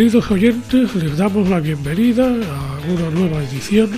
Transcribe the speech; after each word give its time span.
Queridos 0.00 0.30
oyentes, 0.30 0.94
les 0.94 1.18
damos 1.18 1.46
la 1.50 1.60
bienvenida 1.60 2.24
a 2.24 2.90
una 2.90 3.10
nueva 3.10 3.42
edición 3.42 3.90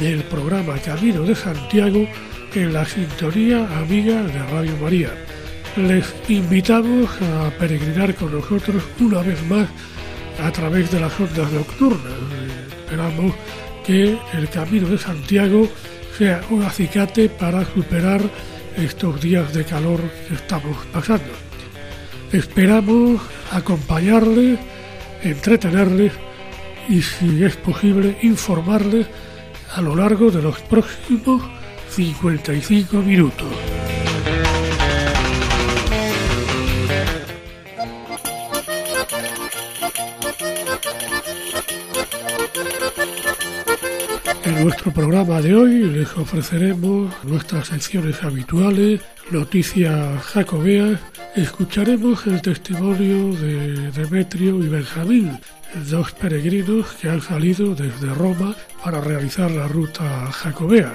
del 0.00 0.24
programa 0.24 0.74
Camino 0.78 1.22
de 1.22 1.36
Santiago 1.36 2.04
en 2.52 2.72
la 2.72 2.84
sintonía 2.84 3.64
amiga 3.78 4.24
de 4.24 4.42
Radio 4.50 4.76
María. 4.82 5.10
Les 5.76 6.04
invitamos 6.28 7.08
a 7.22 7.50
peregrinar 7.60 8.12
con 8.16 8.32
nosotros 8.32 8.82
una 8.98 9.22
vez 9.22 9.40
más 9.46 9.68
a 10.42 10.50
través 10.50 10.90
de 10.90 10.98
las 10.98 11.12
ondas 11.20 11.52
nocturnas. 11.52 12.12
Esperamos 12.84 13.32
que 13.86 14.18
el 14.32 14.48
Camino 14.48 14.88
de 14.88 14.98
Santiago 14.98 15.68
sea 16.18 16.42
un 16.50 16.64
acicate 16.64 17.28
para 17.28 17.64
superar 17.72 18.20
estos 18.76 19.20
días 19.20 19.54
de 19.54 19.62
calor 19.62 20.00
que 20.26 20.34
estamos 20.34 20.76
pasando. 20.86 21.30
Esperamos 22.32 23.20
acompañarles 23.52 24.58
entretenerles 25.30 26.12
y, 26.88 27.02
si 27.02 27.44
es 27.44 27.56
posible, 27.56 28.16
informarles 28.22 29.06
a 29.74 29.80
lo 29.80 29.94
largo 29.94 30.30
de 30.30 30.42
los 30.42 30.60
próximos 30.60 31.42
55 31.90 32.96
minutos. 32.98 33.75
Nuestro 44.66 44.92
programa 44.92 45.40
de 45.40 45.54
hoy 45.54 45.84
les 45.84 46.12
ofreceremos 46.16 47.14
nuestras 47.22 47.68
secciones 47.68 48.20
habituales, 48.24 49.00
noticias 49.30 50.20
jacobeas 50.24 50.98
Escucharemos 51.36 52.26
el 52.26 52.42
testimonio 52.42 53.32
de 53.36 53.92
Demetrio 53.92 54.58
y 54.64 54.68
Benjamín, 54.68 55.38
dos 55.88 56.10
peregrinos 56.10 56.84
que 57.00 57.08
han 57.08 57.20
salido 57.20 57.76
desde 57.76 58.12
Roma 58.12 58.56
para 58.82 59.00
realizar 59.00 59.52
la 59.52 59.68
ruta 59.68 60.32
jacobea. 60.32 60.94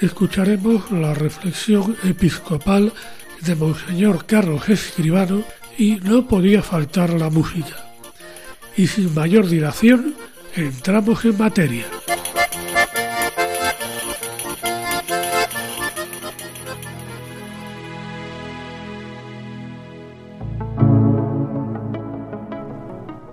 Escucharemos 0.00 0.90
la 0.90 1.12
reflexión 1.12 1.94
episcopal 2.04 2.94
de 3.42 3.54
Monseñor 3.56 4.24
Carlos 4.24 4.70
Escribano 4.70 5.44
y 5.76 5.96
no 5.96 6.26
podía 6.26 6.62
faltar 6.62 7.10
la 7.10 7.28
música. 7.28 7.76
Y 8.74 8.86
sin 8.86 9.12
mayor 9.14 9.48
dilación, 9.48 10.14
entramos 10.56 11.26
en 11.26 11.36
materia. 11.36 11.84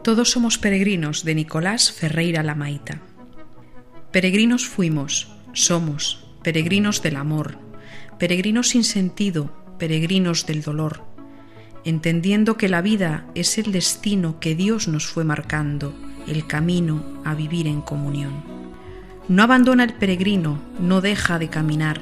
Todos 0.09 0.31
somos 0.31 0.57
peregrinos 0.57 1.24
de 1.24 1.35
Nicolás 1.35 1.91
Ferreira 1.91 2.41
Lamaita. 2.41 3.00
Peregrinos 4.12 4.66
fuimos, 4.66 5.31
somos, 5.53 6.25
peregrinos 6.41 7.03
del 7.03 7.18
amor, 7.18 7.59
peregrinos 8.18 8.69
sin 8.69 8.84
sentido, 8.84 9.53
peregrinos 9.78 10.47
del 10.47 10.63
dolor, 10.63 11.03
entendiendo 11.86 12.57
que 12.57 12.69
la 12.69 12.81
vida 12.81 13.28
es 13.36 13.59
el 13.59 13.72
destino 13.72 14.40
que 14.40 14.56
Dios 14.56 14.88
nos 14.88 15.06
fue 15.06 15.25
marcando, 15.25 15.94
el 16.28 16.47
camino 16.47 17.22
a 17.24 17.36
vivir 17.36 17.68
en 17.68 17.81
comunión. 17.81 18.69
No 19.29 19.44
abandona 19.44 19.84
el 19.84 19.94
peregrino, 19.94 20.59
no 20.79 21.01
deja 21.01 21.38
de 21.38 21.50
caminar, 21.50 22.01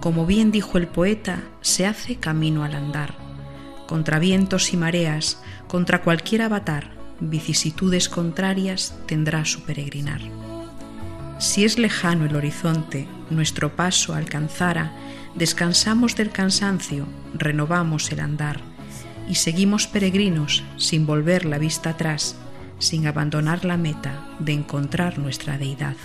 como 0.00 0.26
bien 0.26 0.50
dijo 0.50 0.76
el 0.76 0.86
poeta, 0.86 1.42
se 1.62 1.86
hace 1.86 2.16
camino 2.16 2.64
al 2.64 2.74
andar, 2.74 3.14
contra 3.86 4.18
vientos 4.18 4.74
y 4.74 4.76
mareas, 4.76 5.42
contra 5.68 6.02
cualquier 6.02 6.42
avatar, 6.42 6.90
vicisitudes 7.18 8.10
contrarias 8.10 8.94
tendrá 9.06 9.46
su 9.46 9.62
peregrinar. 9.62 10.20
Si 11.38 11.64
es 11.64 11.78
lejano 11.78 12.26
el 12.26 12.36
horizonte, 12.36 13.08
nuestro 13.30 13.74
paso 13.74 14.14
alcanzara, 14.14 14.92
descansamos 15.34 16.14
del 16.14 16.30
cansancio, 16.30 17.06
renovamos 17.32 18.12
el 18.12 18.20
andar 18.20 18.60
y 19.26 19.36
seguimos 19.36 19.86
peregrinos 19.86 20.62
sin 20.76 21.06
volver 21.06 21.46
la 21.46 21.56
vista 21.56 21.90
atrás, 21.90 22.36
sin 22.78 23.06
abandonar 23.06 23.64
la 23.64 23.78
meta 23.78 24.28
de 24.40 24.52
encontrar 24.52 25.18
nuestra 25.18 25.56
deidad. 25.56 25.96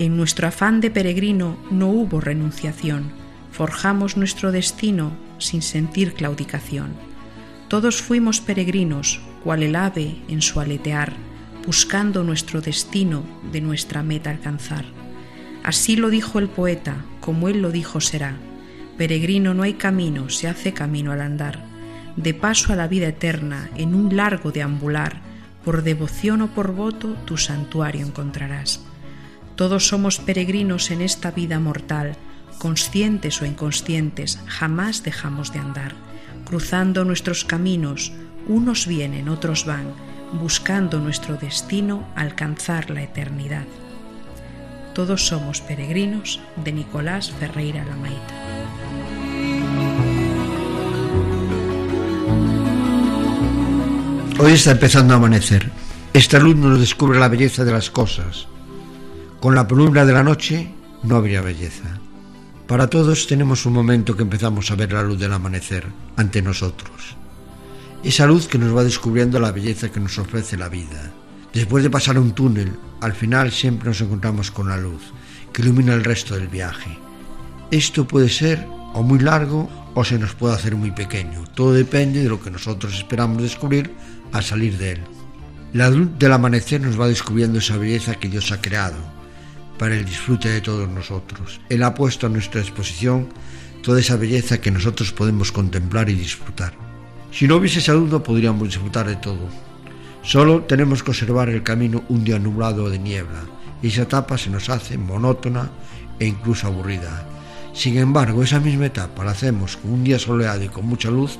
En 0.00 0.16
nuestro 0.16 0.48
afán 0.48 0.80
de 0.80 0.90
peregrino 0.90 1.56
no 1.70 1.88
hubo 1.88 2.20
renunciación, 2.20 3.12
forjamos 3.52 4.16
nuestro 4.16 4.50
destino 4.50 5.12
sin 5.38 5.62
sentir 5.62 6.14
claudicación. 6.14 6.94
Todos 7.68 8.02
fuimos 8.02 8.40
peregrinos, 8.40 9.20
cual 9.44 9.62
el 9.62 9.76
ave 9.76 10.16
en 10.26 10.42
su 10.42 10.58
aletear, 10.58 11.12
buscando 11.64 12.24
nuestro 12.24 12.60
destino 12.60 13.22
de 13.52 13.60
nuestra 13.60 14.02
meta 14.02 14.30
alcanzar. 14.30 14.84
Así 15.62 15.94
lo 15.94 16.10
dijo 16.10 16.40
el 16.40 16.48
poeta, 16.48 17.04
como 17.20 17.48
él 17.48 17.62
lo 17.62 17.70
dijo 17.70 18.00
será. 18.00 18.36
Peregrino 18.98 19.54
no 19.54 19.62
hay 19.62 19.74
camino, 19.74 20.28
se 20.28 20.48
hace 20.48 20.72
camino 20.72 21.12
al 21.12 21.20
andar. 21.20 21.64
De 22.16 22.34
paso 22.34 22.72
a 22.72 22.76
la 22.76 22.88
vida 22.88 23.08
eterna, 23.08 23.70
en 23.76 23.94
un 23.94 24.16
largo 24.16 24.50
deambular, 24.50 25.22
por 25.64 25.82
devoción 25.82 26.42
o 26.42 26.48
por 26.48 26.72
voto, 26.72 27.14
tu 27.24 27.36
santuario 27.36 28.04
encontrarás. 28.04 28.84
Todos 29.56 29.86
somos 29.86 30.18
peregrinos 30.18 30.90
en 30.90 31.00
esta 31.00 31.30
vida 31.30 31.60
mortal, 31.60 32.16
conscientes 32.58 33.40
o 33.40 33.46
inconscientes, 33.46 34.40
jamás 34.46 35.04
dejamos 35.04 35.52
de 35.52 35.60
andar, 35.60 35.94
cruzando 36.44 37.04
nuestros 37.04 37.44
caminos, 37.44 38.12
unos 38.48 38.88
vienen, 38.88 39.28
otros 39.28 39.64
van, 39.64 39.92
buscando 40.32 40.98
nuestro 40.98 41.36
destino, 41.36 42.04
alcanzar 42.16 42.90
la 42.90 43.02
eternidad. 43.02 43.64
Todos 44.92 45.26
somos 45.26 45.60
peregrinos 45.60 46.40
de 46.56 46.72
Nicolás 46.72 47.30
Ferreira 47.30 47.84
Lamaita. 47.84 48.34
Hoy 54.40 54.52
está 54.52 54.72
empezando 54.72 55.14
a 55.14 55.16
amanecer. 55.16 55.70
Esta 56.12 56.40
luz 56.40 56.56
nos 56.56 56.80
descubre 56.80 57.20
la 57.20 57.28
belleza 57.28 57.64
de 57.64 57.72
las 57.72 57.88
cosas. 57.88 58.48
Con 59.44 59.54
la 59.54 59.68
penumbra 59.68 60.06
de 60.06 60.14
la 60.14 60.22
noche 60.22 60.70
no 61.02 61.16
habría 61.16 61.42
belleza. 61.42 62.00
Para 62.66 62.88
todos 62.88 63.26
tenemos 63.26 63.66
un 63.66 63.74
momento 63.74 64.16
que 64.16 64.22
empezamos 64.22 64.70
a 64.70 64.74
ver 64.74 64.90
la 64.94 65.02
luz 65.02 65.20
del 65.20 65.34
amanecer 65.34 65.84
ante 66.16 66.40
nosotros 66.40 67.14
esa 68.02 68.26
luz 68.26 68.48
que 68.48 68.56
nos 68.56 68.74
va 68.74 68.84
descubriendo 68.84 69.38
la 69.38 69.52
belleza 69.52 69.92
que 69.92 70.00
nos 70.00 70.16
ofrece 70.16 70.56
la 70.56 70.70
vida. 70.70 71.12
Después 71.52 71.84
de 71.84 71.90
pasar 71.90 72.18
un 72.18 72.32
túnel, 72.32 72.72
al 73.02 73.12
final 73.12 73.52
siempre 73.52 73.90
nos 73.90 74.00
encontramos 74.00 74.50
con 74.50 74.70
la 74.70 74.78
luz 74.78 75.12
que 75.52 75.60
ilumina 75.60 75.92
el 75.92 76.04
resto 76.04 76.36
del 76.36 76.48
viaje. 76.48 76.98
Esto 77.70 78.08
puede 78.08 78.30
ser 78.30 78.66
o 78.94 79.02
muy 79.02 79.18
largo 79.18 79.68
o 79.92 80.04
se 80.04 80.18
nos 80.18 80.34
puede 80.34 80.54
hacer 80.54 80.74
muy 80.74 80.92
pequeño. 80.92 81.44
Todo 81.54 81.74
depende 81.74 82.22
de 82.22 82.30
lo 82.30 82.40
que 82.40 82.50
nosotros 82.50 82.94
esperamos 82.94 83.42
descubrir 83.42 83.92
al 84.32 84.42
salir 84.42 84.78
de 84.78 84.92
él. 84.92 85.00
La 85.74 85.90
luz 85.90 86.08
del 86.18 86.32
amanecer 86.32 86.80
nos 86.80 86.98
va 86.98 87.08
descubriendo 87.08 87.58
esa 87.58 87.76
belleza 87.76 88.14
que 88.14 88.30
Dios 88.30 88.50
ha 88.50 88.62
creado 88.62 89.13
para 89.78 89.94
el 89.94 90.04
disfrute 90.04 90.48
de 90.48 90.60
todos 90.60 90.88
nosotros. 90.88 91.60
Él 91.68 91.82
ha 91.82 91.94
puesto 91.94 92.26
a 92.26 92.30
nuestra 92.30 92.60
disposición 92.60 93.28
toda 93.82 94.00
esa 94.00 94.16
belleza 94.16 94.60
que 94.60 94.70
nosotros 94.70 95.12
podemos 95.12 95.52
contemplar 95.52 96.08
y 96.08 96.14
disfrutar. 96.14 96.74
Si 97.30 97.46
no 97.46 97.56
hubiese 97.56 97.80
salud 97.80 98.10
no 98.10 98.22
podríamos 98.22 98.68
disfrutar 98.68 99.06
de 99.06 99.16
todo. 99.16 99.48
Solo 100.22 100.62
tenemos 100.62 101.02
que 101.02 101.10
observar 101.10 101.50
el 101.50 101.62
camino 101.62 102.04
un 102.08 102.24
día 102.24 102.38
nublado 102.38 102.88
de 102.88 102.98
niebla 102.98 103.42
y 103.82 103.88
esa 103.88 104.02
etapa 104.02 104.38
se 104.38 104.48
nos 104.48 104.70
hace 104.70 104.96
monótona 104.96 105.70
e 106.18 106.26
incluso 106.26 106.66
aburrida. 106.66 107.26
Sin 107.74 107.98
embargo, 107.98 108.42
esa 108.42 108.60
misma 108.60 108.86
etapa 108.86 109.24
la 109.24 109.32
hacemos 109.32 109.76
con 109.76 109.92
un 109.92 110.04
día 110.04 110.18
soleado 110.18 110.62
y 110.62 110.68
con 110.68 110.86
mucha 110.86 111.10
luz, 111.10 111.38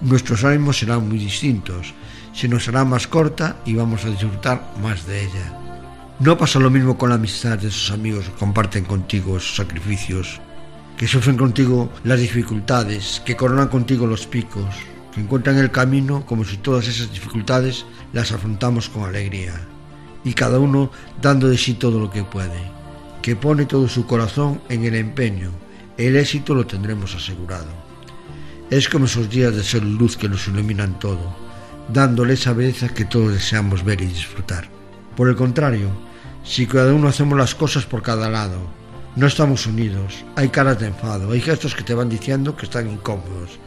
nuestros 0.00 0.44
ánimos 0.44 0.78
serán 0.78 1.08
muy 1.08 1.18
distintos, 1.18 1.92
se 2.32 2.48
nos 2.48 2.68
hará 2.68 2.84
más 2.84 3.06
corta 3.06 3.56
y 3.66 3.74
vamos 3.74 4.04
a 4.04 4.08
disfrutar 4.08 4.72
más 4.80 5.06
de 5.06 5.24
ella. 5.24 5.71
No 6.20 6.38
pasa 6.38 6.60
lo 6.60 6.70
mismo 6.70 6.98
con 6.98 7.08
la 7.08 7.16
amistad 7.16 7.58
de 7.58 7.68
esos 7.68 7.90
amigos 7.90 8.26
que 8.26 8.38
comparten 8.38 8.84
contigo 8.84 9.36
esos 9.36 9.56
sacrificios, 9.56 10.40
que 10.96 11.08
sufren 11.08 11.36
contigo 11.36 11.90
las 12.04 12.20
dificultades, 12.20 13.20
que 13.24 13.36
coronan 13.36 13.68
contigo 13.68 14.06
los 14.06 14.26
picos, 14.26 14.72
que 15.12 15.20
encuentran 15.20 15.58
el 15.58 15.72
camino 15.72 16.24
como 16.24 16.44
si 16.44 16.58
todas 16.58 16.86
esas 16.86 17.10
dificultades 17.12 17.86
las 18.12 18.30
afrontamos 18.30 18.88
con 18.88 19.04
alegría, 19.04 19.66
y 20.22 20.34
cada 20.34 20.60
uno 20.60 20.92
dando 21.20 21.48
de 21.48 21.58
sí 21.58 21.74
todo 21.74 21.98
lo 21.98 22.10
que 22.10 22.22
puede, 22.22 22.70
que 23.20 23.34
pone 23.34 23.64
todo 23.66 23.88
su 23.88 24.06
corazón 24.06 24.60
en 24.68 24.84
el 24.84 24.94
empeño, 24.94 25.50
el 25.96 26.16
éxito 26.16 26.54
lo 26.54 26.66
tendremos 26.66 27.14
asegurado. 27.14 27.70
Es 28.70 28.88
como 28.88 29.06
esos 29.06 29.28
días 29.28 29.56
de 29.56 29.64
ser 29.64 29.82
luz 29.82 30.16
que 30.16 30.28
nos 30.28 30.46
iluminan 30.46 30.98
todo, 30.98 31.34
dándole 31.92 32.34
esa 32.34 32.52
belleza 32.52 32.88
que 32.88 33.06
todos 33.06 33.32
deseamos 33.32 33.82
ver 33.84 34.00
y 34.02 34.06
disfrutar. 34.06 34.81
Por 35.16 35.28
el 35.28 35.36
contrario, 35.36 35.90
si 36.44 36.66
cada 36.66 36.92
uno 36.92 37.08
hacemos 37.08 37.38
las 37.38 37.54
cosas 37.54 37.84
por 37.84 38.02
cada 38.02 38.30
lado, 38.30 38.58
no 39.14 39.26
estamos 39.26 39.66
unidos, 39.66 40.24
hay 40.36 40.48
caras 40.48 40.78
de 40.80 40.86
enfado, 40.86 41.32
hay 41.32 41.40
gestos 41.40 41.74
que 41.74 41.82
te 41.84 41.94
van 41.94 42.08
diciendo 42.08 42.56
que 42.56 42.64
están 42.64 42.90
incómodos. 42.90 43.58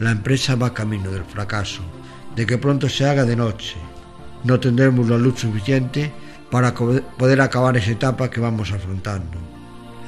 La 0.00 0.10
empresa 0.10 0.56
va 0.56 0.74
camino 0.74 1.12
del 1.12 1.24
fracaso, 1.24 1.82
de 2.34 2.44
que 2.44 2.58
pronto 2.58 2.88
se 2.88 3.06
haga 3.06 3.24
de 3.24 3.36
noche. 3.36 3.76
No 4.42 4.58
tendremos 4.58 5.08
la 5.08 5.16
luz 5.16 5.38
suficiente 5.38 6.10
para 6.50 6.74
poder 6.74 7.40
acabar 7.40 7.76
esa 7.76 7.92
etapa 7.92 8.28
que 8.28 8.40
vamos 8.40 8.72
afrontando. 8.72 9.38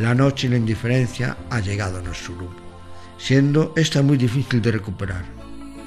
La 0.00 0.14
noche 0.14 0.48
y 0.48 0.50
la 0.50 0.56
indiferencia 0.56 1.36
ha 1.50 1.60
llegado 1.60 1.98
a 1.98 2.02
nuestro 2.02 2.34
grupo, 2.34 2.56
siendo 3.18 3.72
esta 3.76 4.02
muy 4.02 4.16
difícil 4.16 4.60
de 4.60 4.72
recuperar. 4.72 5.24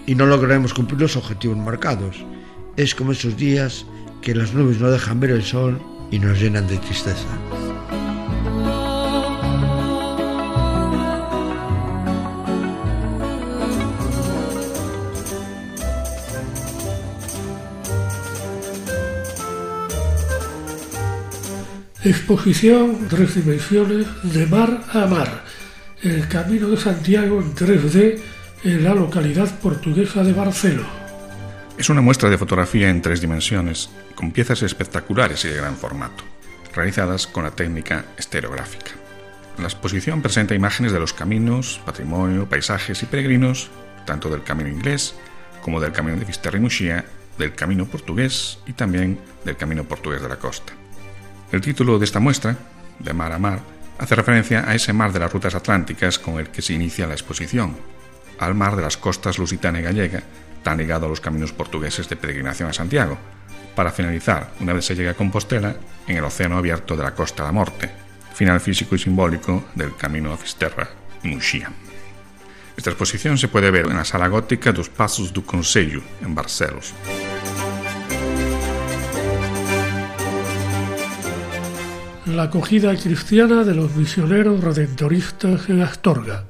Y 0.06 0.16
no 0.16 0.26
lograremos 0.26 0.74
cumplir 0.74 1.02
los 1.02 1.18
objetivos 1.18 1.58
marcados. 1.58 2.24
Es 2.78 2.96
como 2.96 3.12
esos 3.12 3.36
días 3.36 3.86
que 4.26 4.34
las 4.34 4.56
nubes 4.56 4.80
no 4.80 4.90
dejan 4.90 5.20
ver 5.20 5.30
el 5.30 5.44
sol 5.44 5.80
y 6.10 6.18
nos 6.18 6.42
llenan 6.42 6.68
de 6.68 6.78
tristeza. 6.78 7.28
Exposición 22.04 23.08
Tres 23.08 23.36
Dimensiones 23.36 24.08
de 24.24 24.48
Mar 24.48 24.82
a 24.92 25.06
Mar, 25.06 25.44
el 26.02 26.28
Camino 26.28 26.70
de 26.70 26.78
Santiago 26.78 27.40
en 27.40 27.54
3D 27.54 28.20
en 28.64 28.84
la 28.84 28.96
localidad 28.96 29.60
portuguesa 29.60 30.24
de 30.24 30.34
Barcelo. 30.34 30.84
Es 31.78 31.90
una 31.90 32.02
muestra 32.02 32.32
de 32.32 32.40
fotografía 32.40 32.90
en 32.90 33.02
tres 33.04 33.22
dimensiones, 33.22 33.90
con 34.16 34.32
piezas 34.32 34.64
espectaculares 34.64 35.46
y 35.46 35.50
de 35.50 35.58
gran 35.58 35.76
formato, 35.76 36.24
realizadas 36.74 37.28
con 37.28 37.44
la 37.44 37.52
técnica 37.52 38.06
estereográfica. 38.18 38.92
La 39.58 39.66
exposición 39.66 40.22
presenta 40.22 40.56
imágenes 40.56 40.92
de 40.92 41.00
los 41.00 41.14
caminos, 41.14 41.80
patrimonio, 41.86 42.50
paisajes 42.50 43.02
y 43.04 43.06
peregrinos, 43.06 43.70
tanto 44.06 44.30
del 44.30 44.44
camino 44.44 44.70
inglés 44.70 45.16
como 45.62 45.80
del 45.80 45.92
camino 45.92 46.18
de 46.18 46.26
Fisterra 46.26 46.60
del 47.38 47.56
camino 47.56 47.86
portugués 47.86 48.60
y 48.66 48.74
también 48.74 49.20
del 49.44 49.58
camino 49.58 49.84
portugués 49.84 50.22
de 50.22 50.30
la 50.30 50.38
costa. 50.38 50.74
El 51.52 51.62
título 51.62 52.00
de 52.00 52.06
esta 52.06 52.20
muestra, 52.20 52.56
de 53.00 53.14
mar 53.14 53.32
a 53.32 53.40
mar, 53.40 53.60
hace 53.98 54.16
referencia 54.16 54.70
a 54.70 54.76
ese 54.76 54.94
mar 54.94 55.12
de 55.12 55.20
las 55.20 55.32
rutas 55.32 55.56
atlánticas 55.56 56.20
con 56.20 56.40
el 56.40 56.50
que 56.50 56.62
se 56.62 56.74
inicia 56.74 57.08
la 57.08 57.14
exposición, 57.14 57.76
al 58.40 58.56
mar 58.56 58.76
de 58.76 58.82
las 58.82 58.98
costas 58.98 59.38
lusitana 59.38 59.80
y 59.80 59.84
gallega, 59.84 60.24
tan 60.64 60.78
ligado 60.78 61.06
a 61.06 61.10
los 61.10 61.22
caminos 61.22 61.54
portugueses 61.54 62.10
de 62.10 62.16
peregrinación 62.16 62.70
a 62.70 62.74
Santiago, 62.74 63.18
para 63.76 63.92
finalizar, 63.92 64.52
una 64.60 64.74
vez 64.74 64.86
se 64.86 64.96
llega 64.96 65.12
a 65.12 65.16
Compostela, 65.16 65.76
en 66.08 66.18
el 66.18 66.24
océano 66.24 66.58
abierto 66.58 66.96
de 66.96 67.04
la 67.04 67.14
Costa 67.14 67.44
de 67.44 67.50
la 67.50 67.54
Morte, 67.54 67.92
final 68.34 68.60
físico 68.60 68.96
y 68.96 69.00
simbólico 69.00 69.66
del 69.76 69.96
camino 69.96 70.34
a 70.34 70.38
Fisterra 70.38 70.88
y 71.24 71.28
Muxía. 71.28 71.72
Esta 72.76 72.90
exposición 72.90 73.38
se 73.38 73.48
puede 73.48 73.72
ver 73.72 73.86
en 73.86 73.96
la 73.96 74.06
sala 74.06 74.28
gótica 74.28 74.72
dos 74.72 74.90
Pasos 74.90 75.32
do 75.32 75.46
Consello, 75.46 76.02
en 76.22 76.36
Barcelos. 76.36 76.94
la 82.26 82.44
acogida 82.44 82.94
cristiana 82.96 83.64
de 83.64 83.76
los 83.76 83.96
misioneros 83.96 84.62
redentoristas 84.62 85.70
en 85.70 85.82
Astorga. 85.82 86.44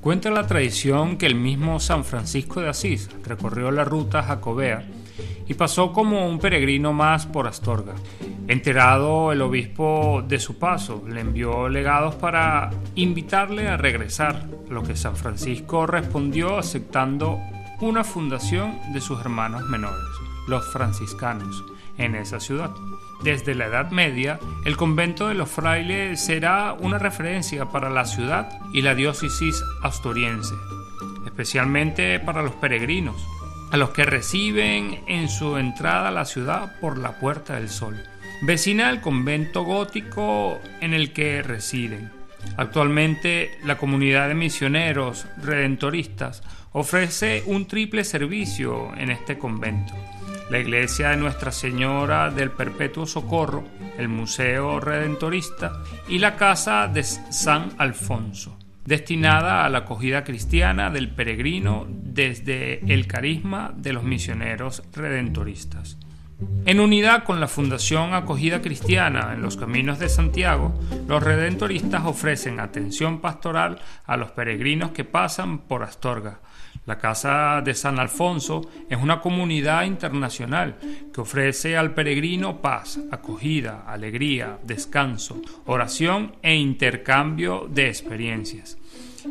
Cuenta 0.00 0.30
la 0.30 0.46
tradición 0.46 1.16
que 1.16 1.26
el 1.26 1.36
mismo 1.36 1.80
San 1.80 2.04
Francisco 2.04 2.60
de 2.60 2.68
Asís 2.68 3.08
recorrió 3.24 3.70
la 3.70 3.84
ruta 3.84 4.22
jacobea 4.22 4.84
y 5.46 5.54
pasó 5.54 5.92
como 5.92 6.28
un 6.28 6.38
peregrino 6.38 6.92
más 6.92 7.26
por 7.26 7.46
Astorga. 7.46 7.94
Enterado 8.48 9.32
el 9.32 9.42
obispo 9.42 10.24
de 10.26 10.38
su 10.38 10.58
paso, 10.58 11.04
le 11.08 11.20
envió 11.20 11.68
legados 11.68 12.14
para 12.16 12.70
invitarle 12.94 13.68
a 13.68 13.76
regresar, 13.76 14.46
lo 14.68 14.82
que 14.82 14.96
San 14.96 15.16
Francisco 15.16 15.86
respondió 15.86 16.58
aceptando 16.58 17.38
una 17.80 18.04
fundación 18.04 18.78
de 18.92 19.00
sus 19.00 19.20
hermanos 19.20 19.62
menores, 19.68 20.04
los 20.48 20.66
franciscanos, 20.72 21.64
en 21.98 22.14
esa 22.14 22.40
ciudad. 22.40 22.70
Desde 23.22 23.54
la 23.54 23.66
Edad 23.66 23.90
Media, 23.90 24.40
el 24.64 24.76
convento 24.76 25.28
de 25.28 25.34
los 25.34 25.48
frailes 25.48 26.20
será 26.20 26.72
una 26.72 26.98
referencia 26.98 27.66
para 27.66 27.90
la 27.90 28.04
ciudad 28.04 28.58
y 28.72 28.82
la 28.82 28.94
diócesis 28.94 29.62
astoriense, 29.82 30.54
especialmente 31.26 32.18
para 32.18 32.42
los 32.42 32.52
peregrinos, 32.52 33.16
a 33.72 33.76
los 33.76 33.90
que 33.90 34.04
reciben 34.04 35.00
en 35.08 35.28
su 35.28 35.56
entrada 35.56 36.08
a 36.08 36.12
la 36.12 36.24
ciudad 36.24 36.78
por 36.80 36.98
la 36.98 37.18
Puerta 37.18 37.54
del 37.56 37.68
Sol, 37.68 38.00
vecina 38.42 38.86
del 38.86 39.00
convento 39.00 39.64
gótico 39.64 40.60
en 40.80 40.94
el 40.94 41.12
que 41.12 41.42
residen. 41.42 42.12
Actualmente, 42.56 43.58
la 43.64 43.78
comunidad 43.78 44.28
de 44.28 44.34
misioneros 44.34 45.26
redentoristas 45.38 46.44
ofrece 46.72 47.42
un 47.46 47.66
triple 47.66 48.04
servicio 48.04 48.94
en 48.96 49.10
este 49.10 49.38
convento 49.38 49.94
la 50.52 50.58
iglesia 50.58 51.08
de 51.08 51.16
Nuestra 51.16 51.50
Señora 51.50 52.30
del 52.30 52.50
Perpetuo 52.50 53.06
Socorro, 53.06 53.64
el 53.96 54.08
Museo 54.08 54.80
Redentorista 54.80 55.82
y 56.08 56.18
la 56.18 56.36
Casa 56.36 56.88
de 56.88 57.02
San 57.04 57.72
Alfonso, 57.78 58.58
destinada 58.84 59.64
a 59.64 59.68
la 59.68 59.78
acogida 59.78 60.24
cristiana 60.24 60.90
del 60.90 61.10
peregrino 61.10 61.86
desde 61.88 62.80
el 62.92 63.06
carisma 63.06 63.72
de 63.76 63.92
los 63.92 64.02
misioneros 64.02 64.82
redentoristas. 64.92 65.98
En 66.64 66.80
unidad 66.80 67.24
con 67.24 67.40
la 67.40 67.48
Fundación 67.48 68.14
Acogida 68.14 68.62
Cristiana 68.62 69.32
en 69.34 69.42
los 69.42 69.56
Caminos 69.56 69.98
de 69.98 70.08
Santiago, 70.08 70.74
los 71.06 71.22
redentoristas 71.22 72.04
ofrecen 72.04 72.60
atención 72.60 73.20
pastoral 73.20 73.80
a 74.06 74.16
los 74.16 74.32
peregrinos 74.32 74.90
que 74.90 75.04
pasan 75.04 75.58
por 75.58 75.84
Astorga, 75.84 76.40
la 76.84 76.98
Casa 76.98 77.62
de 77.64 77.74
San 77.74 78.00
Alfonso 78.00 78.68
es 78.90 78.98
una 79.00 79.20
comunidad 79.20 79.84
internacional 79.84 80.76
que 81.14 81.20
ofrece 81.20 81.76
al 81.76 81.94
peregrino 81.94 82.60
paz, 82.60 82.98
acogida, 83.12 83.84
alegría, 83.86 84.58
descanso, 84.64 85.40
oración 85.66 86.34
e 86.42 86.56
intercambio 86.56 87.68
de 87.70 87.86
experiencias. 87.86 88.78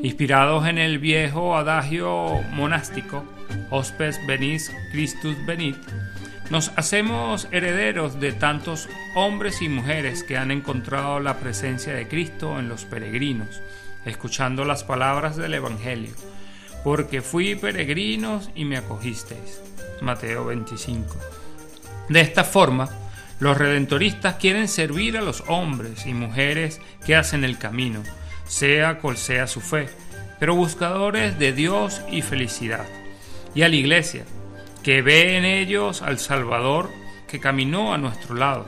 Inspirados 0.02 0.66
en 0.68 0.78
el 0.78 1.00
viejo 1.00 1.58
adagio 1.58 2.42
monástico, 2.54 3.26
Hospes 3.70 4.26
Venis 4.26 4.72
Christus 4.94 5.36
Venit, 5.46 5.76
nos 6.50 6.72
hacemos 6.78 7.50
herederos 7.52 8.20
de 8.22 8.32
tantos 8.32 8.88
hombres 9.16 9.62
y 9.62 9.68
mujeres 9.68 10.24
que 10.24 10.38
han 10.38 10.52
encontrado 10.52 11.20
la 11.20 11.38
presencia 11.38 11.94
de 11.94 12.08
Cristo 12.08 12.60
en 12.60 12.70
los 12.70 12.86
peregrinos, 12.86 13.62
escuchando 14.06 14.64
las 14.64 14.86
palabras 14.86 15.36
del 15.36 15.54
Evangelio 15.54 16.14
porque 16.84 17.22
fui 17.22 17.56
peregrinos 17.56 18.50
y 18.56 18.66
me 18.66 18.78
acogisteis. 18.78 19.62
Mateo 20.02 20.46
25. 20.46 21.16
De 22.10 22.22
esta 22.22 22.44
forma, 22.44 22.90
los 23.40 23.58
redentoristas 23.58 24.36
quieren 24.36 24.68
servir 24.68 25.18
a 25.18 25.22
los 25.22 25.44
hombres 25.48 26.06
y 26.06 26.14
mujeres 26.14 26.80
que 27.06 27.16
hacen 27.16 27.44
el 27.44 27.58
camino, 27.58 28.04
sea 28.46 29.00
cual 29.00 29.18
sea 29.18 29.48
su 29.48 29.62
fe, 29.62 29.90
pero 30.40 30.56
buscadores 30.56 31.38
de 31.40 31.54
Dios 31.54 32.02
y 32.12 32.22
felicidad, 32.22 32.86
y 33.56 33.62
a 33.62 33.70
la 33.70 33.76
iglesia, 33.76 34.26
que 34.84 35.02
ve 35.02 35.38
en 35.38 35.46
ellos 35.46 36.02
al 36.02 36.20
Salvador 36.20 36.90
que 37.28 37.40
caminó 37.40 37.94
a 37.94 37.98
nuestro 37.98 38.36
lado. 38.36 38.66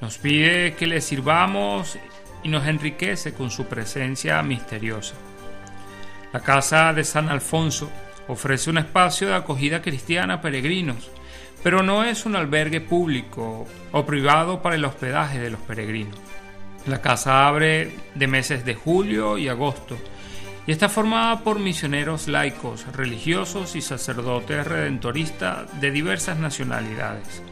Nos 0.00 0.18
pide 0.18 0.74
que 0.74 0.86
le 0.86 1.00
sirvamos 1.00 1.98
y 2.42 2.48
nos 2.48 2.66
enriquece 2.66 3.34
con 3.34 3.50
su 3.50 3.66
presencia 3.66 4.42
misteriosa. 4.42 5.14
La 6.32 6.40
Casa 6.40 6.92
de 6.92 7.04
San 7.04 7.28
Alfonso 7.28 7.90
ofrece 8.28 8.70
un 8.70 8.78
espacio 8.78 9.28
de 9.28 9.34
acogida 9.34 9.82
cristiana 9.82 10.34
a 10.34 10.40
peregrinos, 10.40 11.10
pero 11.62 11.82
no 11.82 12.04
es 12.04 12.26
un 12.26 12.36
albergue 12.36 12.80
público 12.80 13.66
o 13.92 14.06
privado 14.06 14.62
para 14.62 14.76
el 14.76 14.84
hospedaje 14.84 15.38
de 15.38 15.50
los 15.50 15.60
peregrinos. 15.60 16.18
La 16.86 17.00
casa 17.00 17.48
abre 17.48 17.90
de 18.14 18.26
meses 18.28 18.64
de 18.64 18.74
julio 18.74 19.38
y 19.38 19.48
agosto 19.48 19.96
y 20.66 20.72
está 20.72 20.88
formada 20.88 21.40
por 21.40 21.58
misioneros 21.58 22.28
laicos, 22.28 22.86
religiosos 22.92 23.76
y 23.76 23.80
sacerdotes 23.80 24.66
redentoristas 24.66 25.80
de 25.80 25.90
diversas 25.90 26.38
nacionalidades. 26.38 27.42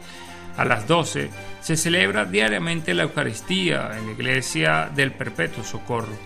A 0.57 0.63
las 0.63 0.87
12 0.87 1.29
se 1.59 1.75
celebra 1.75 2.25
diariamente 2.25 2.93
la 2.93 3.03
Eucaristía 3.03 3.97
en 3.97 4.05
la 4.05 4.11
iglesia 4.13 4.89
del 4.93 5.11
Perpetuo 5.11 5.63
Socorro. 5.63 6.17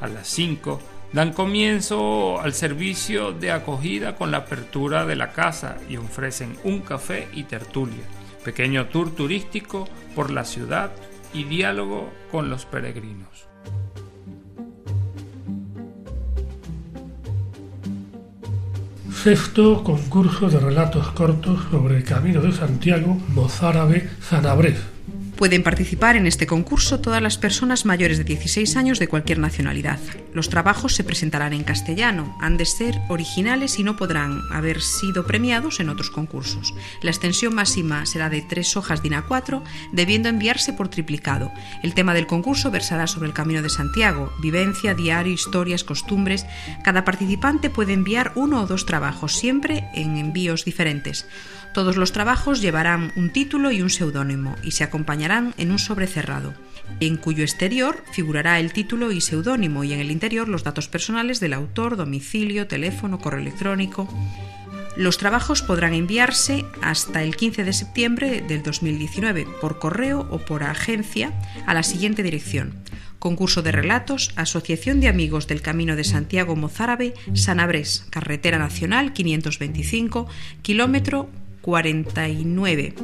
A 0.00 0.06
las 0.06 0.28
5 0.28 0.80
dan 1.12 1.32
comienzo 1.32 2.40
al 2.40 2.54
servicio 2.54 3.32
de 3.32 3.50
acogida 3.50 4.16
con 4.16 4.30
la 4.30 4.38
apertura 4.38 5.04
de 5.04 5.16
la 5.16 5.32
casa 5.32 5.76
y 5.88 5.96
ofrecen 5.96 6.56
un 6.64 6.80
café 6.80 7.28
y 7.32 7.44
tertulia, 7.44 8.02
pequeño 8.44 8.86
tour 8.86 9.14
turístico 9.14 9.88
por 10.14 10.30
la 10.30 10.44
ciudad 10.44 10.90
y 11.34 11.44
diálogo 11.44 12.10
con 12.30 12.48
los 12.50 12.64
peregrinos. 12.64 13.48
Sexto 19.22 19.84
concurso 19.84 20.48
de 20.48 20.58
relatos 20.58 21.12
cortos 21.12 21.60
sobre 21.70 21.98
el 21.98 22.04
Camino 22.04 22.40
de 22.40 22.50
Santiago, 22.50 23.16
mozárabe, 23.28 24.10
Sanabres, 24.20 24.80
Pueden 25.42 25.64
participar 25.64 26.14
en 26.14 26.28
este 26.28 26.46
concurso 26.46 27.00
todas 27.00 27.20
las 27.20 27.36
personas 27.36 27.84
mayores 27.84 28.16
de 28.16 28.22
16 28.22 28.76
años 28.76 29.00
de 29.00 29.08
cualquier 29.08 29.40
nacionalidad. 29.40 29.98
Los 30.32 30.48
trabajos 30.48 30.94
se 30.94 31.02
presentarán 31.02 31.52
en 31.52 31.64
castellano, 31.64 32.36
han 32.40 32.56
de 32.56 32.64
ser 32.64 33.00
originales 33.08 33.80
y 33.80 33.82
no 33.82 33.96
podrán 33.96 34.40
haber 34.52 34.80
sido 34.80 35.26
premiados 35.26 35.80
en 35.80 35.88
otros 35.88 36.10
concursos. 36.10 36.74
La 37.02 37.10
extensión 37.10 37.56
máxima 37.56 38.06
será 38.06 38.30
de 38.30 38.40
tres 38.40 38.76
hojas 38.76 39.02
DIN 39.02 39.14
A4, 39.14 39.64
debiendo 39.90 40.28
enviarse 40.28 40.74
por 40.74 40.86
triplicado. 40.86 41.50
El 41.82 41.92
tema 41.94 42.14
del 42.14 42.28
concurso 42.28 42.70
versará 42.70 43.08
sobre 43.08 43.26
el 43.26 43.34
Camino 43.34 43.62
de 43.62 43.68
Santiago, 43.68 44.32
vivencia, 44.40 44.94
diario, 44.94 45.32
historias, 45.32 45.82
costumbres. 45.82 46.46
Cada 46.84 47.04
participante 47.04 47.68
puede 47.68 47.94
enviar 47.94 48.30
uno 48.36 48.62
o 48.62 48.66
dos 48.68 48.86
trabajos, 48.86 49.32
siempre 49.32 49.88
en 49.92 50.18
envíos 50.18 50.64
diferentes. 50.64 51.26
Todos 51.72 51.96
los 51.96 52.12
trabajos 52.12 52.60
llevarán 52.60 53.12
un 53.16 53.30
título 53.30 53.70
y 53.70 53.80
un 53.80 53.88
seudónimo 53.88 54.56
y 54.62 54.72
se 54.72 54.84
acompañarán 54.84 55.54
en 55.56 55.70
un 55.70 55.78
sobre 55.78 56.06
cerrado, 56.06 56.52
en 57.00 57.16
cuyo 57.16 57.42
exterior 57.42 58.04
figurará 58.12 58.60
el 58.60 58.74
título 58.74 59.10
y 59.10 59.22
seudónimo 59.22 59.82
y 59.82 59.94
en 59.94 60.00
el 60.00 60.10
interior 60.10 60.48
los 60.48 60.64
datos 60.64 60.88
personales 60.88 61.40
del 61.40 61.54
autor, 61.54 61.96
domicilio, 61.96 62.66
teléfono, 62.66 63.18
correo 63.20 63.40
electrónico. 63.40 64.06
Los 64.96 65.16
trabajos 65.16 65.62
podrán 65.62 65.94
enviarse 65.94 66.66
hasta 66.82 67.22
el 67.22 67.36
15 67.36 67.64
de 67.64 67.72
septiembre 67.72 68.44
del 68.46 68.62
2019 68.62 69.46
por 69.62 69.78
correo 69.78 70.28
o 70.30 70.38
por 70.40 70.64
agencia 70.64 71.32
a 71.66 71.72
la 71.72 71.82
siguiente 71.82 72.22
dirección. 72.22 72.74
Concurso 73.18 73.62
de 73.62 73.72
relatos, 73.72 74.32
Asociación 74.36 75.00
de 75.00 75.08
Amigos 75.08 75.46
del 75.46 75.62
Camino 75.62 75.96
de 75.96 76.04
Santiago 76.04 76.56
Mozárabe, 76.56 77.14
Sanabres, 77.32 78.04
Carretera 78.10 78.58
Nacional 78.58 79.14
525, 79.14 80.26
kilómetro 80.60 81.30
49 81.62 82.94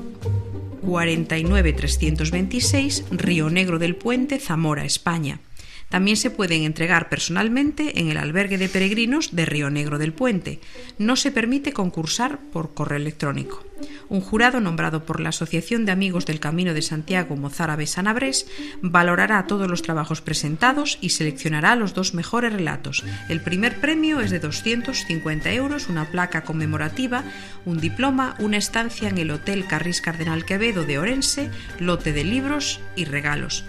49 0.83 1.73
326 1.73 3.05
Río 3.11 3.51
Negro 3.51 3.79
del 3.79 3.97
Puente, 3.97 4.39
Zamora, 4.39 4.85
España. 4.85 5.41
También 5.89 6.17
se 6.19 6.31
pueden 6.31 6.65
entregar 6.65 7.09
personalmente 7.09 8.01
en 8.01 8.11
el 8.11 8.19
albergue 8.19 8.59
de 8.59 8.69
peregrinos 8.69 9.35
de 9.35 9.47
Río 9.47 9.71
Negro 9.71 9.99
del 9.99 10.13
Puente. 10.13 10.61
No 10.99 11.17
se 11.17 11.33
permite 11.33 11.73
concursar 11.73 12.39
por 12.53 12.75
correo 12.75 12.99
electrónico. 12.99 13.65
Un 14.09 14.21
jurado 14.21 14.61
nombrado 14.61 15.05
por 15.05 15.21
la 15.21 15.31
Asociación 15.31 15.87
de 15.87 15.93
Amigos 15.93 16.27
del 16.27 16.41
Camino 16.41 16.75
de 16.75 16.83
Santiago 16.83 17.37
Mozárabe 17.37 17.87
Sanabres 17.87 18.47
valorará 18.83 19.47
todos 19.47 19.69
los 19.69 19.83
trabajos 19.83 20.21
presentados 20.21 20.99
y 21.01 21.11
seleccionará 21.11 21.77
los 21.77 21.95
dos 21.95 22.13
mejores 22.13 22.53
relatos. 22.53 23.05
El 23.29 23.41
primer 23.41 23.81
premio 23.81 24.21
es 24.21 24.31
de 24.31 24.41
250 24.41 25.53
euros, 25.53 25.89
una 25.89 26.11
placa 26.11 26.43
conmemorativa, 26.43 27.25
un 27.65 27.79
diploma, 27.79 28.35
una 28.39 28.57
estancia 28.57 29.09
en 29.09 29.19
el 29.19 29.31
Hotel 29.31 29.67
Carris 29.67 30.03
Cardenal 30.03 30.45
Quevedo 30.45 30.85
de 30.85 30.99
Orense, 30.99 31.51
lote 31.79 32.13
de 32.13 32.25
libros 32.25 32.81
y 32.97 33.05
regalos. 33.05 33.65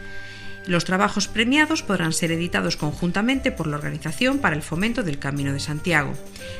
Los 0.69 0.85
trabajos 0.85 1.27
premiados 1.27 1.81
podrán 1.81 2.13
ser 2.13 2.31
editados 2.31 2.77
conjuntamente 2.77 3.51
por 3.51 3.65
la 3.65 3.77
Organización 3.77 4.37
para 4.37 4.55
el 4.55 4.61
Fomento 4.61 5.01
del 5.01 5.17
Camino 5.17 5.51
de 5.51 5.59
Santiago. 5.59 6.13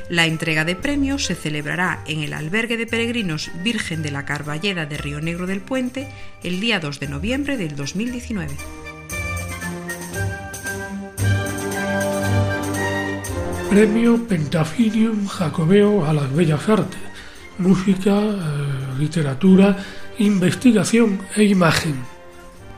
La 0.08 0.26
entrega 0.26 0.64
de 0.64 0.74
premios 0.74 1.26
se 1.26 1.36
celebrará 1.36 2.02
en 2.08 2.24
el 2.24 2.32
Albergue 2.32 2.76
de 2.76 2.88
Peregrinos 2.88 3.52
Virgen 3.62 4.02
de 4.02 4.10
la 4.10 4.24
Carballeda 4.24 4.84
de 4.84 4.96
Río 4.96 5.20
Negro 5.20 5.46
del 5.46 5.60
Puente 5.60 6.08
el 6.42 6.58
día 6.58 6.80
2 6.80 6.98
de 6.98 7.06
noviembre 7.06 7.56
del 7.56 7.76
2019. 7.76 8.52
Premio 13.70 14.26
Pentafinium 14.26 15.28
Jacobeo 15.28 16.04
a 16.04 16.12
las 16.12 16.34
Bellas 16.34 16.68
Artes, 16.68 16.98
música, 17.58 18.18
eh, 18.20 18.34
literatura, 18.98 19.76
investigación 20.18 21.20
e 21.36 21.44
imagen. 21.44 22.19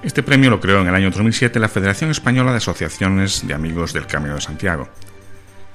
Este 0.02 0.24
premio 0.24 0.50
lo 0.50 0.58
creó 0.58 0.80
en 0.80 0.88
el 0.88 0.94
año 0.96 1.10
2007 1.10 1.60
la 1.60 1.68
Federación 1.68 2.10
Española 2.10 2.50
de 2.50 2.56
Asociaciones 2.56 3.46
de 3.46 3.54
Amigos 3.54 3.92
del 3.92 4.08
Camino 4.08 4.34
de 4.34 4.40
Santiago, 4.40 4.88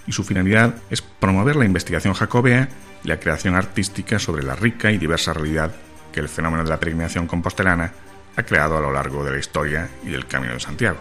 y 0.05 0.11
su 0.11 0.25
finalidad 0.25 0.75
es 0.89 1.01
promover 1.01 1.55
la 1.55 1.63
investigación 1.63 2.13
jacobea 2.13 2.67
y 3.05 3.07
la 3.07 3.21
creación 3.21 3.55
artística 3.55 4.19
sobre 4.19 4.43
la 4.43 4.53
rica 4.53 4.91
y 4.91 4.97
diversa 4.97 5.31
realidad 5.31 5.73
que 6.11 6.19
el 6.19 6.27
fenómeno 6.27 6.65
de 6.65 6.69
la 6.69 6.77
peregrinación 6.77 7.25
compostelana 7.25 7.93
ha 8.35 8.43
creado 8.43 8.77
a 8.77 8.81
lo 8.81 8.91
largo 8.91 9.23
de 9.23 9.31
la 9.31 9.39
historia 9.39 9.87
y 10.03 10.09
del 10.09 10.27
Camino 10.27 10.53
de 10.53 10.59
Santiago. 10.59 10.97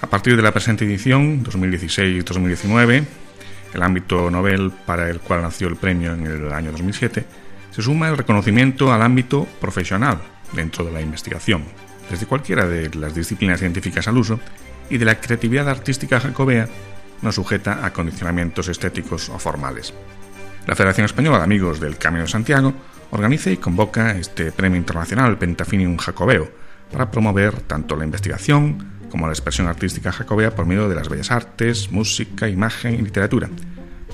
A 0.00 0.06
partir 0.06 0.36
de 0.36 0.42
la 0.42 0.52
presente 0.52 0.84
edición, 0.84 1.44
2016-2019, 1.44 3.04
el 3.74 3.82
ámbito 3.82 4.30
Nobel 4.30 4.70
para 4.86 5.10
el 5.10 5.18
cual 5.18 5.42
nació 5.42 5.66
el 5.66 5.76
premio 5.76 6.12
en 6.12 6.24
el 6.24 6.52
año 6.52 6.70
2007, 6.70 7.26
se 7.72 7.82
suma 7.82 8.10
el 8.10 8.16
reconocimiento 8.16 8.92
al 8.92 9.02
ámbito 9.02 9.48
profesional 9.60 10.20
dentro 10.52 10.84
de 10.84 10.92
la 10.92 11.00
investigación, 11.00 11.64
desde 12.10 12.26
cualquiera 12.26 12.66
de 12.66 12.94
las 12.94 13.14
disciplinas 13.14 13.60
científicas 13.60 14.08
al 14.08 14.18
uso, 14.18 14.40
y 14.90 14.98
de 14.98 15.04
la 15.04 15.20
creatividad 15.20 15.68
artística 15.68 16.20
jacobea 16.20 16.68
no 17.22 17.32
sujeta 17.32 17.84
a 17.84 17.92
condicionamientos 17.92 18.68
estéticos 18.68 19.28
o 19.30 19.38
formales. 19.38 19.94
La 20.66 20.74
Federación 20.74 21.06
Española 21.06 21.38
de 21.38 21.44
Amigos 21.44 21.80
del 21.80 21.96
Camino 21.96 22.24
de 22.24 22.30
Santiago 22.30 22.74
organiza 23.10 23.50
y 23.50 23.56
convoca 23.56 24.16
este 24.16 24.52
Premio 24.52 24.78
Internacional 24.78 25.38
Pentafinium 25.38 25.96
Jacobeo 25.96 26.50
para 26.90 27.10
promover 27.10 27.60
tanto 27.62 27.96
la 27.96 28.04
investigación 28.04 28.94
como 29.10 29.26
la 29.26 29.32
expresión 29.32 29.68
artística 29.68 30.10
jacobea 30.10 30.54
por 30.54 30.66
medio 30.66 30.88
de 30.88 30.96
las 30.96 31.08
bellas 31.08 31.30
artes, 31.30 31.90
música, 31.92 32.48
imagen 32.48 32.94
y 32.94 33.02
literatura, 33.02 33.48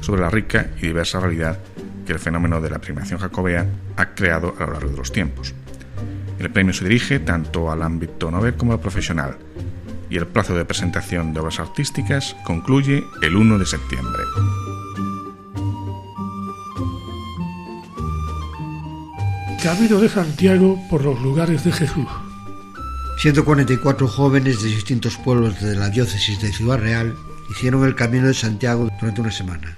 sobre 0.00 0.20
la 0.20 0.30
rica 0.30 0.70
y 0.78 0.88
diversa 0.88 1.20
realidad 1.20 1.58
que 2.06 2.12
el 2.12 2.18
fenómeno 2.18 2.60
de 2.60 2.70
la 2.70 2.78
primación 2.78 3.18
jacobea 3.18 3.66
ha 3.96 4.14
creado 4.14 4.54
a 4.58 4.66
lo 4.66 4.72
largo 4.72 4.90
de 4.90 4.96
los 4.98 5.12
tiempos. 5.12 5.54
El 6.40 6.50
premio 6.50 6.72
se 6.72 6.84
dirige 6.84 7.20
tanto 7.20 7.70
al 7.70 7.82
ámbito 7.82 8.30
novel 8.30 8.54
como 8.54 8.72
al 8.72 8.80
profesional 8.80 9.36
y 10.08 10.16
el 10.16 10.26
plazo 10.26 10.54
de 10.54 10.64
presentación 10.64 11.34
de 11.34 11.40
obras 11.40 11.60
artísticas 11.60 12.34
concluye 12.44 13.04
el 13.20 13.36
1 13.36 13.58
de 13.58 13.66
septiembre. 13.66 14.22
Camino 19.62 20.00
de 20.00 20.08
Santiago 20.08 20.80
por 20.88 21.04
los 21.04 21.20
lugares 21.20 21.62
de 21.62 21.72
Jesús. 21.72 22.08
144 23.18 24.08
jóvenes 24.08 24.62
de 24.62 24.70
distintos 24.70 25.18
pueblos 25.18 25.60
de 25.60 25.76
la 25.76 25.90
diócesis 25.90 26.40
de 26.40 26.50
Ciudad 26.50 26.78
Real 26.78 27.14
hicieron 27.50 27.84
el 27.84 27.94
Camino 27.94 28.26
de 28.26 28.34
Santiago 28.34 28.88
durante 28.98 29.20
una 29.20 29.30
semana. 29.30 29.76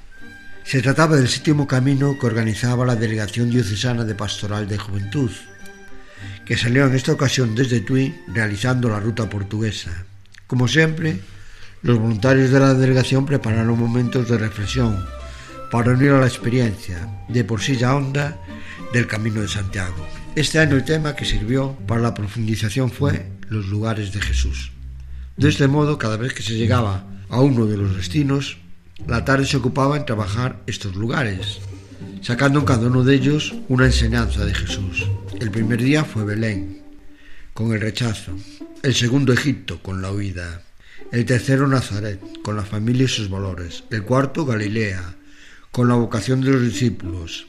Se 0.64 0.81
trataba 0.81 1.16
del 1.16 1.26
séptimo 1.26 1.66
camino 1.66 2.16
que 2.21 2.26
organizaba 2.26 2.87
la 2.87 2.95
Delegación 2.95 3.50
Diocesana 3.50 4.04
de 4.04 4.14
Pastoral 4.14 4.69
de 4.69 4.78
Juventud, 4.78 5.33
que 6.45 6.57
salió 6.57 6.87
en 6.87 6.95
esta 6.95 7.13
ocasión 7.13 7.55
desde 7.55 7.81
Tui 7.81 8.15
realizando 8.29 8.89
la 8.89 9.01
ruta 9.01 9.29
portuguesa. 9.29 10.05
Como 10.47 10.69
siempre, 10.69 11.21
los 11.83 11.99
voluntarios 11.99 12.51
de 12.51 12.61
la 12.61 12.75
delegación 12.75 13.27
prepararon 13.27 13.79
momentos 13.79 14.29
de 14.29 14.39
reflexión 14.39 15.05
para 15.71 15.93
unir 15.93 16.11
a 16.11 16.21
la 16.21 16.27
experiencia, 16.27 17.25
de 17.29 17.45
por 17.45 17.61
sí 17.61 17.77
ya 17.77 17.95
honda, 17.95 18.39
del 18.93 19.07
Camino 19.07 19.41
de 19.41 19.49
Santiago. 19.49 20.07
Este 20.37 20.59
año 20.59 20.77
el 20.77 20.85
tema 20.85 21.17
que 21.17 21.25
sirvió 21.25 21.73
para 21.87 22.01
la 22.01 22.15
profundización 22.15 22.91
fue 22.91 23.27
los 23.49 23.67
lugares 23.67 24.13
de 24.13 24.21
Jesús. 24.21 24.73
De 25.37 25.49
este 25.49 25.69
modo, 25.69 25.99
cada 25.99 26.17
vez 26.17 26.35
que 26.35 26.43
se 26.43 26.55
llegaba 26.55 27.05
a 27.31 27.41
uno 27.41 27.67
de 27.67 27.79
los 27.79 27.97
destinos, 27.97 28.59
la 29.07 29.25
tarde 29.25 29.47
se 29.47 29.57
ocupaba 29.57 29.97
en 29.97 30.05
trabajar 30.05 30.61
estos 30.67 30.95
lugares, 30.95 31.61
sacando 32.23 32.64
cada 32.64 32.87
uno 32.87 33.02
de 33.02 33.14
ellos 33.14 33.55
una 33.69 33.87
enseñanza 33.87 34.45
de 34.45 34.55
Jesús. 34.55 35.07
El 35.41 35.50
primer 35.50 35.83
día 35.83 36.05
fue 36.05 36.25
Belén, 36.25 36.83
con 37.52 37.73
el 37.73 37.81
rechazo. 37.81 38.33
El 38.83 38.95
segundo 38.95 39.33
Egipto, 39.33 39.83
con 39.83 40.00
la 40.00 40.12
huida. 40.12 40.62
El 41.11 41.25
tercero 41.25 41.67
Nazaret, 41.67 42.21
con 42.43 42.57
la 42.57 42.62
familia 42.62 43.05
y 43.05 43.09
sus 43.09 43.29
valores. 43.29 43.85
El 43.91 44.05
cuarto 44.05 44.47
Galilea, 44.47 45.17
con 45.71 45.88
la 45.88 45.95
vocación 45.95 46.41
de 46.41 46.52
los 46.52 46.62
discípulos. 46.62 47.47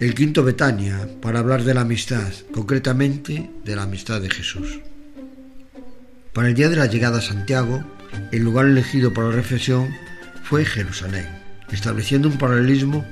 El 0.00 0.14
quinto 0.14 0.42
Betania, 0.42 1.08
para 1.20 1.38
hablar 1.38 1.64
de 1.64 1.74
la 1.74 1.82
amistad, 1.82 2.32
concretamente 2.52 3.50
de 3.64 3.76
la 3.76 3.82
amistad 3.82 4.20
de 4.20 4.30
Jesús. 4.30 4.80
Para 6.32 6.48
el 6.48 6.54
día 6.54 6.68
de 6.68 6.76
la 6.76 6.86
llegada 6.86 7.18
a 7.18 7.22
Santiago, 7.22 7.82
el 8.32 8.42
lugar 8.42 8.66
elegido 8.66 9.12
para 9.12 9.28
la 9.28 9.36
reflexión 9.36 9.88
fue 10.44 10.64
Jerusalén, 10.64 11.26
estableciendo 11.70 12.28
un 12.28 12.36
paralelismo 12.36 13.06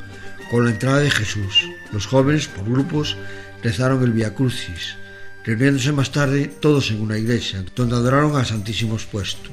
con 0.54 0.66
la 0.66 0.70
entrada 0.70 1.00
de 1.00 1.11
Jesús, 1.11 1.68
los 1.90 2.06
jóvenes, 2.06 2.46
por 2.46 2.64
grupos, 2.64 3.16
rezaron 3.61 4.04
el 4.04 4.12
Via 4.12 4.37
Crucis, 4.37 4.94
reuniéndose 5.42 5.90
más 5.90 6.12
tarde 6.12 6.46
todos 6.46 6.92
en 6.92 7.00
una 7.00 7.18
iglesia, 7.18 7.64
donde 7.75 7.96
adoraron 7.96 8.37
al 8.37 8.46
Santísimo 8.46 8.94
expuesto. 8.94 9.50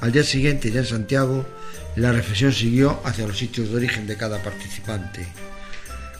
Al 0.00 0.12
día 0.12 0.22
siguiente, 0.22 0.70
ya 0.70 0.78
en 0.78 0.86
Santiago, 0.86 1.44
La 1.96 2.12
reflexión 2.12 2.52
siguió 2.52 3.00
hacia 3.04 3.26
los 3.26 3.36
sitios 3.36 3.70
de 3.70 3.78
origen 3.78 4.06
de 4.06 4.16
cada 4.16 4.40
participante, 4.40 5.26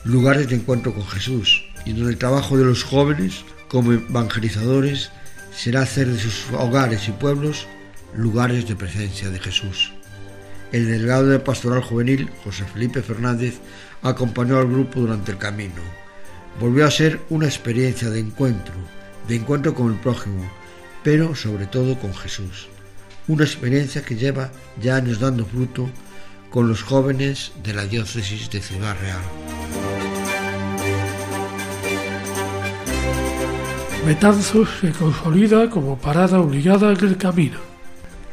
lugares 0.03 0.49
de 0.49 0.55
encuentro 0.55 0.93
con 0.93 1.07
Jesús, 1.07 1.63
y 1.85 1.93
donde 1.93 2.11
el 2.11 2.17
trabajo 2.17 2.57
de 2.57 2.65
los 2.65 2.83
jóvenes 2.83 3.45
como 3.69 3.93
evangelizadores 3.93 5.11
será 5.55 5.83
hacer 5.83 6.07
de 6.07 6.19
sus 6.19 6.43
hogares 6.51 7.07
y 7.07 7.13
pueblos 7.13 7.67
lugares 8.13 8.67
de 8.67 8.75
presencia 8.75 9.29
de 9.29 9.39
Jesús. 9.39 9.93
El 10.71 10.87
delegado 10.87 11.27
de 11.27 11.39
Pastoral 11.39 11.81
Juvenil, 11.81 12.29
José 12.43 12.63
Felipe 12.65 13.01
Fernández, 13.01 13.55
acompañó 14.03 14.59
al 14.59 14.67
grupo 14.67 14.99
durante 14.99 15.31
el 15.31 15.37
camino. 15.37 15.81
Volvió 16.59 16.85
a 16.85 16.91
ser 16.91 17.19
una 17.29 17.47
experiencia 17.47 18.09
de 18.09 18.19
encuentro, 18.19 18.75
de 19.27 19.35
encuentro 19.35 19.73
con 19.73 19.91
el 19.91 19.99
prójimo, 19.99 20.49
pero 21.03 21.33
sobre 21.35 21.65
todo 21.65 21.97
con 21.97 22.13
Jesús. 22.13 22.67
Una 23.27 23.45
experiencia 23.45 24.03
que 24.03 24.15
lleva 24.15 24.51
ya 24.79 24.97
años 24.97 25.19
dando 25.19 25.45
fruto 25.45 25.89
con 26.51 26.67
los 26.67 26.83
jóvenes 26.83 27.51
de 27.63 27.73
la 27.73 27.85
diócesis 27.85 28.49
de 28.49 28.61
Ciudad 28.61 28.95
Real. 29.01 29.21
Betanzos 34.05 34.69
se 34.81 34.91
consolida 34.91 35.69
como 35.69 35.97
parada 35.97 36.39
obligada 36.39 36.91
en 36.91 37.05
el 37.05 37.17
camino. 37.17 37.68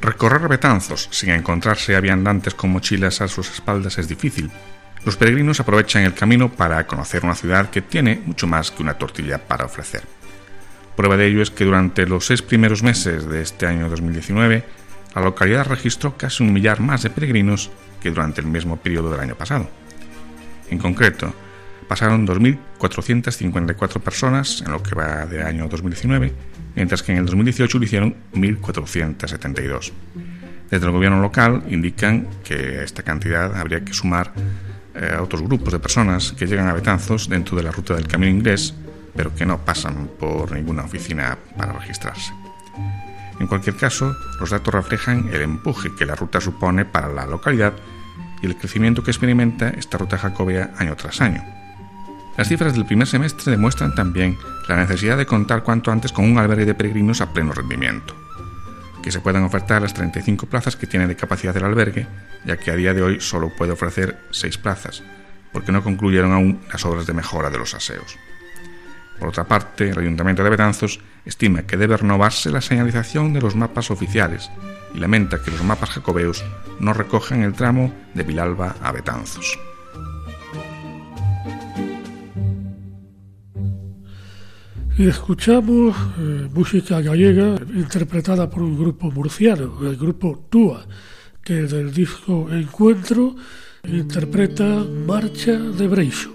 Recorrer 0.06 0.46
Betanzos 0.46 1.08
sin 1.10 1.30
encontrarse 1.30 1.96
a 1.96 2.00
viandantes 2.00 2.54
con 2.54 2.70
mochilas 2.70 3.20
a 3.20 3.26
sus 3.26 3.50
espaldas 3.50 3.98
es 3.98 4.06
difícil. 4.06 4.52
Los 5.04 5.16
peregrinos 5.16 5.58
aprovechan 5.58 6.04
el 6.04 6.14
camino 6.14 6.48
para 6.48 6.86
conocer 6.86 7.24
una 7.24 7.34
ciudad 7.34 7.70
que 7.70 7.82
tiene 7.82 8.22
mucho 8.24 8.46
más 8.46 8.70
que 8.70 8.84
una 8.84 8.94
tortilla 8.94 9.38
para 9.38 9.64
ofrecer. 9.64 10.04
Prueba 10.94 11.16
de 11.16 11.26
ello 11.26 11.42
es 11.42 11.50
que 11.50 11.64
durante 11.64 12.06
los 12.06 12.24
seis 12.24 12.40
primeros 12.40 12.84
meses 12.84 13.28
de 13.28 13.42
este 13.42 13.66
año 13.66 13.90
2019, 13.90 14.64
la 15.12 15.22
localidad 15.22 15.66
registró 15.66 16.16
casi 16.16 16.44
un 16.44 16.52
millar 16.52 16.78
más 16.78 17.02
de 17.02 17.10
peregrinos 17.10 17.72
que 18.00 18.10
durante 18.10 18.40
el 18.40 18.46
mismo 18.46 18.76
periodo 18.76 19.10
del 19.10 19.18
año 19.18 19.34
pasado. 19.34 19.68
En 20.70 20.78
concreto, 20.78 21.34
pasaron 21.88 22.24
2.454 22.24 24.00
personas 24.00 24.62
en 24.64 24.70
lo 24.70 24.80
que 24.80 24.94
va 24.94 25.26
de 25.26 25.42
año 25.42 25.66
2019, 25.66 26.32
mientras 26.76 27.02
que 27.02 27.12
en 27.12 27.18
el 27.18 27.26
2018 27.26 27.78
lo 27.78 27.84
hicieron 27.84 28.14
1.472. 28.34 29.92
Desde 30.70 30.86
el 30.86 30.92
gobierno 30.92 31.20
local 31.20 31.64
indican 31.68 32.28
que 32.44 32.84
esta 32.84 33.02
cantidad 33.02 33.56
habría 33.56 33.84
que 33.84 33.92
sumar 33.92 34.32
eh, 34.94 35.14
a 35.16 35.22
otros 35.22 35.42
grupos 35.42 35.72
de 35.72 35.78
personas 35.78 36.32
que 36.32 36.46
llegan 36.46 36.68
a 36.68 36.74
Betanzos 36.74 37.28
dentro 37.28 37.56
de 37.56 37.62
la 37.62 37.72
ruta 37.72 37.94
del 37.94 38.06
camino 38.06 38.30
inglés, 38.30 38.74
pero 39.14 39.34
que 39.34 39.46
no 39.46 39.64
pasan 39.64 40.10
por 40.18 40.52
ninguna 40.52 40.84
oficina 40.84 41.38
para 41.56 41.72
registrarse. 41.72 42.32
En 43.38 43.46
cualquier 43.46 43.76
caso, 43.76 44.14
los 44.40 44.50
datos 44.50 44.72
reflejan 44.72 45.28
el 45.32 45.42
empuje 45.42 45.90
que 45.96 46.06
la 46.06 46.14
ruta 46.14 46.40
supone 46.40 46.84
para 46.84 47.08
la 47.08 47.26
localidad 47.26 47.74
y 48.42 48.46
el 48.46 48.56
crecimiento 48.56 49.02
que 49.02 49.10
experimenta 49.10 49.68
esta 49.70 49.98
ruta 49.98 50.18
jacobea 50.18 50.74
año 50.78 50.96
tras 50.96 51.20
año. 51.20 51.55
Las 52.36 52.48
cifras 52.48 52.74
del 52.74 52.84
primer 52.84 53.06
semestre 53.06 53.50
demuestran 53.50 53.94
también 53.94 54.38
la 54.68 54.76
necesidad 54.76 55.16
de 55.16 55.24
contar 55.24 55.62
cuanto 55.62 55.90
antes 55.90 56.12
con 56.12 56.30
un 56.30 56.38
albergue 56.38 56.66
de 56.66 56.74
peregrinos 56.74 57.22
a 57.22 57.32
pleno 57.32 57.52
rendimiento, 57.52 58.14
que 59.02 59.10
se 59.10 59.20
puedan 59.20 59.44
ofertar 59.44 59.80
las 59.80 59.94
35 59.94 60.46
plazas 60.46 60.76
que 60.76 60.86
tiene 60.86 61.06
de 61.06 61.16
capacidad 61.16 61.54
del 61.54 61.64
albergue, 61.64 62.06
ya 62.44 62.58
que 62.58 62.70
a 62.70 62.76
día 62.76 62.92
de 62.92 63.02
hoy 63.02 63.20
solo 63.20 63.50
puede 63.56 63.72
ofrecer 63.72 64.18
6 64.32 64.58
plazas, 64.58 65.02
porque 65.50 65.72
no 65.72 65.82
concluyeron 65.82 66.32
aún 66.32 66.60
las 66.70 66.84
obras 66.84 67.06
de 67.06 67.14
mejora 67.14 67.48
de 67.48 67.56
los 67.56 67.72
aseos. 67.72 68.18
Por 69.18 69.30
otra 69.30 69.44
parte, 69.44 69.88
el 69.88 69.98
Ayuntamiento 69.98 70.44
de 70.44 70.50
Betanzos 70.50 71.00
estima 71.24 71.62
que 71.62 71.78
debe 71.78 71.96
renovarse 71.96 72.50
la 72.50 72.60
señalización 72.60 73.32
de 73.32 73.40
los 73.40 73.56
mapas 73.56 73.90
oficiales 73.90 74.50
y 74.92 74.98
lamenta 74.98 75.42
que 75.42 75.50
los 75.50 75.64
mapas 75.64 75.90
jacobeos 75.90 76.44
no 76.80 76.92
recojan 76.92 77.42
el 77.42 77.54
tramo 77.54 77.94
de 78.12 78.24
Vilalba 78.24 78.76
a 78.82 78.92
Betanzos. 78.92 79.58
Y 84.98 85.08
escuchamos 85.08 85.94
eh, 86.18 86.48
música 86.54 87.02
gallega 87.02 87.56
interpretada 87.74 88.48
por 88.48 88.62
un 88.62 88.78
grupo 88.78 89.10
murciano, 89.10 89.86
el 89.86 89.96
grupo 89.96 90.46
Túa, 90.48 90.86
que 91.44 91.54
del 91.54 91.92
disco 91.92 92.48
Encuentro 92.50 93.36
interpreta 93.84 94.64
Marcha 94.64 95.52
de 95.52 95.86
Breixo. 95.86 96.32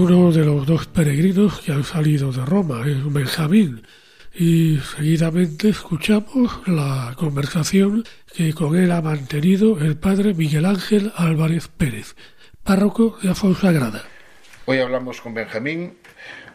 Uno 0.00 0.32
de 0.32 0.46
los 0.46 0.66
dos 0.66 0.86
peregrinos 0.86 1.60
que 1.60 1.72
han 1.72 1.84
salido 1.84 2.32
de 2.32 2.42
Roma 2.46 2.82
es 2.86 3.12
Benjamín 3.12 3.82
y 4.32 4.78
seguidamente 4.78 5.68
escuchamos 5.68 6.66
la 6.66 7.14
conversación 7.18 8.04
que 8.34 8.54
con 8.54 8.76
él 8.76 8.92
ha 8.92 9.02
mantenido 9.02 9.78
el 9.78 9.98
padre 9.98 10.32
Miguel 10.32 10.64
Ángel 10.64 11.12
Álvarez 11.16 11.68
Pérez, 11.68 12.16
párroco 12.64 13.18
de 13.22 13.30
Afonsagrada. 13.30 14.02
Hoy 14.64 14.78
hablamos 14.78 15.20
con 15.20 15.34
Benjamín, 15.34 15.98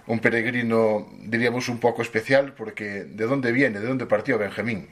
un 0.08 0.20
peregrino, 0.22 1.08
diríamos, 1.22 1.70
un 1.70 1.80
poco 1.80 2.02
especial, 2.02 2.54
porque 2.54 3.04
¿de 3.04 3.26
dónde 3.28 3.52
viene? 3.52 3.80
¿De 3.80 3.86
dónde 3.86 4.08
partió 4.08 4.40
Benjamín? 4.40 4.88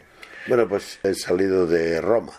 Bueno, 0.46 0.68
pues 0.70 1.00
he 1.02 1.16
salido 1.16 1.66
de 1.66 2.00
Roma. 2.02 2.34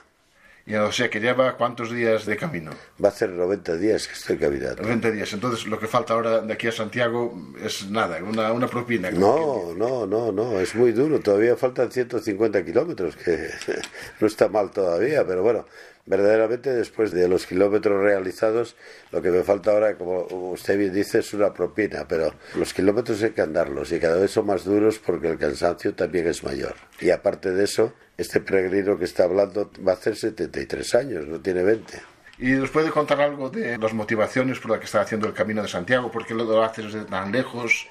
Y 0.67 0.75
o 0.77 0.91
sea, 0.93 1.11
que 1.11 1.21
lleva 1.21 1.57
cuántos 1.59 1.91
días 1.91 2.25
de 2.25 2.39
camino? 2.39 2.71
Va 3.03 3.11
a 3.11 3.13
ser 3.13 3.29
90 3.29 3.77
días 3.77 4.09
que 4.09 4.15
estoy 4.15 4.39
caminando. 4.39 4.83
90 4.83 5.11
días. 5.11 5.33
Entonces, 5.35 5.67
lo 5.67 5.79
que 5.79 5.87
falta 5.87 6.15
ahora 6.15 6.41
de 6.41 6.53
aquí 6.55 6.69
a 6.69 6.73
Santiago 6.73 7.35
es 7.63 7.91
nada, 7.91 8.23
una, 8.23 8.51
una 8.51 8.67
propina. 8.67 9.11
No, 9.11 9.75
no, 9.77 10.07
no, 10.07 10.33
no, 10.33 10.59
es 10.61 10.75
muy 10.75 10.93
duro. 10.93 11.21
Todavía 11.21 11.55
faltan 11.57 11.93
150 11.93 12.65
kilómetros, 12.65 13.15
que 13.17 13.51
no 14.21 14.27
está 14.27 14.49
mal 14.49 14.71
todavía, 14.71 15.27
pero 15.27 15.43
bueno, 15.43 15.67
verdaderamente 16.07 16.73
después 16.73 17.13
de 17.13 17.29
los 17.29 17.47
kilómetros 17.47 18.01
realizados, 18.01 18.75
lo 19.11 19.21
que 19.21 19.31
me 19.31 19.43
falta 19.43 19.73
ahora, 19.73 19.97
como 19.97 20.27
usted 20.53 20.79
bien 20.79 20.95
dice, 20.95 21.19
es 21.19 21.35
una 21.35 21.53
propina, 21.53 22.07
pero 22.09 22.33
los 22.57 22.73
kilómetros 22.73 23.23
hay 23.23 23.31
que 23.31 23.43
andarlos 23.43 23.93
y 23.93 23.99
cada 24.01 24.17
vez 24.17 24.31
son 24.31 24.47
más 24.47 24.65
duros 24.65 24.99
porque 24.99 25.29
el 25.29 25.39
cansancio 25.39 25.95
también 25.95 26.27
es 26.27 26.43
mayor. 26.43 26.75
Y 27.01 27.11
aparte 27.11 27.51
de 27.51 27.65
eso, 27.65 27.93
este 28.17 28.41
peregrino 28.41 28.99
que 28.99 29.05
está 29.05 29.25
hablando 29.25 29.71
va 29.87 29.93
a 29.93 29.95
hacer 29.95 30.17
73 30.17 30.95
años, 30.95 31.27
no 31.27 31.41
tiene 31.41 31.63
20. 31.63 32.01
¿Y 32.39 32.53
nos 32.53 32.71
puede 32.71 32.91
contar 32.91 33.21
algo 33.21 33.49
de 33.51 33.79
las 33.79 33.93
motivaciones 33.93 34.59
por 34.59 34.73
las 34.73 34.81
que 34.81 34.87
está 34.87 35.01
haciendo 35.01 35.27
el 35.27 35.35
Camino 35.35 35.63
de 35.63 35.69
Santiago? 35.69 36.11
¿Por 36.11 36.27
qué 36.27 36.35
lo 36.35 36.63
haces 36.63 36.93
desde 36.93 37.05
tan 37.05 37.31
lejos? 37.31 37.87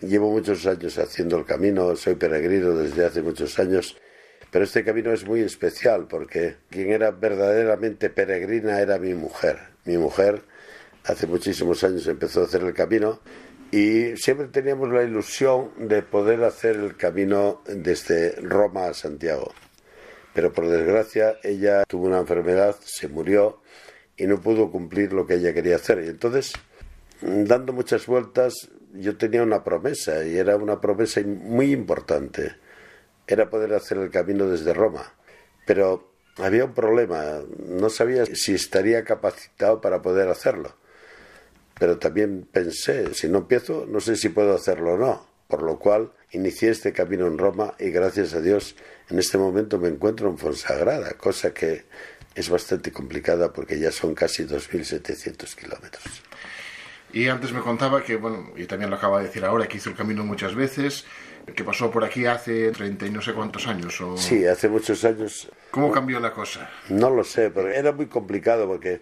Llevo 0.00 0.30
muchos 0.30 0.66
años 0.66 0.98
haciendo 0.98 1.36
el 1.36 1.44
camino, 1.44 1.94
soy 1.96 2.14
peregrino 2.14 2.74
desde 2.74 3.04
hace 3.04 3.20
muchos 3.20 3.58
años 3.58 3.96
pero 4.50 4.64
este 4.64 4.84
camino 4.84 5.12
es 5.12 5.26
muy 5.26 5.40
especial 5.40 6.06
porque 6.08 6.56
quien 6.70 6.90
era 6.90 7.10
verdaderamente 7.10 8.08
peregrina 8.08 8.80
era 8.80 8.98
mi 8.98 9.12
mujer. 9.14 9.58
Mi 9.84 9.98
mujer 9.98 10.42
hace 11.04 11.26
muchísimos 11.26 11.84
años 11.84 12.06
empezó 12.06 12.40
a 12.40 12.44
hacer 12.44 12.62
el 12.62 12.72
camino 12.72 13.20
y 13.70 14.16
siempre 14.16 14.48
teníamos 14.48 14.88
la 14.90 15.02
ilusión 15.02 15.70
de 15.88 16.02
poder 16.02 16.44
hacer 16.44 16.76
el 16.76 16.96
camino 16.96 17.62
desde 17.66 18.32
Roma 18.40 18.86
a 18.86 18.94
Santiago. 18.94 19.52
Pero 20.34 20.52
por 20.52 20.68
desgracia 20.68 21.38
ella 21.42 21.84
tuvo 21.84 22.06
una 22.06 22.18
enfermedad, 22.18 22.76
se 22.80 23.08
murió 23.08 23.60
y 24.16 24.26
no 24.26 24.40
pudo 24.40 24.70
cumplir 24.70 25.12
lo 25.12 25.26
que 25.26 25.34
ella 25.34 25.52
quería 25.52 25.76
hacer. 25.76 26.02
Y 26.04 26.08
entonces, 26.08 26.52
dando 27.20 27.72
muchas 27.72 28.06
vueltas, 28.06 28.54
yo 28.94 29.16
tenía 29.16 29.42
una 29.42 29.64
promesa 29.64 30.24
y 30.24 30.36
era 30.36 30.56
una 30.56 30.80
promesa 30.80 31.20
muy 31.24 31.72
importante 31.72 32.56
era 33.28 33.50
poder 33.50 33.74
hacer 33.74 33.98
el 33.98 34.10
camino 34.10 34.48
desde 34.48 34.72
Roma. 34.72 35.14
Pero 35.66 36.10
había 36.38 36.64
un 36.64 36.74
problema, 36.74 37.42
no 37.58 37.90
sabía 37.90 38.24
si 38.26 38.54
estaría 38.54 39.04
capacitado 39.04 39.80
para 39.80 40.02
poder 40.02 40.28
hacerlo. 40.28 40.74
Pero 41.78 41.98
también 41.98 42.46
pensé, 42.50 43.14
si 43.14 43.28
no 43.28 43.38
empiezo, 43.38 43.86
no 43.88 44.00
sé 44.00 44.16
si 44.16 44.28
puedo 44.28 44.54
hacerlo 44.54 44.94
o 44.94 44.98
no. 44.98 45.26
Por 45.46 45.62
lo 45.62 45.78
cual 45.78 46.12
inicié 46.32 46.70
este 46.70 46.92
camino 46.92 47.26
en 47.26 47.38
Roma 47.38 47.74
y 47.78 47.90
gracias 47.90 48.34
a 48.34 48.40
Dios 48.40 48.76
en 49.08 49.18
este 49.18 49.38
momento 49.38 49.78
me 49.78 49.88
encuentro 49.88 50.28
en 50.28 50.36
Fonsagrada, 50.36 51.14
cosa 51.14 51.54
que 51.54 51.84
es 52.34 52.50
bastante 52.50 52.92
complicada 52.92 53.52
porque 53.52 53.78
ya 53.78 53.90
son 53.90 54.14
casi 54.14 54.44
2.700 54.44 55.54
kilómetros. 55.54 56.22
Y 57.12 57.28
antes 57.28 57.52
me 57.52 57.60
contaba 57.60 58.02
que, 58.02 58.16
bueno, 58.16 58.52
y 58.56 58.66
también 58.66 58.90
lo 58.90 58.96
acaba 58.96 59.18
de 59.18 59.26
decir 59.26 59.44
ahora, 59.44 59.66
que 59.66 59.78
hizo 59.78 59.88
el 59.88 59.96
camino 59.96 60.24
muchas 60.24 60.54
veces, 60.54 61.06
que 61.54 61.64
pasó 61.64 61.90
por 61.90 62.04
aquí 62.04 62.26
hace 62.26 62.70
30 62.70 63.06
y 63.06 63.10
no 63.10 63.22
sé 63.22 63.32
cuántos 63.32 63.66
años. 63.66 63.98
O... 64.02 64.16
Sí, 64.18 64.46
hace 64.46 64.68
muchos 64.68 65.02
años. 65.04 65.48
¿Cómo 65.70 65.90
cambió 65.90 66.20
la 66.20 66.32
cosa? 66.32 66.70
No 66.90 67.08
lo 67.08 67.24
sé, 67.24 67.50
pero 67.50 67.70
era 67.70 67.92
muy 67.92 68.06
complicado 68.06 68.66
porque 68.66 69.00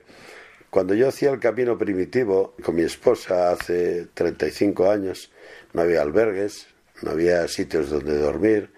cuando 0.70 0.94
yo 0.94 1.09
hacía 1.09 1.31
el 1.31 1.40
camino 1.40 1.79
primitivo 1.79 2.55
con 2.62 2.74
mi 2.74 2.83
esposa 2.83 3.50
hace 3.50 4.07
35 4.14 4.90
años, 4.90 5.31
no 5.72 5.83
había 5.83 6.02
albergues, 6.02 6.66
no 7.02 7.11
había 7.11 7.46
sitios 7.48 7.90
donde 7.90 8.18
dormir. 8.18 8.70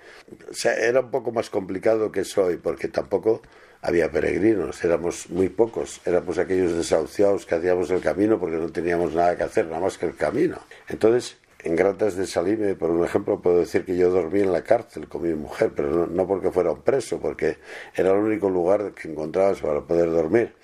Era 0.64 1.00
un 1.00 1.10
poco 1.10 1.32
más 1.32 1.50
complicado 1.50 2.12
que 2.12 2.24
soy 2.24 2.56
porque 2.56 2.88
tampoco 2.88 3.42
había 3.80 4.10
peregrinos, 4.10 4.82
éramos 4.84 5.30
muy 5.30 5.48
pocos, 5.48 6.00
éramos 6.04 6.38
aquellos 6.38 6.72
desahuciados 6.76 7.46
que 7.46 7.54
hacíamos 7.54 7.90
el 7.90 8.00
camino 8.00 8.38
porque 8.38 8.56
no 8.56 8.70
teníamos 8.70 9.14
nada 9.14 9.36
que 9.36 9.44
hacer, 9.44 9.66
nada 9.66 9.80
más 9.80 9.98
que 9.98 10.06
el 10.06 10.16
camino. 10.16 10.58
Entonces, 10.88 11.36
en 11.68 11.76
Gratas 11.76 12.16
de 12.16 12.26
Salime, 12.26 12.74
por 12.76 12.90
un 12.90 13.04
ejemplo, 13.04 13.42
puedo 13.42 13.58
decir 13.58 13.84
que 13.84 13.94
yo 13.94 14.08
dormí 14.08 14.40
en 14.40 14.52
la 14.52 14.62
cárcel 14.62 15.06
con 15.06 15.20
mi 15.20 15.34
mujer, 15.34 15.70
pero 15.76 16.06
no, 16.06 16.26
porque 16.26 16.50
fuera 16.50 16.72
un 16.72 16.80
preso, 16.80 17.20
porque 17.20 17.58
era 17.94 18.12
el 18.12 18.16
único 18.16 18.48
lugar 18.48 18.94
que 18.94 19.08
encontrabas 19.08 19.60
para 19.60 19.82
poder 19.82 20.10
dormir. 20.10 20.54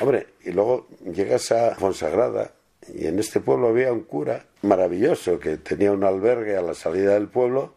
Hombre, 0.00 0.26
y 0.44 0.50
luego 0.50 0.88
llegas 1.04 1.52
a 1.52 1.76
Fonsagrada 1.76 2.54
y 2.92 3.06
en 3.06 3.20
este 3.20 3.38
pueblo 3.38 3.68
había 3.68 3.92
un 3.92 4.00
cura 4.00 4.46
maravilloso 4.62 5.38
que 5.38 5.58
tenía 5.58 5.92
un 5.92 6.02
albergue 6.02 6.56
a 6.56 6.62
la 6.62 6.74
salida 6.74 7.14
del 7.14 7.28
pueblo 7.28 7.74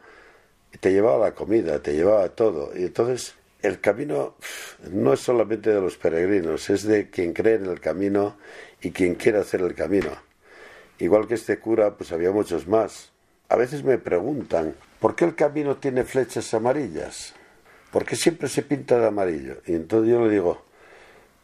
y 0.73 0.79
te 0.79 0.91
llevaba 0.91 1.27
la 1.27 1.35
comida, 1.35 1.83
te 1.83 1.93
llevaba 1.93 2.29
todo. 2.29 2.71
Y 2.75 2.85
entonces 2.85 3.35
el 3.61 3.79
camino 3.79 4.37
no 4.89 5.13
es 5.13 5.19
solamente 5.19 5.69
de 5.69 5.81
los 5.81 5.97
peregrinos, 5.97 6.67
es 6.71 6.81
de 6.85 7.11
quien 7.11 7.33
cree 7.33 7.55
en 7.55 7.67
el 7.67 7.79
camino 7.79 8.37
y 8.81 8.89
quien 8.89 9.13
quiere 9.13 9.37
hacer 9.37 9.61
el 9.61 9.75
camino. 9.75 10.30
Igual 11.01 11.27
que 11.27 11.33
este 11.33 11.57
cura, 11.57 11.97
pues 11.97 12.11
había 12.11 12.29
muchos 12.29 12.67
más. 12.67 13.11
A 13.49 13.55
veces 13.55 13.83
me 13.83 13.97
preguntan, 13.97 14.75
¿por 14.99 15.15
qué 15.15 15.25
el 15.25 15.33
camino 15.33 15.77
tiene 15.77 16.03
flechas 16.03 16.53
amarillas? 16.53 17.33
¿Por 17.91 18.05
qué 18.05 18.15
siempre 18.15 18.47
se 18.47 18.61
pinta 18.61 18.99
de 18.99 19.07
amarillo? 19.07 19.63
Y 19.65 19.73
entonces 19.73 20.11
yo 20.11 20.23
le 20.23 20.31
digo, 20.31 20.61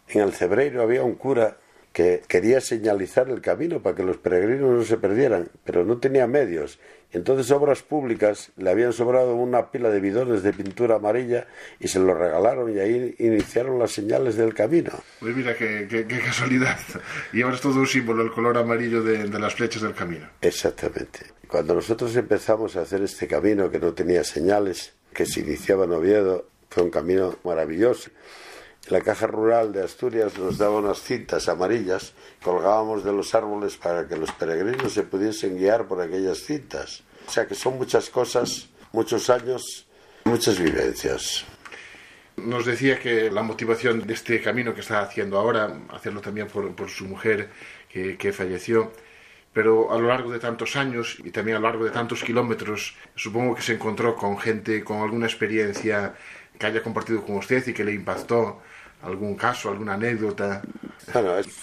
en 0.09 0.21
el 0.21 0.31
Cebreiro 0.33 0.83
había 0.83 1.01
un 1.01 1.15
cura 1.15 1.57
que 1.97 2.21
quería 2.27 2.61
señalizar 2.61 3.27
el 3.27 3.41
camino 3.41 3.81
para 3.81 3.95
que 3.95 4.03
los 4.03 4.17
peregrinos 4.17 4.69
no 4.69 4.83
se 4.83 4.97
perdieran, 4.97 5.49
pero 5.65 5.83
no 5.83 5.97
tenía 5.97 6.27
medios. 6.27 6.77
Entonces 7.11 7.49
obras 7.49 7.81
públicas 7.81 8.51
le 8.55 8.69
habían 8.69 8.93
sobrado 8.93 9.33
una 9.33 9.71
pila 9.71 9.89
de 9.89 9.99
bidones 9.99 10.43
de 10.43 10.53
pintura 10.53 10.97
amarilla 10.97 11.47
y 11.79 11.87
se 11.87 11.97
lo 11.97 12.13
regalaron 12.13 12.71
y 12.71 12.77
ahí 12.77 13.15
iniciaron 13.17 13.79
las 13.79 13.93
señales 13.93 14.35
del 14.35 14.53
camino. 14.53 14.91
Pues 15.19 15.35
mira, 15.35 15.55
qué, 15.55 15.87
qué, 15.89 16.05
casualidad. 16.05 16.77
Y 17.33 17.41
ahora 17.41 17.55
es 17.55 17.61
todo 17.61 17.79
un 17.79 17.87
símbolo, 17.87 18.21
el 18.21 18.31
color 18.31 18.59
amarillo 18.59 19.01
de, 19.01 19.27
de 19.27 19.39
las 19.39 19.55
flechas 19.55 19.81
del 19.81 19.95
camino. 19.95 20.29
Exactamente. 20.41 21.21
Cuando 21.47 21.73
nosotros 21.73 22.15
empezamos 22.15 22.75
a 22.75 22.81
hacer 22.81 23.01
este 23.01 23.27
camino 23.27 23.71
que 23.71 23.79
no 23.79 23.95
tenía 23.95 24.23
señales, 24.23 24.93
que 25.15 25.25
se 25.25 25.39
iniciaba 25.39 25.85
en 25.85 25.93
Oviedo, 25.93 26.47
fue 26.69 26.83
un 26.83 26.91
camino 26.91 27.39
maravilloso. 27.43 28.11
La 28.89 29.01
caja 29.01 29.27
rural 29.27 29.73
de 29.73 29.83
Asturias 29.83 30.37
nos 30.37 30.57
daba 30.57 30.77
unas 30.77 31.01
cintas 31.01 31.49
amarillas, 31.49 32.13
colgábamos 32.41 33.03
de 33.03 33.11
los 33.11 33.35
árboles 33.35 33.75
para 33.75 34.07
que 34.07 34.15
los 34.15 34.31
peregrinos 34.31 34.93
se 34.93 35.03
pudiesen 35.03 35.57
guiar 35.57 35.87
por 35.87 35.99
aquellas 35.99 36.37
cintas. 36.37 37.03
O 37.27 37.31
sea 37.31 37.45
que 37.45 37.55
son 37.55 37.77
muchas 37.77 38.09
cosas, 38.09 38.69
muchos 38.93 39.29
años, 39.29 39.85
muchas 40.23 40.57
vivencias. 40.57 41.43
Nos 42.37 42.65
decía 42.65 42.97
que 42.97 43.29
la 43.29 43.43
motivación 43.43 44.07
de 44.07 44.13
este 44.13 44.41
camino 44.41 44.73
que 44.73 44.79
está 44.79 45.01
haciendo 45.01 45.37
ahora, 45.37 45.81
hacerlo 45.89 46.21
también 46.21 46.47
por, 46.47 46.89
su 46.89 47.05
mujer 47.05 47.49
que, 47.89 48.31
falleció, 48.31 48.93
pero 49.51 49.91
a 49.91 49.99
lo 49.99 50.07
largo 50.07 50.31
de 50.31 50.39
tantos 50.39 50.77
años 50.77 51.17
y 51.25 51.31
también 51.31 51.57
a 51.57 51.59
lo 51.59 51.67
largo 51.67 51.83
de 51.83 51.91
tantos 51.91 52.23
kilómetros, 52.23 52.95
supongo 53.15 53.53
que 53.53 53.63
se 53.63 53.73
encontró 53.73 54.15
con 54.15 54.37
gente 54.37 54.81
con 54.85 55.01
alguna 55.01 55.25
experiencia 55.25 56.13
que 56.57 56.65
haya 56.65 56.81
compartido 56.81 57.25
con 57.25 57.35
usted 57.35 57.67
y 57.67 57.73
que 57.73 57.83
le 57.83 57.93
impactó 57.93 58.61
algún 59.07 59.35
caso, 59.35 59.69
alguna 59.69 59.93
anécdota. 59.93 60.61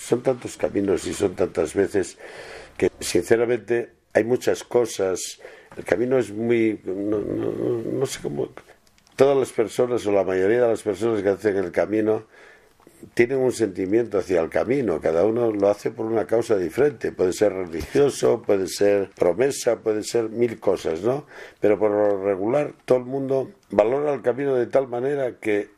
Son 0.00 0.22
tantos 0.22 0.56
caminos 0.56 1.06
y 1.06 1.14
son 1.14 1.34
tantas 1.34 1.74
veces 1.74 2.18
que 2.76 2.90
sinceramente 3.00 3.92
hay 4.12 4.24
muchas 4.24 4.64
cosas. 4.64 5.40
El 5.76 5.84
camino 5.84 6.18
es 6.18 6.32
muy... 6.32 6.80
no, 6.84 8.06
sé 8.06 8.20
cómo... 8.22 8.48
Todas 9.16 9.36
las 9.36 9.52
personas 9.52 10.04
o 10.06 10.12
la 10.12 10.24
mayoría 10.24 10.62
de 10.62 10.68
las 10.68 10.82
personas 10.82 11.22
que 11.22 11.28
hacen 11.28 11.56
el 11.56 11.70
camino 11.70 12.26
tienen 13.12 13.38
un 13.38 13.52
sentimiento 13.52 14.18
hacia 14.18 14.40
el 14.40 14.48
camino, 14.48 15.00
cada 15.00 15.24
uno 15.24 15.52
lo 15.52 15.68
hace 15.68 15.90
por 15.90 16.06
una 16.06 16.26
causa 16.26 16.56
diferente, 16.56 17.12
puede 17.12 17.32
ser 17.32 17.52
religioso, 17.52 18.40
puede 18.42 18.66
ser 18.66 19.10
promesa, 19.10 19.80
puede 19.80 20.02
ser 20.02 20.30
mil 20.30 20.58
cosas, 20.58 21.02
¿no? 21.02 21.26
Pero 21.60 21.78
por 21.78 21.90
lo 21.90 22.24
regular 22.24 22.72
todo 22.84 22.98
el 22.98 23.04
mundo 23.04 23.52
valora 23.70 24.14
el 24.14 24.22
camino 24.22 24.54
de 24.54 24.66
tal 24.66 24.88
manera 24.88 25.38
que 25.38 25.73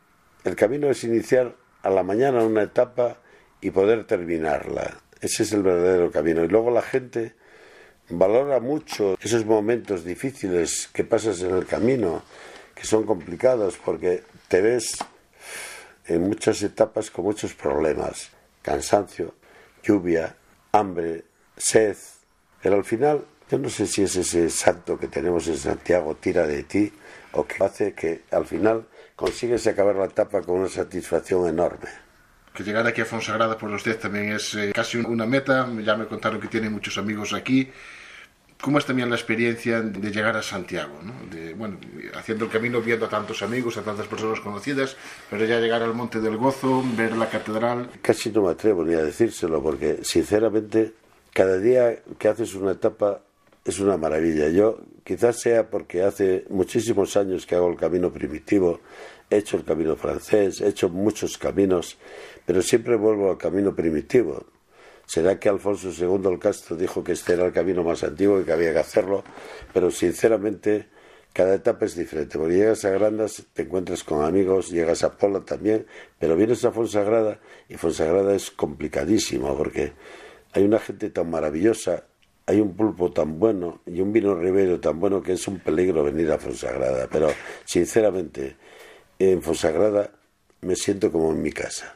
el 0.46 0.56
camino 0.56 0.88
es 0.88 1.02
iniciar 1.02 1.56
a 1.82 1.90
la 1.90 2.02
mañana 2.02 2.44
una 2.44 2.62
etapa 2.62 3.18
y 3.60 3.70
poder 3.70 4.06
terminarla. 4.06 4.96
Ese 5.20 5.42
es 5.42 5.52
el 5.52 5.62
verdadero 5.62 6.10
camino. 6.10 6.44
Y 6.44 6.48
luego 6.48 6.70
la 6.70 6.82
gente 6.82 7.34
valora 8.10 8.60
mucho 8.60 9.16
esos 9.20 9.44
momentos 9.44 10.04
difíciles 10.04 10.88
que 10.92 11.02
pasas 11.02 11.42
en 11.42 11.54
el 11.54 11.66
camino, 11.66 12.22
que 12.74 12.84
son 12.84 13.04
complicados 13.04 13.78
porque 13.84 14.22
te 14.46 14.60
ves 14.60 14.98
en 16.06 16.22
muchas 16.22 16.62
etapas 16.62 17.10
con 17.10 17.24
muchos 17.24 17.54
problemas, 17.54 18.30
cansancio, 18.62 19.34
lluvia, 19.82 20.36
hambre, 20.70 21.24
sed, 21.56 21.96
pero 22.62 22.76
al 22.76 22.84
final 22.84 23.24
yo 23.50 23.58
no 23.58 23.68
sé 23.68 23.86
si 23.86 24.02
es 24.02 24.14
ese 24.14 24.48
santo 24.50 24.98
que 24.98 25.08
tenemos 25.08 25.48
en 25.48 25.56
Santiago 25.56 26.14
tira 26.16 26.46
de 26.46 26.62
ti 26.62 26.92
o 27.32 27.44
que 27.44 27.64
hace 27.64 27.94
que 27.94 28.22
al 28.30 28.46
final 28.46 28.86
consigues 29.16 29.66
acabar 29.66 29.96
la 29.96 30.04
etapa 30.04 30.42
con 30.42 30.60
una 30.60 30.68
satisfacción 30.68 31.48
enorme. 31.48 31.88
Que 32.54 32.62
llegar 32.62 32.86
aquí 32.86 33.00
a 33.00 33.04
Fonsagrada 33.04 33.58
por 33.58 33.70
usted 33.70 33.98
también 33.98 34.32
es 34.32 34.54
eh, 34.54 34.72
casi 34.74 34.98
una 34.98 35.26
meta. 35.26 35.68
Ya 35.82 35.96
me 35.96 36.06
contaron 36.06 36.40
que 36.40 36.48
tiene 36.48 36.70
muchos 36.70 36.96
amigos 36.96 37.32
aquí. 37.32 37.68
¿Cómo 38.60 38.78
es 38.78 38.86
también 38.86 39.10
la 39.10 39.16
experiencia 39.16 39.82
de 39.82 40.10
llegar 40.10 40.36
a 40.36 40.42
Santiago? 40.42 40.98
¿no? 41.02 41.12
De, 41.30 41.52
bueno, 41.52 41.78
haciendo 42.14 42.46
el 42.46 42.50
camino, 42.50 42.80
viendo 42.80 43.04
a 43.04 43.08
tantos 43.10 43.42
amigos, 43.42 43.76
a 43.76 43.82
tantas 43.82 44.06
personas 44.06 44.40
conocidas, 44.40 44.96
pero 45.28 45.44
ya 45.44 45.60
llegar 45.60 45.82
al 45.82 45.92
Monte 45.92 46.20
del 46.20 46.38
Gozo, 46.38 46.82
ver 46.96 47.14
la 47.16 47.28
catedral. 47.28 47.90
Casi 48.00 48.30
no 48.30 48.42
me 48.42 48.52
atrevo 48.52 48.82
ni 48.84 48.94
a 48.94 49.02
decírselo, 49.02 49.62
porque 49.62 49.98
sinceramente, 50.02 50.94
cada 51.34 51.58
día 51.58 51.98
que 52.18 52.28
haces 52.28 52.54
una 52.54 52.72
etapa 52.72 53.20
es 53.66 53.80
una 53.80 53.96
maravilla. 53.96 54.48
Yo, 54.48 54.78
quizás 55.04 55.40
sea 55.40 55.68
porque 55.68 56.02
hace 56.02 56.44
muchísimos 56.48 57.16
años 57.16 57.46
que 57.46 57.56
hago 57.56 57.68
el 57.68 57.76
camino 57.76 58.12
primitivo, 58.12 58.80
he 59.28 59.38
hecho 59.38 59.56
el 59.56 59.64
camino 59.64 59.96
francés, 59.96 60.60
he 60.60 60.68
hecho 60.68 60.88
muchos 60.88 61.36
caminos, 61.36 61.98
pero 62.44 62.62
siempre 62.62 62.96
vuelvo 62.96 63.30
al 63.30 63.38
camino 63.38 63.74
primitivo. 63.74 64.46
Será 65.04 65.38
que 65.38 65.48
Alfonso 65.48 65.90
II 65.90 66.32
el 66.32 66.38
Castro 66.38 66.76
dijo 66.76 67.02
que 67.02 67.12
este 67.12 67.34
era 67.34 67.46
el 67.46 67.52
camino 67.52 67.84
más 67.84 68.02
antiguo 68.02 68.40
y 68.40 68.44
que 68.44 68.52
había 68.52 68.72
que 68.72 68.80
hacerlo, 68.80 69.22
pero 69.72 69.90
sinceramente 69.90 70.86
cada 71.32 71.54
etapa 71.54 71.84
es 71.84 71.94
diferente. 71.94 72.38
Porque 72.38 72.54
llegas 72.54 72.84
a 72.84 72.90
Grandas, 72.90 73.44
te 73.52 73.62
encuentras 73.62 74.02
con 74.02 74.24
amigos, 74.24 74.70
llegas 74.70 75.04
a 75.04 75.16
Pola 75.16 75.40
también, 75.40 75.86
pero 76.18 76.34
vienes 76.34 76.64
a 76.64 76.72
Fonsagrada 76.72 77.40
y 77.68 77.76
Fonsagrada 77.76 78.34
es 78.34 78.50
complicadísimo 78.50 79.56
porque 79.56 79.92
hay 80.52 80.64
una 80.64 80.78
gente 80.78 81.10
tan 81.10 81.30
maravillosa, 81.30 82.04
hay 82.46 82.60
un 82.60 82.74
pulpo 82.74 83.12
tan 83.12 83.38
bueno 83.38 83.80
y 83.86 84.00
un 84.00 84.12
vino 84.12 84.34
ribero 84.34 84.80
tan 84.80 85.00
bueno 85.00 85.22
que 85.22 85.32
es 85.32 85.48
un 85.48 85.58
peligro 85.58 86.04
venir 86.04 86.30
a 86.30 86.38
Fonsagrada. 86.38 87.08
Pero 87.10 87.28
sinceramente, 87.64 88.56
en 89.18 89.42
Fonsagrada 89.42 90.10
me 90.60 90.76
siento 90.76 91.10
como 91.10 91.32
en 91.32 91.42
mi 91.42 91.52
casa. 91.52 91.94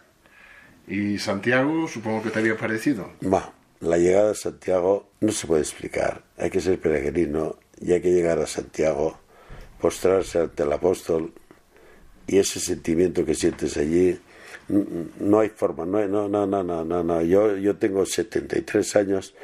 ¿Y 0.89 1.19
Santiago 1.19 1.87
supongo 1.87 2.23
que 2.23 2.31
te 2.31 2.41
había 2.41 2.57
parecido? 2.57 3.13
Va, 3.23 3.53
la 3.81 3.97
llegada 3.97 4.33
a 4.33 4.35
Santiago 4.35 5.11
no 5.21 5.31
se 5.31 5.47
puede 5.47 5.63
explicar. 5.63 6.25
Hay 6.37 6.51
que 6.51 6.61
ser 6.61 6.81
peregrino 6.81 7.57
y 7.81 7.93
hay 7.93 8.01
que 8.01 8.11
llegar 8.11 8.41
a 8.41 8.47
Santiago, 8.47 9.19
postrarse 9.81 10.41
ante 10.41 10.65
el 10.65 10.73
apóstol 10.73 11.33
y 12.27 12.39
ese 12.39 12.61
sentimiento 12.61 13.25
que 13.25 13.35
sientes 13.35 13.77
allí, 13.77 14.19
no 15.19 15.41
hay 15.41 15.49
forma, 15.49 15.85
no, 15.85 16.07
no, 16.07 16.29
no, 16.29 16.47
no, 16.47 16.63
no, 16.63 16.85
no, 16.85 17.03
no. 17.03 17.23
Yo, 17.23 17.57
yo 17.57 17.77
tengo 17.77 18.07
73 18.07 18.97
años, 18.97 19.35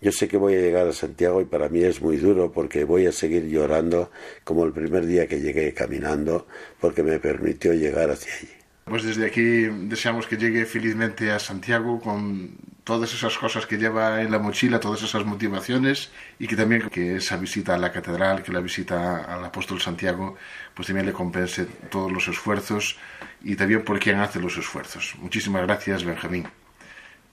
yo 0.00 0.12
sé 0.12 0.28
que 0.28 0.36
voy 0.36 0.54
a 0.54 0.60
llegar 0.60 0.86
a 0.86 0.92
Santiago 0.92 1.40
y 1.40 1.44
para 1.44 1.68
mí 1.68 1.82
es 1.82 2.00
muy 2.00 2.18
duro 2.18 2.52
porque 2.52 2.84
voy 2.84 3.06
a 3.06 3.12
seguir 3.12 3.48
llorando 3.48 4.10
como 4.44 4.64
el 4.64 4.72
primer 4.72 5.06
día 5.06 5.26
que 5.26 5.40
llegué 5.40 5.74
caminando 5.74 6.46
porque 6.80 7.02
me 7.02 7.18
permitió 7.18 7.72
llegar 7.74 8.10
hacia 8.10 8.32
allí. 8.34 8.48
Pues 8.84 9.02
desde 9.02 9.26
aquí 9.26 9.66
deseamos 9.88 10.26
que 10.26 10.36
llegue 10.36 10.64
felizmente 10.64 11.30
a 11.30 11.38
Santiago 11.38 12.00
con 12.00 12.56
todas 12.84 13.12
esas 13.12 13.36
cosas 13.36 13.66
que 13.66 13.76
lleva 13.76 14.22
en 14.22 14.30
la 14.30 14.38
mochila, 14.38 14.80
todas 14.80 15.02
esas 15.02 15.26
motivaciones 15.26 16.10
y 16.38 16.46
que 16.46 16.56
también 16.56 16.88
que 16.88 17.16
esa 17.16 17.36
visita 17.36 17.74
a 17.74 17.78
la 17.78 17.92
catedral, 17.92 18.42
que 18.42 18.50
la 18.50 18.60
visita 18.60 19.24
al 19.24 19.44
apóstol 19.44 19.80
Santiago, 19.80 20.36
pues 20.74 20.86
también 20.86 21.04
le 21.04 21.12
compense 21.12 21.66
todos 21.90 22.10
los 22.10 22.28
esfuerzos 22.28 22.96
y 23.42 23.56
también 23.56 23.84
por 23.84 23.98
quien 23.98 24.20
hace 24.20 24.40
los 24.40 24.56
esfuerzos. 24.56 25.16
Muchísimas 25.18 25.64
gracias, 25.64 26.04
Benjamín. 26.04 26.48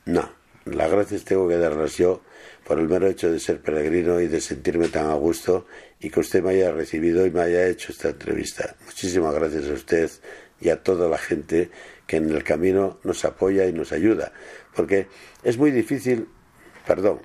No, 0.06 0.30
las 0.66 0.92
gracias 0.92 1.24
tengo 1.24 1.48
que 1.48 1.58
darlas 1.58 1.96
yo 1.96 2.22
por 2.66 2.80
el 2.80 2.90
mero 2.90 3.08
hecho 3.08 3.32
de 3.32 3.40
ser 3.40 3.62
peregrino 3.62 4.20
y 4.20 4.28
de 4.28 4.42
sentirme 4.42 4.88
tan 4.88 5.08
a 5.08 5.14
gusto 5.14 5.68
y 6.00 6.10
que 6.10 6.20
usted 6.20 6.44
me 6.44 6.52
haya 6.52 6.72
recibido 6.72 7.26
y 7.26 7.32
me 7.32 7.42
haya 7.42 7.68
hecho 7.68 7.92
esta 7.92 8.10
entrevista. 8.10 8.76
Muchísimas 8.86 9.34
gracias 9.36 9.70
a 9.70 9.74
usted 9.74 10.12
y 10.60 10.70
a 10.70 10.82
toda 10.82 11.08
la 11.08 11.18
gente 11.18 11.70
que 12.08 12.18
en 12.18 12.30
el 12.32 12.44
camino 12.44 13.00
nos 13.04 13.24
apoya 13.24 13.68
y 13.68 13.74
nos 13.74 13.92
ayuda. 13.92 14.34
Porque 14.76 15.08
es 15.44 15.58
muy 15.58 15.72
difícil, 15.72 16.28
perdón, 16.88 17.22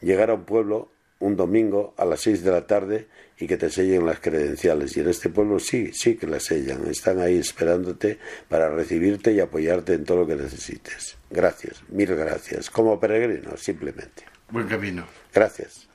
llegar 0.00 0.30
a 0.30 0.34
un 0.34 0.44
pueblo 0.44 0.92
un 1.20 1.36
domingo 1.36 1.94
a 1.98 2.04
las 2.06 2.20
seis 2.20 2.42
de 2.42 2.50
la 2.50 2.66
tarde 2.66 3.08
y 3.38 3.46
que 3.46 3.56
te 3.56 3.70
sellen 3.70 4.06
las 4.06 4.20
credenciales. 4.20 4.96
Y 4.96 5.00
en 5.00 5.10
este 5.10 5.28
pueblo 5.28 5.58
sí, 5.58 5.92
sí 5.92 6.16
que 6.16 6.26
las 6.26 6.44
sellan. 6.44 6.86
Están 6.88 7.20
ahí 7.20 7.38
esperándote 7.38 8.18
para 8.48 8.70
recibirte 8.70 9.32
y 9.32 9.40
apoyarte 9.40 9.94
en 9.94 10.04
todo 10.04 10.20
lo 10.20 10.26
que 10.26 10.36
necesites. 10.36 11.16
Gracias, 11.30 11.82
mil 11.88 12.14
gracias. 12.14 12.70
Como 12.70 12.98
peregrino, 12.98 13.56
simplemente. 13.56 14.24
Buen 14.50 14.66
camino. 14.66 15.04
Gracias. 15.32 15.88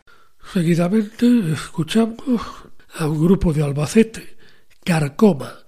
Seguidamente 0.54 1.52
escuchamos 1.52 2.41
a 2.98 3.08
un 3.08 3.20
grupo 3.20 3.52
de 3.52 3.63
Albacete, 3.63 4.38
Carcoma 4.84 5.65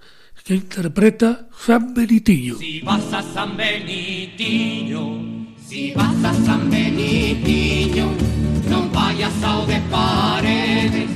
que 0.48 0.54
interpreta 0.54 1.46
San 1.66 1.92
Benitillo. 1.92 2.56
Si 2.56 2.80
vas 2.80 3.12
a 3.12 3.22
San 3.22 3.54
Benitillo, 3.54 5.18
si 5.62 5.92
vas 5.92 6.24
a 6.24 6.32
San 6.46 6.70
Benitillo, 6.70 8.06
no 8.70 8.88
vayas 8.88 9.34
a 9.42 9.66
de 9.66 9.78
paredes, 9.90 11.10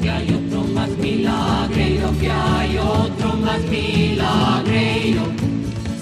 que 0.00 0.08
hay 0.08 0.32
otro 0.32 0.62
más 0.72 0.88
milagreiro, 0.90 2.12
que 2.20 2.30
hay 2.30 2.78
otro 2.78 3.32
más 3.38 3.60
milagreiro. 3.62 5.22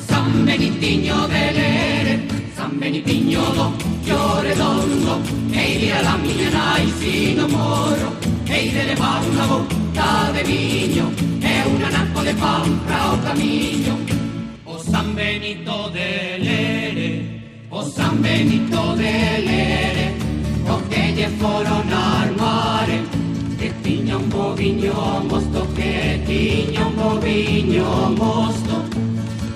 San 0.06 0.44
Benitillo 0.44 1.26
del 1.28 1.56
Ere, 1.56 2.28
San 2.64 2.78
Benitillo 2.78 3.42
do, 3.52 3.74
yo 4.06 4.40
redondo, 4.40 5.20
e 5.52 5.92
a 5.92 6.00
la 6.00 6.16
mia 6.16 6.82
y 6.82 6.90
si 6.98 7.34
no 7.34 7.46
moro, 7.46 8.16
e 8.46 8.70
de 8.72 8.84
levar 8.84 9.20
una 9.28 9.44
boca 9.44 10.32
de 10.32 10.42
viño, 10.44 11.12
un 11.74 11.84
anaco 11.84 12.22
de 12.22 12.32
pan 12.32 12.80
para 12.86 13.12
o 13.12 13.18
camiño 13.18 13.98
O 14.64 14.78
San 14.78 15.14
Benito 15.14 15.90
de 15.90 16.38
Lere 16.38 17.68
O 17.68 17.82
San 17.82 18.22
Benito 18.22 18.96
de 18.96 19.12
Lere 19.48 20.14
O 20.66 20.80
lle 20.88 21.28
foron 21.38 21.92
ar 21.92 22.32
mare 22.32 23.02
Que 23.58 23.68
tiña 23.82 24.16
un 24.16 24.30
boviño 24.30 24.94
mosto 25.28 25.68
Que 25.76 26.18
tiña 26.26 26.86
un 26.86 26.96
boviño 26.96 28.10
mosto. 28.16 28.74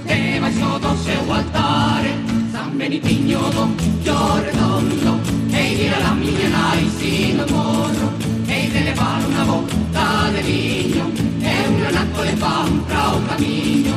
Debaixo 0.04 0.78
do 0.78 0.92
seu 1.04 1.32
altare 1.32 2.38
San 2.58 2.76
Benitiño 2.76 3.38
do 3.54 3.64
yo 4.02 4.18
redondo 4.44 5.12
Ei 5.52 5.76
dira 5.78 5.98
la 6.00 6.12
miña 6.20 6.48
nai 6.56 6.82
si 6.98 7.12
no 7.38 7.44
morro 7.54 8.08
Ei 8.54 8.66
de 8.74 8.80
levar 8.88 9.20
unha 9.30 9.44
bota 9.50 10.06
de 10.34 10.42
viño 10.48 11.04
un 11.90 11.96
acto 12.02 12.20
de 12.28 12.34
pan 12.42 12.70
para 12.88 13.02
o 13.14 13.18
camiño 13.28 13.94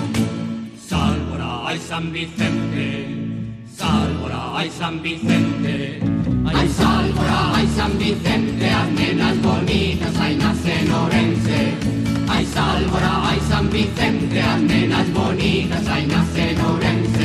Sálvora, 0.89 1.51
ai 1.69 1.79
San 1.89 2.05
Vicente. 2.15 2.85
Sálvora, 3.79 4.41
ai 4.59 4.69
San 4.79 4.95
Vicente. 5.05 5.75
Ai 6.57 6.69
Sálvora, 6.79 7.39
ai 7.57 7.67
San 7.77 7.91
Vicente. 7.97 8.67
As 8.81 8.89
nenas 8.97 9.37
bonitas 9.45 10.15
ai 10.23 10.33
nace 10.41 10.75
Orense 11.01 11.59
Ai 12.33 12.45
Sálvora, 12.55 13.13
ai 13.29 13.39
San 13.49 13.65
Vicente. 13.73 14.37
As 14.53 14.61
nenas 14.69 15.07
bonitas 15.17 15.85
ai 15.95 16.05
nace 16.13 16.45
Orense 16.71 17.20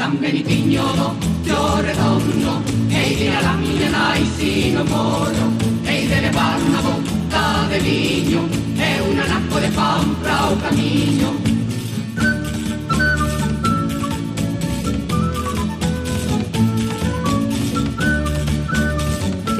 San 0.00 0.18
Benitiño 0.18 0.82
do 0.96 1.08
Yo 1.44 1.82
redondo 1.82 2.52
Ei 2.88 3.16
de 3.20 3.28
a 3.36 3.40
la 3.42 3.52
miña 3.52 3.90
nai 3.90 4.24
si 4.34 4.72
no 4.72 4.82
moro 4.92 5.44
Ei 5.84 6.08
de 6.08 6.18
levar 6.24 6.56
unha 6.56 6.80
boca 6.88 7.44
de 7.68 7.78
viño 7.84 8.40
e 8.80 8.90
un 9.08 9.16
anaco 9.20 9.56
de 9.60 9.70
pan 9.76 10.04
para 10.22 10.38
o 10.48 10.56
camiño 10.64 11.30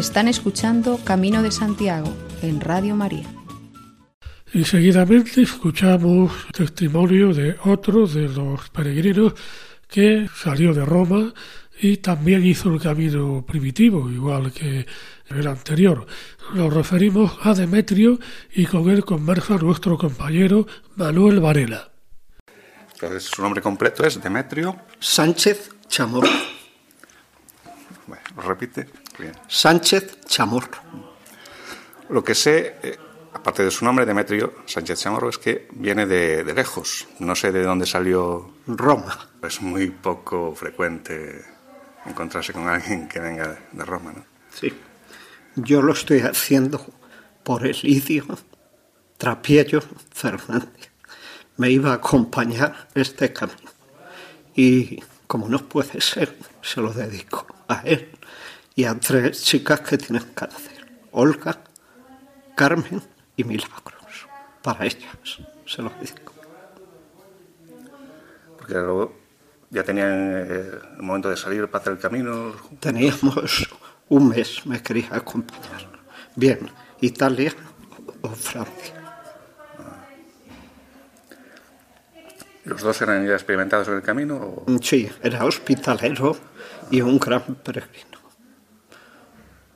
Están 0.01 0.27
escuchando 0.27 0.99
Camino 1.05 1.43
de 1.43 1.51
Santiago 1.53 2.11
en 2.41 2.63
Radio 2.63 2.97
María. 2.97 3.29
Y 4.55 4.65
seguidamente 4.65 5.43
escuchamos 5.43 6.33
testimonio 6.53 7.35
de 7.35 7.57
otro 7.63 8.07
de 8.07 8.27
los 8.27 8.71
peregrinos 8.71 9.35
que 9.91 10.29
salió 10.35 10.73
de 10.73 10.85
Roma 10.85 11.33
y 11.81 11.97
también 11.99 12.45
hizo 12.45 12.73
el 12.73 12.81
camino 12.81 13.45
primitivo, 13.47 14.11
igual 14.11 14.53
que 14.53 14.87
el 15.29 15.47
anterior. 15.47 16.07
Nos 16.55 16.73
referimos 16.73 17.39
a 17.43 17.55
Demetrio 17.55 18.19
y 18.53 18.67
con 18.67 18.91
él 18.91 19.05
conversa 19.05 19.57
nuestro 19.57 19.97
compañero 19.97 20.67
Manuel 20.97 21.41
Varela. 21.41 21.91
Entonces, 22.93 23.25
su 23.25 23.41
nombre 23.41 23.63
completo 23.63 24.05
es 24.05 24.23
Demetrio 24.23 24.77
Sánchez 24.99 25.71
Chamorro. 25.89 26.29
Bueno, 28.07 28.23
lo 28.37 28.43
repite. 28.43 28.89
Bien. 29.19 29.33
Sánchez 29.49 30.21
Chamorro. 30.27 30.79
Lo 32.11 32.23
que 32.23 32.35
sé, 32.35 32.77
eh, 32.83 32.99
aparte 33.33 33.65
de 33.65 33.71
su 33.71 33.85
nombre, 33.85 34.07
Demetrio 34.07 34.55
Sánchez 34.67 35.01
Chamorro, 35.01 35.29
es 35.29 35.39
que 35.39 35.69
viene 35.73 36.07
de, 36.07 36.45
de 36.45 36.55
lejos. 36.55 37.09
No 37.19 37.35
sé 37.35 37.53
de 37.53 37.63
dónde 37.63 37.87
salió. 37.87 38.53
Roma. 38.67 39.31
Es 39.43 39.61
muy 39.63 39.91
poco 39.91 40.55
frecuente 40.55 41.45
encontrarse 42.07 42.53
con 42.53 42.69
alguien 42.69 43.09
que 43.09 43.21
venga 43.21 43.59
de 43.73 43.85
Roma, 43.85 44.13
¿no? 44.13 44.25
Sí. 44.53 44.73
Yo 45.57 45.83
lo 45.83 45.93
estoy 45.93 46.21
haciendo 46.21 46.85
por 47.43 47.67
el 47.67 47.77
Elidio 47.83 48.27
Trapiello 49.19 49.83
Fernández. 50.15 50.91
Me 51.57 51.71
iba 51.71 51.91
a 51.91 51.95
acompañar 51.95 52.89
este 52.95 53.33
camino. 53.33 53.71
Y 54.55 55.03
como 55.27 55.49
no 55.49 55.59
puede 55.69 56.01
ser, 56.01 56.37
se 56.63 56.81
lo 56.81 56.93
dedico 56.93 57.47
a 57.69 57.83
él 57.85 58.11
y 58.75 58.85
a 58.85 58.99
tres 58.99 59.43
chicas 59.43 59.81
que 59.81 59.99
tienen 59.99 60.25
cáncer. 60.35 60.87
Olga, 61.13 61.61
Carmen 62.57 63.03
y 63.41 63.45
Milagros. 63.45 64.29
Para 64.63 64.85
ellas 64.85 65.39
se 65.67 65.83
lo 65.83 65.91
dedico. 66.01 66.33
Porque 68.59 68.75
luego 68.75 69.17
ya 69.71 69.83
tenían 69.83 70.33
eh, 70.37 70.71
el 70.97 71.03
momento 71.03 71.31
de 71.31 71.37
salir 71.37 71.67
para 71.69 71.81
hacer 71.81 71.93
el 71.95 71.99
camino. 71.99 72.53
Teníamos 72.79 73.69
un 74.09 74.29
mes, 74.29 74.67
me 74.67 74.83
quería 74.83 75.09
acompañar. 75.13 75.89
Bien, 76.37 76.71
Italia 77.01 77.55
o 78.23 78.29
Francia. 78.29 78.97
¿Los 82.65 82.83
dos 82.83 83.01
eran 83.01 83.27
ya 83.27 83.33
experimentados 83.33 83.89
en 83.89 83.95
el 83.95 84.03
camino? 84.03 84.37
O... 84.37 84.67
Sí, 84.83 85.11
era 85.23 85.45
hospitalero 85.45 86.37
y 86.91 87.01
un 87.01 87.19
gran 87.19 87.43
peregrino, 87.43 88.19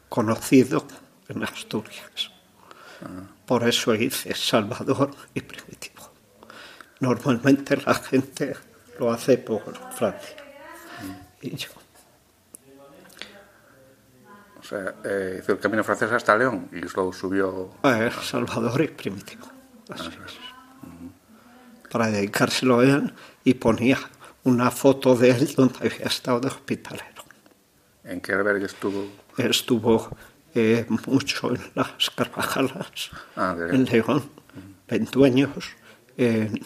conocido 0.08 0.86
en 1.28 1.42
Asturias. 1.42 2.30
Por 3.46 3.66
eso 3.68 3.94
hice 3.94 4.34
Salvador 4.34 5.10
y 5.34 5.40
Primitivo. 5.40 6.10
Normalmente 7.00 7.76
la 7.76 7.94
gente 7.94 8.56
lo 8.98 9.12
hace 9.12 9.38
por 9.38 9.62
Francia. 9.92 10.36
Y 11.42 11.54
yo. 11.56 11.68
O 14.58 14.62
sea, 14.66 14.94
eh, 15.04 15.40
hizo 15.42 15.52
el 15.52 15.58
camino 15.58 15.84
francés 15.84 16.10
hasta 16.10 16.36
León 16.38 16.70
y 16.72 16.80
luego 16.80 17.12
subió. 17.12 17.74
Eh, 17.82 18.10
Salvador 18.22 18.80
y 18.80 18.88
Primitivo. 18.88 19.46
Así 19.90 20.08
es. 20.08 21.90
Para 21.90 22.08
dedicárselo 22.08 22.80
a 22.80 22.84
él 22.84 23.14
y 23.44 23.54
ponía 23.54 23.98
una 24.44 24.70
foto 24.70 25.14
de 25.14 25.30
él 25.30 25.54
donde 25.54 25.78
había 25.80 26.06
estado 26.06 26.40
de 26.40 26.48
hospitalero. 26.48 27.24
¿En 28.04 28.20
qué 28.20 28.32
albergue 28.32 28.66
estuvo? 28.66 29.06
Estuvo 29.36 30.10
eh, 30.54 30.86
mucho 31.06 31.54
en 31.54 31.60
las 31.74 32.10
Carvajalas, 32.10 33.10
Ah, 33.36 33.56
en 33.70 33.84
León, 33.84 34.30
en 34.88 35.04
Dueños, 35.06 35.76
en, 36.16 36.60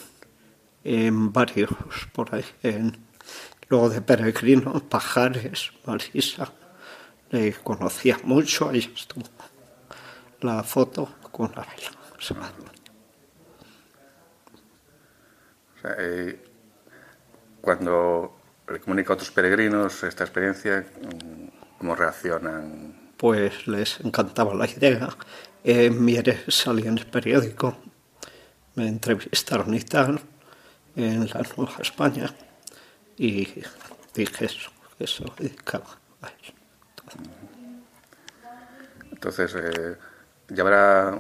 en 0.85 1.33
varios 1.33 1.71
por 2.13 2.35
ahí. 2.35 2.45
En, 2.63 2.99
luego 3.69 3.91
de 3.91 4.01
Peregrino, 4.01 4.81
Pajares, 4.89 5.73
Marisa. 5.87 6.53
Le 7.31 7.53
conocía 7.53 8.19
mucho, 8.25 8.71
ahí 8.71 8.91
estuvo 8.95 9.27
la 10.41 10.63
foto 10.63 11.17
con 11.31 11.53
la 11.55 11.63
vela. 11.63 11.91
O 12.17 12.21
sea, 15.81 15.97
eh, 15.99 16.45
cuando 17.61 18.41
le 18.69 18.81
comunica 18.81 19.13
a 19.13 19.15
otros 19.15 19.31
peregrinos 19.31 20.03
esta 20.03 20.25
experiencia, 20.25 20.87
¿cómo 21.79 21.95
reaccionan? 21.95 22.98
Pues 23.19 23.67
les 23.67 24.01
encantaba 24.01 24.55
la 24.55 24.67
idea. 24.67 25.11
En 25.65 26.03
Mieres 26.03 26.45
salí 26.49 26.87
en 26.87 26.97
el 26.97 27.07
periódico, 27.07 27.77
me 28.77 28.89
entrevistaron 28.89 29.75
y 29.75 29.81
tal, 29.81 30.21
en 30.97 31.27
la 31.27 31.43
Nueva 31.57 31.77
España, 31.81 32.33
y 33.19 33.47
dije 34.15 34.45
eso, 34.45 34.71
que 34.97 35.07
se 35.07 35.25
lo 35.25 35.35
dedicaba 35.37 35.99
a 36.23 36.29
él. 36.29 36.55
Entonces, 39.13 39.53
eh, 39.57 39.97
¿llevará 40.49 41.19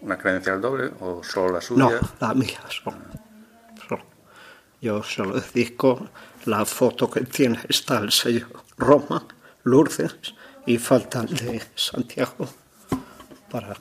una 0.00 0.18
credencial 0.18 0.60
doble 0.60 0.90
o 1.00 1.22
solo 1.22 1.54
la 1.54 1.60
suya? 1.60 1.84
No, 1.84 2.10
la 2.20 2.34
mía 2.34 2.60
solo. 2.68 2.96
solo. 3.88 4.02
Yo 4.80 5.02
se 5.04 5.22
lo 5.22 5.40
dedico, 5.40 6.08
la 6.46 6.64
foto 6.64 7.08
que 7.08 7.20
tiene 7.20 7.60
está 7.68 7.98
el 7.98 8.10
sello 8.10 8.48
Roma, 8.76 9.24
Lourdes, 9.62 10.34
y 10.68 10.76
falta 10.78 11.20
el 11.20 11.34
de 11.34 11.62
Santiago 11.74 12.46
para 13.50 13.74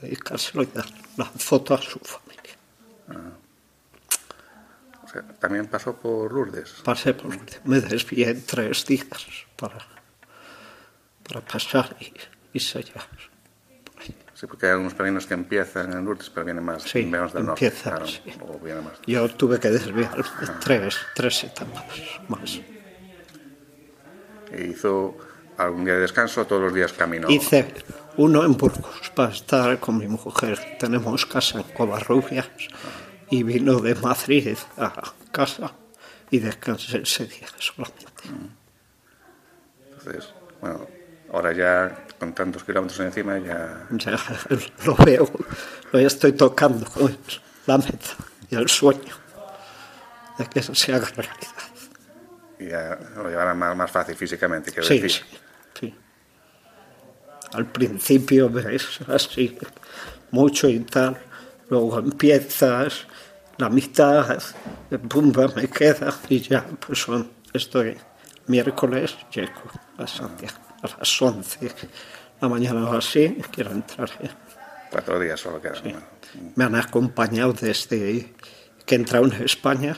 dedicárselo 0.00 0.62
y 0.62 0.66
dar 0.66 0.86
la 1.18 1.26
foto 1.26 1.74
a 1.74 1.78
su 1.82 1.98
familia. 1.98 2.54
O 5.04 5.08
sea, 5.08 5.22
¿También 5.38 5.66
pasó 5.66 5.94
por 5.96 6.32
Lourdes? 6.32 6.76
Pasé 6.82 7.12
por 7.14 7.28
me 7.64 7.80
desvié 7.80 8.32
tres 8.34 8.86
días 8.86 9.06
para, 9.56 9.78
para 11.26 11.40
pasar 11.42 11.94
y, 12.00 12.12
y 12.54 12.60
sellar. 12.60 13.06
Sí, 14.34 14.46
porque 14.46 14.66
hay 14.66 14.72
algunos 14.72 14.92
peregrinos 14.94 15.26
que 15.26 15.34
empiezan 15.34 15.92
en 15.92 16.04
Lourdes, 16.04 16.28
pero 16.30 16.44
vienen 16.44 16.64
más 16.64 16.82
Sí, 16.82 17.04
menos 17.04 17.32
del 17.32 17.46
norte. 17.46 17.66
empiezan, 17.66 17.92
claro, 17.94 18.06
sí. 18.06 18.20
o 18.40 18.58
vienen 18.58 18.84
más. 18.84 18.94
Yo 19.06 19.28
tuve 19.30 19.58
que 19.60 19.70
desviar 19.70 20.14
tres, 20.60 20.96
tres 21.14 21.44
etapas 21.44 21.84
más. 22.28 22.60
E 24.50 24.66
hizo 24.66 25.16
algún 25.58 25.84
día 25.84 25.94
de 25.94 26.00
descanso, 26.00 26.46
todos 26.46 26.62
los 26.62 26.74
días 26.74 26.92
camino. 26.92 27.28
Hice 27.30 27.72
uno 28.16 28.44
en 28.44 28.56
Burgos 28.56 29.10
para 29.14 29.32
estar 29.32 29.78
con 29.80 29.98
mi 29.98 30.08
mujer. 30.08 30.76
Tenemos 30.78 31.26
casa 31.26 31.58
en 31.58 31.64
Covarrubias 31.74 32.48
y 33.30 33.42
vino 33.42 33.80
de 33.80 33.94
Madrid 33.96 34.56
a 34.76 35.12
casa 35.32 35.72
y 36.30 36.38
descansé 36.38 36.98
ese 37.02 37.26
día 37.26 37.46
solamente. 37.58 38.06
Entonces, 39.90 40.32
bueno, 40.60 40.86
ahora 41.32 41.52
ya 41.52 42.06
con 42.18 42.32
tantos 42.32 42.64
kilómetros 42.64 42.98
encima 43.00 43.38
ya... 43.38 43.86
Ya 43.90 44.18
lo 44.84 44.94
veo, 44.96 45.30
lo 45.92 45.98
estoy 45.98 46.32
tocando 46.32 46.86
la 47.66 47.78
meta 47.78 48.14
y 48.50 48.54
el 48.56 48.68
sueño 48.68 49.14
de 50.38 50.46
que 50.46 50.60
eso 50.60 50.74
se 50.74 50.94
haga 50.94 51.08
realidad. 51.08 51.36
ya 52.58 52.98
lo 53.22 53.28
llevará 53.28 53.54
más, 53.54 53.76
más 53.76 53.90
fácil 53.90 54.14
físicamente, 54.16 54.70
quiero 54.70 54.86
Sí, 54.86 55.00
decir. 55.00 55.10
sí, 55.10 55.24
sí. 55.30 55.38
Al 57.52 57.66
principio 57.66 58.50
ves 58.50 59.00
así 59.08 59.56
mucho 60.30 60.68
y 60.68 60.80
tal, 60.80 61.16
luego 61.68 61.98
empiezas 61.98 63.06
la 63.58 63.68
mitad, 63.70 64.38
pumba, 65.08 65.48
me 65.54 65.68
queda 65.68 66.14
y 66.28 66.40
ya, 66.40 66.66
pues 66.86 67.00
son, 67.00 67.30
estoy 67.52 67.96
miércoles, 68.46 69.16
llego 69.32 69.62
a 69.98 70.06
Santiago 70.06 70.58
a 70.82 70.98
las 70.98 71.22
11 71.22 71.58
de 71.60 71.72
la 72.40 72.48
mañana 72.48 72.88
o 72.88 72.96
así, 72.96 73.36
quiero 73.50 73.70
entrar. 73.70 74.10
Cuatro 74.90 75.18
días 75.18 75.40
solo 75.40 75.60
quedan. 75.60 75.92
¿no? 75.92 76.02
Me 76.54 76.64
han 76.64 76.74
acompañado 76.74 77.52
desde 77.52 78.34
que 78.84 78.94
entraron 78.94 79.32
en 79.32 79.42
España. 79.42 79.96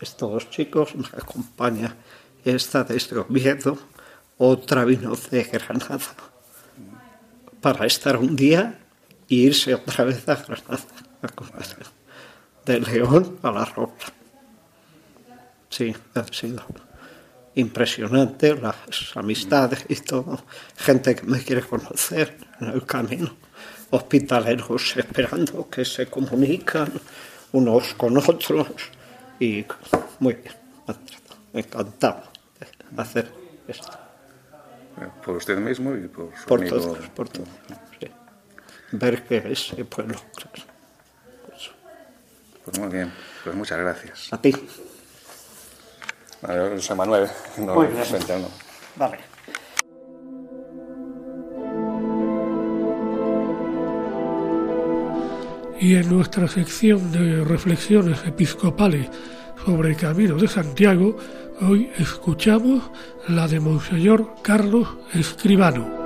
Estos 0.00 0.30
dos 0.30 0.50
chicos 0.50 0.94
me 0.94 1.06
acompaña 1.06 1.96
esta 2.44 2.84
desde 2.84 3.18
Oviedo, 3.18 3.78
otra 4.38 4.84
vino 4.84 5.14
de 5.30 5.44
Granada 5.44 6.14
para 7.60 7.86
estar 7.86 8.16
un 8.16 8.36
día 8.36 8.78
y 9.28 9.46
irse 9.46 9.74
otra 9.74 10.04
vez 10.04 10.28
a 10.28 10.34
Granada. 10.36 10.84
De 12.64 12.80
León 12.80 13.38
a 13.42 13.50
la 13.50 13.64
Roca. 13.64 14.06
Sí, 15.70 15.94
ha 16.14 16.24
sido 16.24 16.64
impresionante 17.54 18.54
las 18.54 18.76
amistades 19.14 19.84
y 19.88 19.96
todo. 19.96 20.44
Gente 20.76 21.14
que 21.14 21.24
me 21.24 21.42
quiere 21.42 21.62
conocer 21.62 22.36
en 22.60 22.68
el 22.68 22.84
camino. 22.84 23.34
Hospitaleros 23.90 24.96
esperando 24.96 25.68
que 25.68 25.84
se 25.84 26.06
comunican 26.06 26.92
unos 27.52 27.94
con 27.94 28.16
otros. 28.18 28.68
Y 29.38 29.64
muy 30.20 30.34
bien, 30.34 30.54
encantado 31.52 32.22
de 32.90 33.02
hacer 33.02 33.32
esto. 33.68 34.03
Por 35.24 35.36
usted 35.36 35.58
mismo 35.58 35.94
y 35.96 36.08
por 36.08 36.30
su 36.36 36.46
Por 36.46 36.60
amigo. 36.60 36.76
todos, 36.76 36.98
por 37.10 37.28
todos. 37.28 37.48
sí. 38.00 38.06
Ver 38.92 39.24
que 39.24 39.54
se 39.56 39.84
puede 39.84 40.08
lograr. 40.08 40.50
Pues 42.64 42.78
muy 42.78 42.88
bien, 42.88 43.12
pues 43.42 43.54
muchas 43.56 43.78
gracias. 43.78 44.32
A 44.32 44.40
ti. 44.40 44.54
Vale, 46.40 46.70
José 46.76 46.94
Manuel, 46.94 47.28
no, 47.58 47.74
Muy 47.74 47.86
bien. 47.88 48.04
frente 48.04 48.32
a 48.32 48.36
uno. 48.36 48.48
Vale. 48.96 49.18
Y 55.80 55.96
en 55.96 56.08
nuestra 56.08 56.48
sección 56.48 57.12
de 57.12 57.44
reflexiones 57.44 58.18
episcopales 58.26 59.08
sobre 59.64 59.90
el 59.90 59.96
Camino 59.96 60.36
de 60.36 60.48
Santiago, 60.48 61.16
hoy 61.60 61.88
escuchamos 61.98 62.82
la 63.28 63.48
de 63.48 63.60
Monseñor 63.60 64.34
Carlos 64.42 64.88
Escribano. 65.14 66.04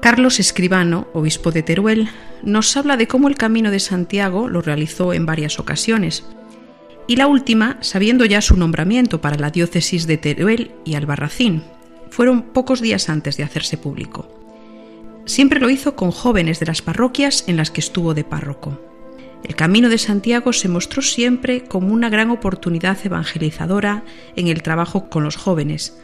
Carlos 0.00 0.40
Escribano, 0.40 1.06
obispo 1.14 1.50
de 1.50 1.62
Teruel, 1.62 2.08
nos 2.42 2.76
habla 2.76 2.96
de 2.98 3.08
cómo 3.08 3.28
el 3.28 3.36
Camino 3.36 3.70
de 3.70 3.80
Santiago 3.80 4.48
lo 4.48 4.60
realizó 4.60 5.14
en 5.14 5.24
varias 5.24 5.58
ocasiones 5.58 6.24
y 7.06 7.16
la 7.16 7.26
última 7.26 7.78
sabiendo 7.80 8.24
ya 8.26 8.42
su 8.42 8.56
nombramiento 8.56 9.20
para 9.20 9.38
la 9.38 9.50
diócesis 9.50 10.06
de 10.06 10.18
Teruel 10.18 10.72
y 10.84 10.94
Albarracín. 10.94 11.62
Fueron 12.10 12.42
pocos 12.42 12.80
días 12.80 13.08
antes 13.08 13.36
de 13.36 13.42
hacerse 13.42 13.78
público. 13.78 14.28
Siempre 15.24 15.58
lo 15.58 15.70
hizo 15.70 15.96
con 15.96 16.10
jóvenes 16.10 16.60
de 16.60 16.66
las 16.66 16.82
parroquias 16.82 17.44
en 17.46 17.56
las 17.56 17.70
que 17.70 17.80
estuvo 17.80 18.12
de 18.12 18.24
párroco. 18.24 18.93
El 19.44 19.56
Camino 19.56 19.90
de 19.90 19.98
Santiago 19.98 20.54
se 20.54 20.68
mostró 20.68 21.02
siempre 21.02 21.64
como 21.64 21.92
una 21.92 22.08
gran 22.08 22.30
oportunidad 22.30 22.96
evangelizadora 23.04 24.02
en 24.36 24.48
el 24.48 24.62
trabajo 24.62 25.10
con 25.10 25.22
los 25.22 25.36
jóvenes. 25.36 25.98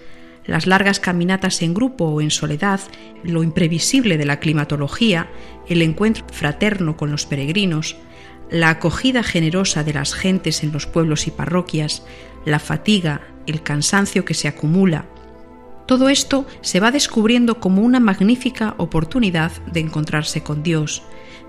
Las 0.45 0.67
largas 0.67 1.01
caminatas 1.01 1.63
en 1.63 1.73
grupo 1.73 2.05
o 2.05 2.21
en 2.21 2.31
soledad, 2.31 2.81
lo 3.23 3.43
imprevisible 3.43 4.19
de 4.19 4.27
la 4.27 4.41
climatología, 4.41 5.31
el 5.69 5.81
encuentro 5.81 6.27
fraterno 6.31 6.99
con 6.99 7.11
los 7.11 7.25
peregrinos, 7.25 7.97
la 8.51 8.69
acogida 8.69 9.23
generosa 9.23 9.85
de 9.85 9.95
las 9.95 10.13
gentes 10.13 10.63
en 10.63 10.73
los 10.73 10.87
pueblos 10.87 11.27
y 11.27 11.31
parroquias, 11.31 12.03
la 12.45 12.59
fatiga, 12.59 13.23
el 13.47 13.63
cansancio 13.63 14.27
que 14.27 14.35
se 14.35 14.49
acumula, 14.49 15.07
todo 15.91 16.09
esto 16.09 16.47
se 16.61 16.79
va 16.79 16.93
descubriendo 16.93 17.59
como 17.59 17.83
una 17.83 17.99
magnífica 17.99 18.77
oportunidad 18.77 19.51
de 19.73 19.81
encontrarse 19.81 20.41
con 20.41 20.63
Dios, 20.63 21.03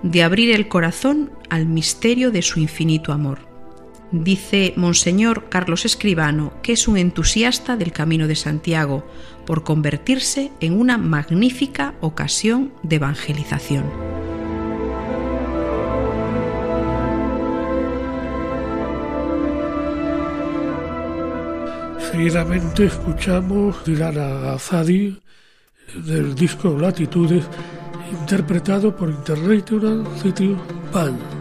de 0.03 0.23
abrir 0.23 0.53
el 0.53 0.67
corazón 0.67 1.31
al 1.49 1.65
misterio 1.65 2.31
de 2.31 2.41
su 2.41 2.59
infinito 2.59 3.13
amor. 3.13 3.39
Dice 4.11 4.73
Monseñor 4.75 5.47
Carlos 5.47 5.85
Escribano 5.85 6.53
que 6.61 6.73
es 6.73 6.87
un 6.87 6.97
entusiasta 6.97 7.77
del 7.77 7.93
Camino 7.93 8.27
de 8.27 8.35
Santiago 8.35 9.05
por 9.45 9.63
convertirse 9.63 10.51
en 10.59 10.79
una 10.79 10.97
magnífica 10.97 11.95
ocasión 12.01 12.73
de 12.83 12.97
evangelización. 12.97 13.85
Seguidamente 22.11 22.85
escuchamos 22.85 23.85
Dilana 23.85 24.51
Azadi 24.53 25.17
del 25.95 26.35
disco 26.35 26.77
Latitudes, 26.77 27.45
interpretado 28.11 28.95
por 28.95 29.09
International 29.09 30.05
City 30.21 30.55
Band. 30.93 31.40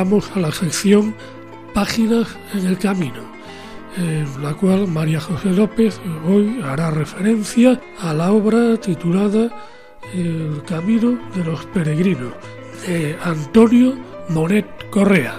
Llegamos 0.00 0.34
a 0.34 0.40
la 0.40 0.50
sección 0.50 1.14
Páginas 1.74 2.26
en 2.54 2.66
el 2.66 2.78
Camino, 2.78 3.22
en 3.98 4.42
la 4.42 4.54
cual 4.54 4.88
María 4.88 5.20
José 5.20 5.50
López 5.50 6.00
hoy 6.26 6.58
hará 6.64 6.90
referencia 6.90 7.78
a 8.00 8.14
la 8.14 8.32
obra 8.32 8.78
titulada 8.78 9.50
El 10.14 10.62
Camino 10.66 11.18
de 11.34 11.44
los 11.44 11.66
Peregrinos, 11.66 12.32
de 12.86 13.14
Antonio 13.22 13.94
Monet 14.30 14.88
Correa. 14.88 15.38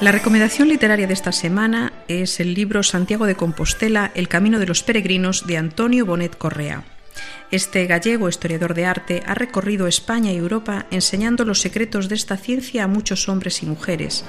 La 0.00 0.12
recomendación 0.12 0.68
literaria 0.68 1.08
de 1.08 1.14
esta 1.14 1.32
semana 1.32 1.92
es 2.06 2.38
el 2.38 2.54
libro 2.54 2.84
Santiago 2.84 3.26
de 3.26 3.34
Compostela, 3.34 4.12
El 4.14 4.28
Camino 4.28 4.60
de 4.60 4.66
los 4.66 4.84
Peregrinos 4.84 5.44
de 5.44 5.56
Antonio 5.56 6.06
Bonet 6.06 6.38
Correa. 6.38 6.84
Este 7.50 7.86
gallego 7.86 8.28
historiador 8.28 8.74
de 8.74 8.86
arte 8.86 9.22
ha 9.26 9.34
recorrido 9.34 9.86
España 9.86 10.32
y 10.32 10.36
Europa 10.36 10.86
enseñando 10.90 11.44
los 11.44 11.60
secretos 11.60 12.08
de 12.08 12.14
esta 12.14 12.36
ciencia 12.36 12.84
a 12.84 12.88
muchos 12.88 13.28
hombres 13.28 13.62
y 13.62 13.66
mujeres. 13.66 14.24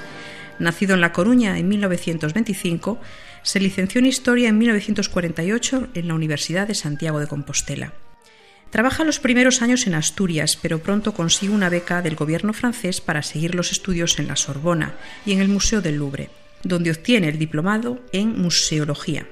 Nacido 0.58 0.94
en 0.94 1.00
La 1.00 1.12
Coruña 1.12 1.58
en 1.58 1.68
1925, 1.68 2.98
se 3.42 3.60
licenció 3.60 3.98
en 3.98 4.06
Historia 4.06 4.48
en 4.48 4.58
1948 4.58 5.88
en 5.94 6.08
la 6.08 6.14
Universidad 6.14 6.66
de 6.66 6.74
Santiago 6.74 7.20
de 7.20 7.26
Compostela. 7.26 7.92
Trabaja 8.70 9.04
los 9.04 9.20
primeros 9.20 9.62
años 9.62 9.86
en 9.86 9.94
Asturias, 9.94 10.58
pero 10.60 10.80
pronto 10.80 11.14
consigue 11.14 11.52
una 11.52 11.68
beca 11.68 12.02
del 12.02 12.16
gobierno 12.16 12.52
francés 12.52 13.00
para 13.00 13.22
seguir 13.22 13.54
los 13.54 13.70
estudios 13.70 14.18
en 14.18 14.28
la 14.28 14.36
Sorbona 14.36 14.94
y 15.24 15.32
en 15.32 15.40
el 15.40 15.48
Museo 15.48 15.80
del 15.80 15.96
Louvre, 15.96 16.30
donde 16.62 16.90
obtiene 16.90 17.28
el 17.28 17.38
diplomado 17.38 18.00
en 18.12 18.40
museología. 18.40 19.26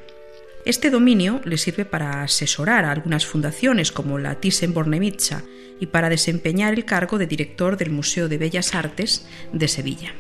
Este 0.65 0.89
dominio 0.89 1.43
le 1.45 1.59
sirve 1.59 1.85
para 1.85 2.23
asesorar 2.23 2.87
a 2.87 2.91
algunas 2.91 3.27
fundaciones 3.27 3.93
como 3.93 4.19
la 4.19 4.41
Thyssen-Bornemisza 4.41 5.43
y 5.79 5.87
para 5.87 6.09
desempeñar 6.09 6.73
el 6.73 6.87
cargo 6.87 7.19
de 7.19 7.27
director 7.27 7.77
del 7.77 7.91
Museo 7.91 8.29
de 8.29 8.39
Bellas 8.39 8.75
Artes 8.75 9.27
de 9.53 9.69
Sevilla. 9.69 10.15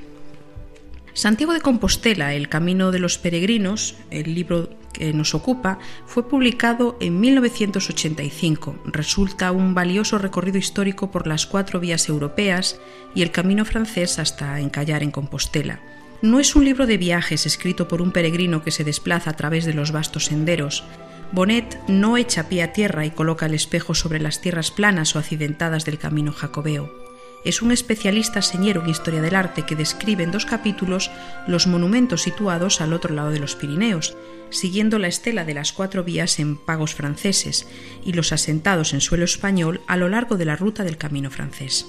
Santiago 1.14 1.54
de 1.54 1.60
Compostela, 1.60 2.34
El 2.34 2.48
Camino 2.48 2.90
de 2.90 2.98
los 2.98 3.18
Peregrinos, 3.18 3.96
el 4.10 4.34
libro 4.34 4.68
que 4.92 5.12
nos 5.14 5.34
ocupa, 5.34 5.78
fue 6.06 6.28
publicado 6.28 6.98
en 7.00 7.20
1985. 7.20 8.82
Resulta 8.84 9.52
un 9.52 9.74
valioso 9.74 10.18
recorrido 10.18 10.58
histórico 10.58 11.10
por 11.10 11.26
las 11.26 11.46
cuatro 11.46 11.80
vías 11.80 12.08
europeas 12.08 12.80
y 13.14 13.22
el 13.22 13.30
camino 13.30 13.64
francés 13.64 14.18
hasta 14.18 14.60
encallar 14.60 15.02
en 15.02 15.12
Compostela. 15.12 15.80
No 16.22 16.40
es 16.40 16.56
un 16.56 16.64
libro 16.64 16.86
de 16.86 16.98
viajes 16.98 17.46
escrito 17.46 17.88
por 17.88 18.00
un 18.00 18.12
peregrino 18.12 18.62
que 18.62 18.70
se 18.70 18.84
desplaza 18.84 19.30
a 19.30 19.36
través 19.36 19.64
de 19.64 19.74
los 19.74 19.92
vastos 19.92 20.26
senderos. 20.26 20.84
Bonet 21.32 21.78
no 21.88 22.16
echa 22.16 22.48
pie 22.48 22.62
a 22.62 22.72
tierra 22.72 23.04
y 23.04 23.10
coloca 23.10 23.46
el 23.46 23.54
espejo 23.54 23.94
sobre 23.94 24.20
las 24.20 24.40
tierras 24.40 24.70
planas 24.70 25.14
o 25.16 25.18
accidentadas 25.18 25.84
del 25.84 25.98
camino 25.98 26.32
jacobeo 26.32 27.04
es 27.44 27.60
un 27.60 27.72
especialista 27.72 28.42
señero 28.42 28.82
en 28.82 28.88
historia 28.88 29.20
del 29.20 29.34
arte 29.34 29.62
que 29.62 29.76
describe 29.76 30.24
en 30.24 30.32
dos 30.32 30.46
capítulos 30.46 31.10
los 31.46 31.66
monumentos 31.66 32.22
situados 32.22 32.80
al 32.80 32.92
otro 32.92 33.14
lado 33.14 33.30
de 33.30 33.38
los 33.38 33.54
Pirineos, 33.54 34.16
siguiendo 34.50 34.98
la 34.98 35.08
estela 35.08 35.44
de 35.44 35.54
las 35.54 35.72
cuatro 35.72 36.04
vías 36.04 36.38
en 36.38 36.56
pagos 36.56 36.94
franceses 36.94 37.66
y 38.04 38.14
los 38.14 38.32
asentados 38.32 38.94
en 38.94 39.00
suelo 39.00 39.24
español 39.24 39.82
a 39.86 39.96
lo 39.96 40.08
largo 40.08 40.36
de 40.36 40.46
la 40.46 40.56
ruta 40.56 40.84
del 40.84 40.96
camino 40.96 41.30
francés. 41.30 41.86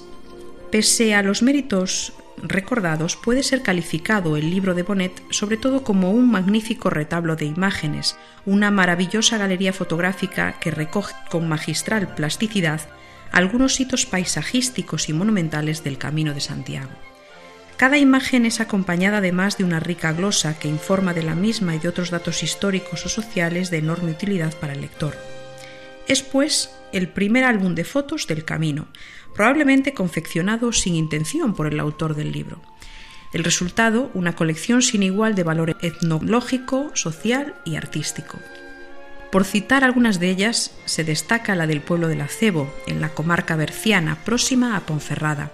Pese 0.70 1.14
a 1.14 1.22
los 1.22 1.42
méritos 1.42 2.12
recordados, 2.42 3.16
puede 3.16 3.42
ser 3.42 3.62
calificado 3.62 4.36
el 4.36 4.50
libro 4.50 4.74
de 4.74 4.82
Bonnet 4.82 5.22
sobre 5.30 5.56
todo 5.56 5.82
como 5.82 6.10
un 6.10 6.30
magnífico 6.30 6.90
retablo 6.90 7.36
de 7.36 7.46
imágenes, 7.46 8.16
una 8.44 8.70
maravillosa 8.70 9.38
galería 9.38 9.72
fotográfica 9.72 10.58
que 10.60 10.70
recoge 10.70 11.14
con 11.30 11.48
magistral 11.48 12.14
plasticidad 12.14 12.82
algunos 13.32 13.80
hitos 13.80 14.06
paisajísticos 14.06 15.08
y 15.08 15.12
monumentales 15.12 15.84
del 15.84 15.98
Camino 15.98 16.32
de 16.32 16.40
Santiago. 16.40 16.90
Cada 17.76 17.98
imagen 17.98 18.46
es 18.46 18.60
acompañada 18.60 19.18
además 19.18 19.58
de 19.58 19.64
una 19.64 19.80
rica 19.80 20.12
glosa 20.12 20.58
que 20.58 20.68
informa 20.68 21.12
de 21.12 21.22
la 21.22 21.34
misma 21.34 21.74
y 21.74 21.78
de 21.78 21.88
otros 21.88 22.10
datos 22.10 22.42
históricos 22.42 23.04
o 23.04 23.08
sociales 23.10 23.70
de 23.70 23.78
enorme 23.78 24.12
utilidad 24.12 24.54
para 24.58 24.72
el 24.72 24.80
lector. 24.80 25.14
Es 26.08 26.22
pues 26.22 26.70
el 26.92 27.08
primer 27.08 27.44
álbum 27.44 27.74
de 27.74 27.84
fotos 27.84 28.26
del 28.26 28.44
camino, 28.44 28.88
probablemente 29.36 29.92
confeccionado 29.92 30.72
sin 30.72 30.94
intención 30.94 31.54
por 31.54 31.66
el 31.66 31.78
autor 31.78 32.14
del 32.16 32.32
libro. 32.32 32.60
El 33.32 33.44
resultado, 33.44 34.10
una 34.14 34.34
colección 34.34 34.82
sin 34.82 35.02
igual 35.02 35.34
de 35.34 35.42
valor 35.42 35.76
etnológico, 35.82 36.90
social 36.94 37.54
y 37.64 37.76
artístico. 37.76 38.38
Por 39.30 39.44
citar 39.44 39.84
algunas 39.84 40.18
de 40.20 40.30
ellas, 40.30 40.74
se 40.86 41.04
destaca 41.04 41.54
la 41.54 41.66
del 41.66 41.82
pueblo 41.82 42.08
del 42.08 42.22
Acebo, 42.22 42.72
en 42.86 43.00
la 43.00 43.10
comarca 43.10 43.56
berciana, 43.56 44.24
próxima 44.24 44.76
a 44.76 44.80
Ponferrada, 44.80 45.52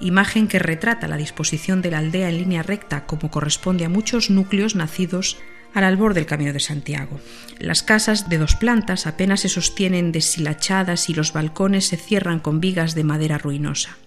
imagen 0.00 0.48
que 0.48 0.58
retrata 0.58 1.08
la 1.08 1.16
disposición 1.16 1.80
de 1.80 1.92
la 1.92 1.98
aldea 1.98 2.28
en 2.28 2.38
línea 2.38 2.62
recta 2.62 3.06
como 3.06 3.30
corresponde 3.30 3.86
a 3.86 3.88
muchos 3.88 4.28
núcleos 4.28 4.74
nacidos 4.74 5.38
al 5.74 5.84
albor 5.84 6.14
del 6.14 6.26
Camino 6.26 6.52
de 6.52 6.60
Santiago. 6.60 7.20
Las 7.58 7.82
casas 7.82 8.28
de 8.28 8.38
dos 8.38 8.54
plantas 8.54 9.06
apenas 9.06 9.40
se 9.40 9.48
sostienen 9.48 10.12
deshilachadas 10.12 11.10
y 11.10 11.14
los 11.14 11.32
balcones 11.32 11.86
se 11.86 11.96
cierran 11.96 12.40
con 12.40 12.60
vigas 12.60 12.94
de 12.94 13.04
madera 13.04 13.38
ruinosa. 13.38 13.98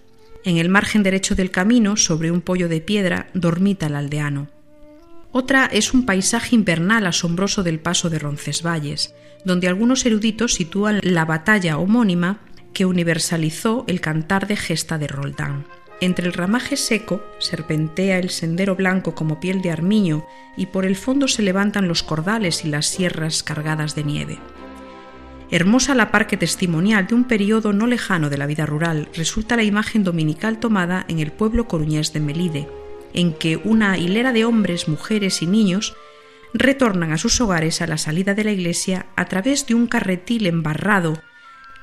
En 0.44 0.56
el 0.56 0.68
margen 0.68 1.02
derecho 1.02 1.34
del 1.34 1.50
camino, 1.50 1.96
sobre 1.96 2.30
un 2.30 2.40
pollo 2.40 2.68
de 2.68 2.80
piedra, 2.80 3.28
dormita 3.34 3.86
el 3.86 3.96
aldeano. 3.96 4.48
Otra 5.30 5.66
es 5.66 5.92
un 5.92 6.06
paisaje 6.06 6.56
invernal 6.56 7.06
asombroso 7.06 7.62
del 7.62 7.80
paso 7.80 8.08
de 8.08 8.18
Roncesvalles, 8.18 9.14
donde 9.44 9.68
algunos 9.68 10.06
eruditos 10.06 10.54
sitúan 10.54 11.00
la 11.02 11.24
batalla 11.24 11.76
homónima 11.76 12.40
que 12.72 12.86
universalizó 12.86 13.84
el 13.88 14.00
cantar 14.00 14.46
de 14.46 14.56
gesta 14.56 14.98
de 14.98 15.06
Roldán. 15.06 15.66
Entre 16.00 16.26
el 16.26 16.32
ramaje 16.32 16.76
seco 16.76 17.24
serpentea 17.40 18.18
el 18.18 18.30
sendero 18.30 18.76
blanco 18.76 19.14
como 19.14 19.40
piel 19.40 19.62
de 19.62 19.72
armiño 19.72 20.26
y 20.56 20.66
por 20.66 20.84
el 20.84 20.94
fondo 20.94 21.26
se 21.26 21.42
levantan 21.42 21.88
los 21.88 22.04
cordales 22.04 22.64
y 22.64 22.68
las 22.68 22.86
sierras 22.86 23.42
cargadas 23.42 23.96
de 23.96 24.04
nieve. 24.04 24.38
Hermosa 25.50 25.94
la 25.94 26.12
parque 26.12 26.36
testimonial 26.36 27.06
de 27.06 27.14
un 27.14 27.24
periodo 27.24 27.72
no 27.72 27.86
lejano 27.86 28.30
de 28.30 28.38
la 28.38 28.46
vida 28.46 28.66
rural 28.66 29.08
resulta 29.14 29.56
la 29.56 29.64
imagen 29.64 30.04
dominical 30.04 30.60
tomada 30.60 31.04
en 31.08 31.18
el 31.18 31.32
pueblo 31.32 31.66
coruñés 31.66 32.12
de 32.12 32.20
Melide, 32.20 32.68
en 33.14 33.32
que 33.32 33.56
una 33.56 33.98
hilera 33.98 34.32
de 34.32 34.44
hombres, 34.44 34.88
mujeres 34.88 35.42
y 35.42 35.46
niños 35.46 35.96
retornan 36.54 37.12
a 37.12 37.18
sus 37.18 37.40
hogares 37.40 37.82
a 37.82 37.86
la 37.86 37.98
salida 37.98 38.34
de 38.34 38.44
la 38.44 38.52
iglesia 38.52 39.06
a 39.16 39.24
través 39.24 39.66
de 39.66 39.74
un 39.74 39.86
carretil 39.86 40.46
embarrado 40.46 41.20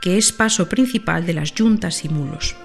que 0.01 0.17
es 0.17 0.31
paso 0.31 0.69
principal 0.69 1.25
de 1.25 1.33
las 1.33 1.53
yuntas 1.53 2.05
y 2.05 2.09
mulos. 2.09 2.55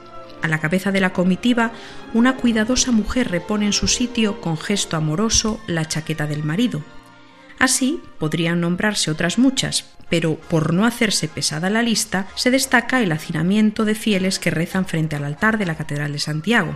A 0.43 0.49
la 0.49 0.59
cabeza 0.59 0.93
de 0.93 1.01
la 1.01 1.13
comitiva, 1.13 1.73
una 2.15 2.37
cuidadosa 2.37 2.93
mujer 2.93 3.31
repone 3.31 3.67
en 3.67 3.73
su 3.73 3.89
sitio 3.89 4.41
con 4.41 4.57
gesto 4.57 4.97
amoroso 4.97 5.61
la 5.67 5.87
chaqueta 5.87 6.27
del 6.27 6.45
marido. 6.45 6.83
Así 7.59 8.01
podrían 8.19 8.61
nombrarse 8.61 9.11
otras 9.11 9.39
muchas, 9.39 9.85
pero 10.09 10.37
por 10.37 10.73
no 10.73 10.87
hacerse 10.87 11.29
pesada 11.29 11.69
la 11.69 11.83
lista, 11.83 12.27
se 12.35 12.51
destaca 12.51 13.03
el 13.03 13.13
hacinamiento 13.13 13.85
de 13.85 13.95
fieles 13.95 14.39
que 14.39 14.51
rezan 14.51 14.87
frente 14.87 15.17
al 15.17 15.25
altar 15.25 15.59
de 15.59 15.67
la 15.67 15.77
Catedral 15.77 16.13
de 16.13 16.19
Santiago. 16.19 16.75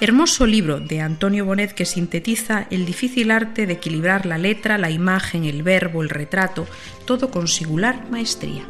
Hermoso 0.00 0.46
libro 0.46 0.80
de 0.80 1.00
Antonio 1.00 1.46
Bonet 1.46 1.72
que 1.72 1.86
sintetiza 1.86 2.66
el 2.70 2.84
difícil 2.84 3.30
arte 3.30 3.66
de 3.66 3.74
equilibrar 3.74 4.26
la 4.26 4.36
letra, 4.36 4.76
la 4.76 4.90
imagen, 4.90 5.44
el 5.44 5.62
verbo, 5.62 6.02
el 6.02 6.10
retrato, 6.10 6.66
todo 7.06 7.30
con 7.30 7.48
singular 7.48 8.10
maestría. 8.10 8.66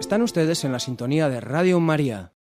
Están 0.00 0.22
ustedes 0.22 0.64
en 0.64 0.72
la 0.72 0.78
sintonía 0.78 1.28
de 1.28 1.40
Radio 1.40 1.80
María. 1.80 2.35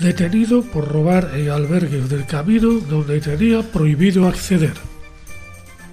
Detenido 0.00 0.62
por 0.62 0.88
robar 0.88 1.32
en 1.34 1.50
albergues 1.50 2.08
del 2.08 2.24
camino 2.24 2.70
donde 2.70 3.20
tenía 3.20 3.60
prohibido 3.60 4.26
acceder. 4.26 4.72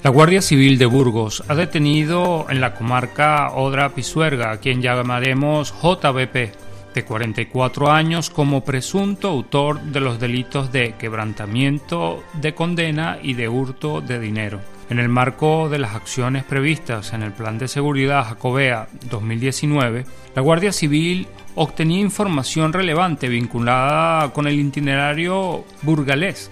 La 0.01 0.09
Guardia 0.09 0.41
Civil 0.41 0.77
de 0.77 0.85
Burgos 0.85 1.43
ha 1.49 1.55
detenido 1.55 2.45
en 2.49 2.61
la 2.61 2.73
comarca 2.73 3.51
Odra 3.51 3.89
Pisuerga, 3.89 4.51
a 4.51 4.57
quien 4.57 4.81
llamaremos 4.81 5.73
JBP, 5.81 6.53
de 6.93 7.05
44 7.05 7.91
años, 7.91 8.29
como 8.29 8.63
presunto 8.63 9.27
autor 9.27 9.81
de 9.81 9.99
los 9.99 10.21
delitos 10.21 10.71
de 10.71 10.95
quebrantamiento 10.97 12.23
de 12.33 12.55
condena 12.55 13.19
y 13.21 13.33
de 13.33 13.49
hurto 13.49 13.99
de 13.99 14.19
dinero. 14.19 14.61
En 14.89 14.99
el 14.99 15.09
marco 15.09 15.67
de 15.67 15.79
las 15.79 15.95
acciones 15.95 16.45
previstas 16.45 17.11
en 17.11 17.23
el 17.23 17.33
Plan 17.33 17.57
de 17.57 17.67
Seguridad 17.67 18.23
Jacobea 18.23 18.87
2019, 19.09 20.05
la 20.33 20.41
Guardia 20.41 20.71
Civil 20.71 21.27
obtenía 21.59 22.01
información 22.01 22.71
relevante 22.71 23.27
vinculada 23.27 24.31
con 24.31 24.47
el 24.47 24.59
itinerario 24.59 25.65
burgalés 25.81 26.51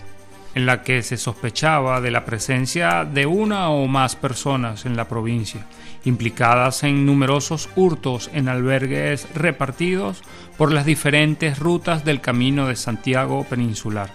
en 0.56 0.66
la 0.66 0.82
que 0.82 1.04
se 1.04 1.18
sospechaba 1.18 2.02
de 2.02 2.10
la 2.10 2.26
presencia 2.26 3.06
de 3.06 3.28
una 3.28 3.70
o 3.70 3.86
más 3.88 4.16
personas 4.16 4.86
en 4.86 4.96
la 4.96 5.08
provincia, 5.08 5.68
implicadas 6.06 6.84
en 6.84 7.06
numerosos 7.06 7.70
hurtos 7.76 8.32
en 8.34 8.50
albergues 8.50 9.28
repartidos 9.36 10.24
por 10.58 10.72
las 10.72 10.86
diferentes 10.86 11.60
rutas 11.60 12.04
del 12.04 12.20
camino 12.20 12.68
de 12.68 12.76
Santiago 12.76 13.46
peninsular. 13.48 14.10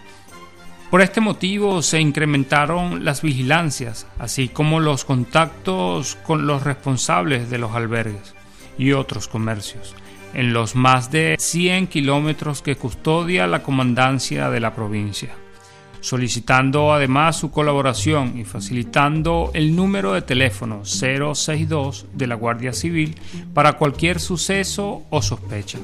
Por 0.90 1.02
este 1.02 1.20
motivo 1.20 1.82
se 1.82 2.00
incrementaron 2.00 3.04
las 3.04 3.22
vigilancias, 3.22 4.08
así 4.18 4.48
como 4.48 4.80
los 4.80 5.04
contactos 5.04 6.16
con 6.26 6.48
los 6.48 6.64
responsables 6.64 7.48
de 7.48 7.58
los 7.58 7.76
albergues 7.76 8.34
y 8.76 8.90
otros 8.92 9.28
comercios, 9.28 9.94
en 10.34 10.52
los 10.52 10.74
más 10.74 11.10
de 11.10 11.36
100 11.38 11.86
kilómetros 11.86 12.62
que 12.62 12.76
custodia 12.76 13.46
la 13.46 13.62
comandancia 13.62 14.50
de 14.50 14.60
la 14.60 14.74
provincia, 14.74 15.30
solicitando 16.00 16.92
además 16.92 17.36
su 17.36 17.50
colaboración 17.50 18.38
y 18.38 18.44
facilitando 18.44 19.50
el 19.54 19.74
número 19.74 20.12
de 20.12 20.22
teléfono 20.22 20.84
062 20.84 22.06
de 22.14 22.26
la 22.26 22.34
Guardia 22.34 22.72
Civil 22.72 23.16
para 23.54 23.74
cualquier 23.74 24.20
suceso 24.20 25.02
o 25.10 25.22
sospecha. 25.22 25.78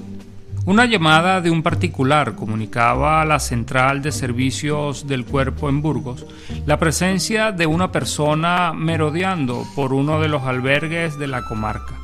Una 0.66 0.84
llamada 0.84 1.40
de 1.40 1.48
un 1.48 1.62
particular 1.62 2.34
comunicaba 2.34 3.22
a 3.22 3.24
la 3.24 3.38
central 3.38 4.02
de 4.02 4.10
servicios 4.10 5.06
del 5.06 5.24
cuerpo 5.24 5.68
en 5.68 5.80
Burgos 5.80 6.26
la 6.66 6.76
presencia 6.76 7.52
de 7.52 7.66
una 7.66 7.92
persona 7.92 8.72
merodeando 8.72 9.64
por 9.76 9.92
uno 9.92 10.20
de 10.20 10.26
los 10.26 10.42
albergues 10.42 11.20
de 11.20 11.28
la 11.28 11.44
comarca. 11.44 11.94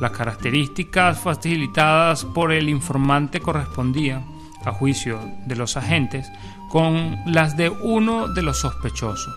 Las 0.00 0.12
características 0.12 1.18
facilitadas 1.20 2.24
por 2.24 2.52
el 2.52 2.68
informante 2.68 3.40
correspondían, 3.40 4.24
a 4.64 4.72
juicio 4.72 5.20
de 5.46 5.56
los 5.56 5.76
agentes, 5.76 6.30
con 6.68 7.16
las 7.26 7.56
de 7.56 7.68
uno 7.68 8.28
de 8.28 8.42
los 8.42 8.58
sospechosos. 8.58 9.36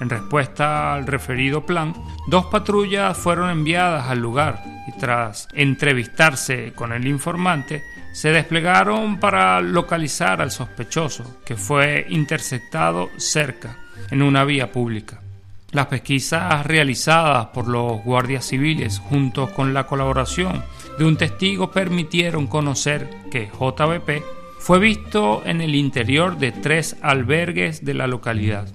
En 0.00 0.08
respuesta 0.08 0.94
al 0.94 1.06
referido 1.06 1.66
plan, 1.66 1.94
dos 2.26 2.46
patrullas 2.46 3.16
fueron 3.16 3.50
enviadas 3.50 4.08
al 4.08 4.20
lugar 4.20 4.64
y 4.88 4.98
tras 4.98 5.46
entrevistarse 5.52 6.72
con 6.74 6.92
el 6.92 7.06
informante, 7.06 7.82
se 8.12 8.30
desplegaron 8.30 9.20
para 9.20 9.60
localizar 9.60 10.40
al 10.40 10.50
sospechoso, 10.50 11.40
que 11.44 11.56
fue 11.56 12.06
interceptado 12.08 13.10
cerca, 13.18 13.76
en 14.10 14.22
una 14.22 14.44
vía 14.44 14.72
pública. 14.72 15.20
Las 15.72 15.86
pesquisas 15.86 16.66
realizadas 16.66 17.46
por 17.46 17.68
los 17.68 18.02
guardias 18.02 18.44
civiles 18.44 18.98
junto 18.98 19.52
con 19.54 19.72
la 19.72 19.86
colaboración 19.86 20.64
de 20.98 21.04
un 21.04 21.16
testigo 21.16 21.70
permitieron 21.70 22.48
conocer 22.48 23.08
que 23.30 23.46
JBP 23.46 24.24
fue 24.58 24.80
visto 24.80 25.42
en 25.46 25.60
el 25.60 25.76
interior 25.76 26.38
de 26.38 26.50
tres 26.50 26.96
albergues 27.02 27.84
de 27.84 27.94
la 27.94 28.08
localidad. 28.08 28.66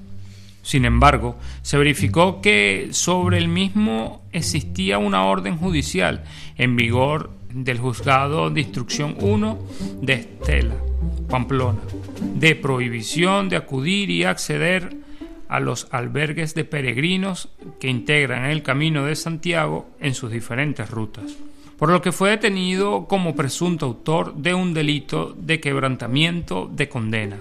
Sin 0.62 0.86
embargo, 0.86 1.38
se 1.62 1.78
verificó 1.78 2.42
que 2.42 2.88
sobre 2.92 3.38
el 3.40 3.50
mismo 3.50 4.24
existía 4.32 4.98
una 4.98 5.26
orden 5.26 5.58
judicial 5.58 6.24
en 6.58 6.78
vigor 6.78 7.30
del 7.52 7.78
Juzgado 7.78 8.50
de 8.50 8.62
Instrucción 8.62 9.18
1 9.20 9.60
de 10.02 10.14
Estela, 10.14 10.76
Pamplona, 11.30 11.82
de 12.36 12.56
prohibición 12.56 13.50
de 13.50 13.58
acudir 13.58 14.10
y 14.10 14.24
acceder 14.24 15.05
a 15.48 15.60
los 15.60 15.88
albergues 15.92 16.56
de 16.56 16.66
peregrinos 16.66 17.50
que 17.80 17.88
integran 17.88 18.46
el 18.46 18.64
Camino 18.64 19.06
de 19.06 19.16
Santiago 19.16 19.90
en 20.00 20.14
sus 20.14 20.32
diferentes 20.32 20.90
rutas, 20.90 21.36
por 21.78 21.90
lo 21.90 22.02
que 22.02 22.12
fue 22.12 22.32
detenido 22.32 23.08
como 23.08 23.36
presunto 23.36 23.86
autor 23.86 24.36
de 24.36 24.54
un 24.54 24.74
delito 24.74 25.36
de 25.38 25.60
quebrantamiento 25.60 26.70
de 26.72 26.90
condena. 26.90 27.38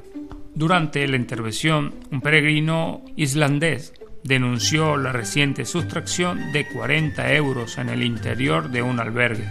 Durante 0.54 1.06
la 1.08 1.16
intervención, 1.16 1.94
un 2.10 2.20
peregrino 2.20 3.02
islandés 3.16 3.92
denunció 4.22 4.96
la 4.96 5.12
reciente 5.12 5.64
sustracción 5.64 6.52
de 6.52 6.66
40 6.68 7.32
euros 7.34 7.78
en 7.78 7.88
el 7.88 8.02
interior 8.02 8.70
de 8.70 8.82
un 8.82 9.00
albergue 9.00 9.48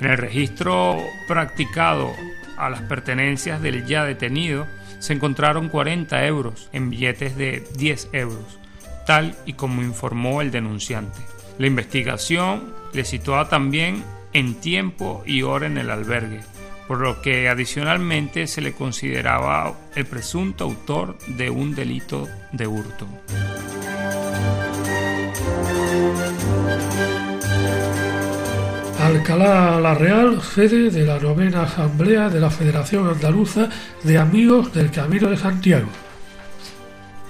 en 0.00 0.10
el 0.10 0.18
registro 0.18 0.98
practicado 1.26 2.12
a 2.56 2.70
las 2.70 2.82
pertenencias 2.82 3.60
del 3.62 3.86
ya 3.86 4.04
detenido 4.04 4.66
se 5.04 5.12
encontraron 5.12 5.68
40 5.68 6.24
euros 6.24 6.70
en 6.72 6.88
billetes 6.88 7.36
de 7.36 7.62
10 7.76 8.08
euros, 8.12 8.58
tal 9.06 9.36
y 9.44 9.52
como 9.52 9.82
informó 9.82 10.40
el 10.40 10.50
denunciante. 10.50 11.18
La 11.58 11.66
investigación 11.66 12.72
le 12.94 13.04
situaba 13.04 13.50
también 13.50 14.02
en 14.32 14.54
tiempo 14.54 15.22
y 15.26 15.42
hora 15.42 15.66
en 15.66 15.76
el 15.76 15.90
albergue, 15.90 16.40
por 16.88 17.00
lo 17.00 17.20
que 17.20 17.50
adicionalmente 17.50 18.46
se 18.46 18.62
le 18.62 18.72
consideraba 18.72 19.74
el 19.94 20.06
presunto 20.06 20.64
autor 20.64 21.18
de 21.26 21.50
un 21.50 21.74
delito 21.74 22.26
de 22.52 22.66
hurto. 22.66 23.06
Alcalá 29.14 29.80
la 29.80 29.94
Real, 29.94 30.42
sede 30.42 30.90
de 30.90 31.06
la 31.06 31.20
novena 31.20 31.62
Asamblea 31.62 32.28
de 32.30 32.40
la 32.40 32.50
Federación 32.50 33.06
Andaluza 33.08 33.68
de 34.02 34.18
Amigos 34.18 34.74
del 34.74 34.90
Camino 34.90 35.30
de 35.30 35.36
Santiago. 35.36 35.88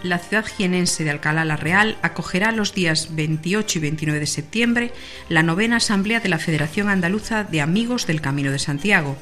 La 0.02 0.18
ciudad 0.18 0.46
jienense 0.46 1.04
de 1.04 1.10
Alcalá 1.10 1.44
la 1.44 1.56
Real 1.56 1.98
acogerá 2.00 2.52
los 2.52 2.74
días 2.74 3.14
28 3.14 3.78
y 3.78 3.82
29 3.82 4.18
de 4.18 4.26
septiembre 4.26 4.92
la 5.28 5.42
novena 5.42 5.76
Asamblea 5.76 6.20
de 6.20 6.30
la 6.30 6.38
Federación 6.38 6.88
Andaluza 6.88 7.44
de 7.44 7.60
Amigos 7.60 8.06
del 8.06 8.22
Camino 8.22 8.50
de 8.50 8.58
Santiago. 8.58 9.18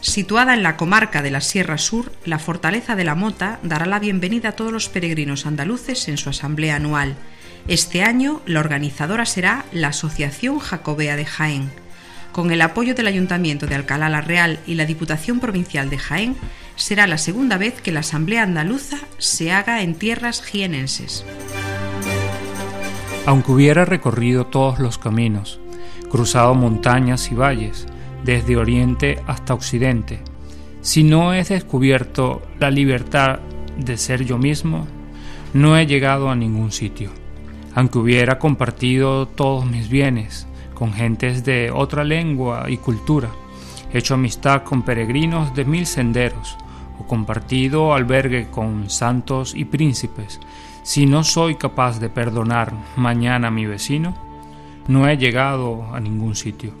Situada 0.00 0.54
en 0.54 0.62
la 0.62 0.76
comarca 0.76 1.20
de 1.20 1.32
la 1.32 1.40
Sierra 1.40 1.78
Sur, 1.78 2.12
la 2.24 2.38
Fortaleza 2.38 2.94
de 2.94 3.04
la 3.04 3.16
Mota 3.16 3.58
dará 3.64 3.86
la 3.86 3.98
bienvenida 3.98 4.50
a 4.50 4.52
todos 4.52 4.72
los 4.72 4.88
peregrinos 4.88 5.46
andaluces 5.46 6.06
en 6.06 6.16
su 6.16 6.30
asamblea 6.30 6.76
anual. 6.76 7.16
Este 7.66 8.04
año 8.04 8.40
la 8.46 8.60
organizadora 8.60 9.26
será 9.26 9.64
la 9.72 9.88
Asociación 9.88 10.60
Jacobea 10.60 11.16
de 11.16 11.24
Jaén. 11.24 11.83
Con 12.34 12.50
el 12.50 12.62
apoyo 12.62 12.96
del 12.96 13.06
Ayuntamiento 13.06 13.68
de 13.68 13.76
Alcalá 13.76 14.08
la 14.08 14.20
Real 14.20 14.58
y 14.66 14.74
la 14.74 14.86
Diputación 14.86 15.38
Provincial 15.38 15.88
de 15.88 15.98
Jaén, 15.98 16.34
será 16.74 17.06
la 17.06 17.16
segunda 17.16 17.58
vez 17.58 17.80
que 17.80 17.92
la 17.92 18.00
Asamblea 18.00 18.42
Andaluza 18.42 18.96
se 19.18 19.52
haga 19.52 19.82
en 19.82 19.94
tierras 19.94 20.42
jienenses. 20.42 21.24
Aunque 23.24 23.52
hubiera 23.52 23.84
recorrido 23.84 24.46
todos 24.46 24.80
los 24.80 24.98
caminos, 24.98 25.60
cruzado 26.10 26.56
montañas 26.56 27.30
y 27.30 27.36
valles, 27.36 27.86
desde 28.24 28.56
oriente 28.56 29.22
hasta 29.28 29.54
occidente, 29.54 30.18
si 30.80 31.04
no 31.04 31.34
he 31.34 31.44
descubierto 31.44 32.42
la 32.58 32.72
libertad 32.72 33.38
de 33.78 33.96
ser 33.96 34.24
yo 34.24 34.38
mismo, 34.38 34.88
no 35.52 35.78
he 35.78 35.86
llegado 35.86 36.28
a 36.30 36.34
ningún 36.34 36.72
sitio. 36.72 37.12
Aunque 37.76 37.98
hubiera 37.98 38.40
compartido 38.40 39.28
todos 39.28 39.66
mis 39.66 39.88
bienes, 39.88 40.48
con 40.74 40.92
gentes 40.92 41.44
de 41.44 41.70
otra 41.70 42.04
lengua 42.04 42.66
y 42.68 42.76
cultura, 42.78 43.30
hecho 43.92 44.14
amistad 44.14 44.62
con 44.62 44.82
peregrinos 44.82 45.54
de 45.54 45.64
mil 45.64 45.86
senderos, 45.86 46.56
o 46.98 47.06
compartido 47.06 47.94
albergue 47.94 48.48
con 48.50 48.90
santos 48.90 49.54
y 49.54 49.64
príncipes, 49.64 50.40
si 50.82 51.06
no 51.06 51.24
soy 51.24 51.54
capaz 51.54 51.98
de 51.98 52.10
perdonar 52.10 52.72
mañana 52.96 53.48
a 53.48 53.50
mi 53.50 53.66
vecino, 53.66 54.14
no 54.86 55.08
he 55.08 55.16
llegado 55.16 55.94
a 55.94 56.00
ningún 56.00 56.36
sitio. 56.36 56.72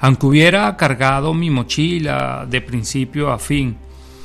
Aunque 0.00 0.26
hubiera 0.26 0.76
cargado 0.76 1.34
mi 1.34 1.50
mochila 1.50 2.46
de 2.48 2.60
principio 2.60 3.30
a 3.30 3.38
fin 3.38 3.76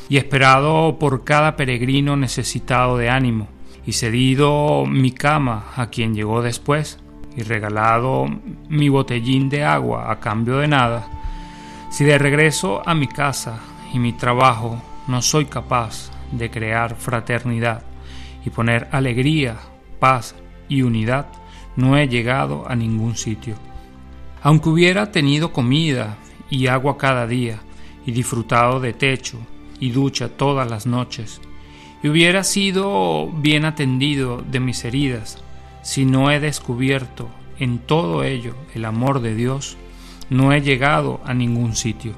y 0.09 0.17
esperado 0.17 0.97
por 0.99 1.23
cada 1.23 1.55
peregrino 1.55 2.15
necesitado 2.15 2.97
de 2.97 3.09
ánimo 3.09 3.47
y 3.85 3.93
cedido 3.93 4.85
mi 4.85 5.11
cama 5.11 5.67
a 5.75 5.87
quien 5.87 6.15
llegó 6.15 6.41
después, 6.41 6.99
y 7.35 7.43
regalado 7.43 8.27
mi 8.69 8.89
botellín 8.89 9.49
de 9.49 9.63
agua 9.63 10.11
a 10.11 10.19
cambio 10.19 10.57
de 10.57 10.67
nada, 10.67 11.07
si 11.89 12.03
de 12.03 12.17
regreso 12.17 12.81
a 12.87 12.93
mi 12.93 13.07
casa 13.07 13.59
y 13.93 13.99
mi 13.99 14.13
trabajo 14.13 14.81
no 15.07 15.21
soy 15.21 15.45
capaz 15.45 16.11
de 16.31 16.49
crear 16.49 16.95
fraternidad 16.95 17.83
y 18.45 18.49
poner 18.49 18.87
alegría, 18.91 19.57
paz 19.99 20.35
y 20.67 20.81
unidad, 20.81 21.27
no 21.75 21.97
he 21.97 22.07
llegado 22.07 22.69
a 22.69 22.75
ningún 22.75 23.15
sitio. 23.15 23.55
Aunque 24.41 24.69
hubiera 24.69 25.11
tenido 25.11 25.51
comida 25.51 26.17
y 26.49 26.67
agua 26.67 26.97
cada 26.97 27.27
día, 27.27 27.59
y 28.05 28.11
disfrutado 28.11 28.79
de 28.79 28.93
techo 28.93 29.39
y 29.79 29.89
ducha 29.89 30.29
todas 30.29 30.69
las 30.69 30.85
noches, 30.85 31.41
y 32.03 32.07
hubiera 32.07 32.43
sido 32.43 33.31
bien 33.31 33.65
atendido 33.65 34.43
de 34.45 34.59
mis 34.59 34.85
heridas, 34.85 35.43
si 35.85 36.03
no 36.03 36.31
he 36.31 36.39
descubierto 36.39 37.29
en 37.59 37.77
todo 37.77 38.23
ello 38.23 38.55
el 38.73 38.85
amor 38.85 39.21
de 39.21 39.35
Dios, 39.35 39.77
no 40.31 40.51
he 40.51 40.61
llegado 40.61 41.21
a 41.23 41.35
ningún 41.35 41.75
sitio. 41.75 42.13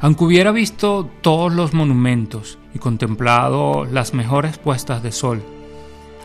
Aunque 0.00 0.24
hubiera 0.24 0.50
visto 0.50 1.08
todos 1.20 1.52
los 1.52 1.72
monumentos 1.72 2.58
y 2.74 2.80
contemplado 2.80 3.84
las 3.84 4.12
mejores 4.12 4.58
puestas 4.58 5.04
de 5.04 5.12
sol, 5.12 5.40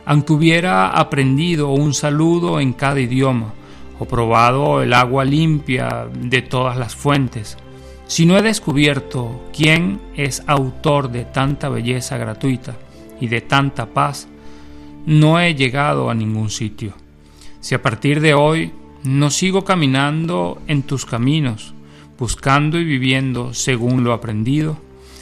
aunque 0.06 0.34
hubiera 0.34 0.90
aprendido 0.90 1.70
un 1.70 1.94
saludo 1.94 2.60
en 2.60 2.74
cada 2.74 3.00
idioma 3.00 3.54
o 4.00 4.06
probado 4.06 4.82
el 4.82 4.94
agua 4.94 5.26
limpia 5.26 6.08
de 6.12 6.42
todas 6.42 6.78
las 6.78 6.96
fuentes, 6.96 7.60
si 8.08 8.26
no 8.26 8.36
he 8.36 8.42
descubierto 8.42 9.40
quién 9.56 10.02
es 10.16 10.42
autor 10.48 11.12
de 11.12 11.26
tanta 11.26 11.70
belleza 11.70 12.18
gratuita 12.18 12.76
y 13.22 13.28
de 13.28 13.42
tanta 13.42 13.86
paz, 13.86 14.28
no 15.06 15.40
he 15.40 15.56
llegado 15.56 16.10
a 16.10 16.14
ningún 16.14 16.50
sitio. 16.50 16.94
Si 17.60 17.76
a 17.76 17.82
partir 17.82 18.22
de 18.22 18.34
hoy 18.34 18.72
no 19.04 19.30
sigo 19.30 19.64
caminando 19.64 20.62
en 20.68 20.84
tus 20.84 21.06
caminos, 21.06 21.74
buscando 22.18 22.80
y 22.80 22.84
viviendo 22.84 23.54
según 23.54 24.04
lo 24.04 24.14
aprendido, 24.14 24.78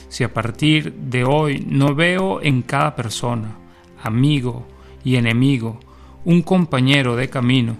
si 0.09 0.23
a 0.23 0.33
partir 0.33 0.93
de 0.93 1.23
hoy 1.23 1.65
no 1.67 1.93
veo 1.93 2.41
en 2.41 2.61
cada 2.61 2.95
persona, 2.95 3.55
amigo 4.01 4.65
y 5.03 5.15
enemigo, 5.15 5.79
un 6.25 6.41
compañero 6.41 7.15
de 7.15 7.29
camino, 7.29 7.75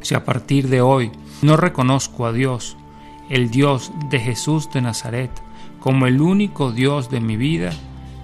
si 0.00 0.14
a 0.14 0.24
partir 0.24 0.68
de 0.68 0.80
hoy 0.80 1.10
no 1.42 1.56
reconozco 1.56 2.26
a 2.26 2.32
Dios, 2.32 2.76
el 3.30 3.50
Dios 3.50 3.92
de 4.10 4.18
Jesús 4.18 4.70
de 4.72 4.82
Nazaret, 4.82 5.30
como 5.80 6.06
el 6.06 6.20
único 6.20 6.72
Dios 6.72 7.10
de 7.10 7.20
mi 7.20 7.36
vida, 7.36 7.72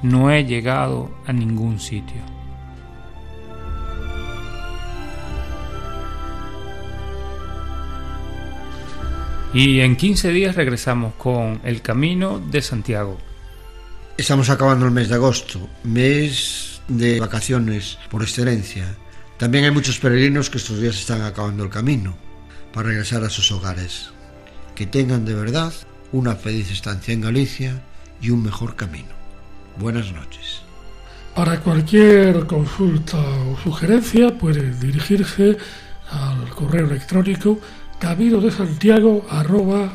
no 0.02 0.30
he 0.30 0.44
llegado 0.44 1.10
a 1.26 1.32
ningún 1.32 1.80
sitio. 1.80 2.37
Y 9.54 9.80
en 9.80 9.96
15 9.96 10.30
días 10.30 10.56
regresamos 10.56 11.14
con 11.14 11.60
el 11.64 11.80
Camino 11.80 12.38
de 12.38 12.60
Santiago. 12.60 13.18
Estamos 14.16 14.50
acabando 14.50 14.84
el 14.84 14.90
mes 14.90 15.08
de 15.08 15.14
agosto, 15.14 15.68
mes 15.84 16.82
de 16.86 17.18
vacaciones 17.18 17.98
por 18.10 18.22
excelencia. 18.22 18.94
También 19.38 19.64
hay 19.64 19.70
muchos 19.70 19.98
peregrinos 19.98 20.50
que 20.50 20.58
estos 20.58 20.80
días 20.80 20.96
están 20.96 21.22
acabando 21.22 21.64
el 21.64 21.70
camino 21.70 22.14
para 22.74 22.88
regresar 22.88 23.24
a 23.24 23.30
sus 23.30 23.50
hogares. 23.50 24.10
Que 24.74 24.86
tengan 24.86 25.24
de 25.24 25.34
verdad 25.34 25.72
una 26.12 26.34
feliz 26.34 26.70
estancia 26.70 27.14
en 27.14 27.22
Galicia 27.22 27.82
y 28.20 28.30
un 28.30 28.42
mejor 28.42 28.76
camino. 28.76 29.14
Buenas 29.78 30.12
noches. 30.12 30.60
Para 31.34 31.60
cualquier 31.60 32.46
consulta 32.46 33.16
o 33.18 33.56
sugerencia 33.62 34.36
pueden 34.36 34.78
dirigirse 34.78 35.56
al 36.10 36.50
correo 36.50 36.86
electrónico 36.86 37.58
camino 37.98 38.40
de 38.40 38.50
Santiago 38.50 39.26
arroba 39.30 39.92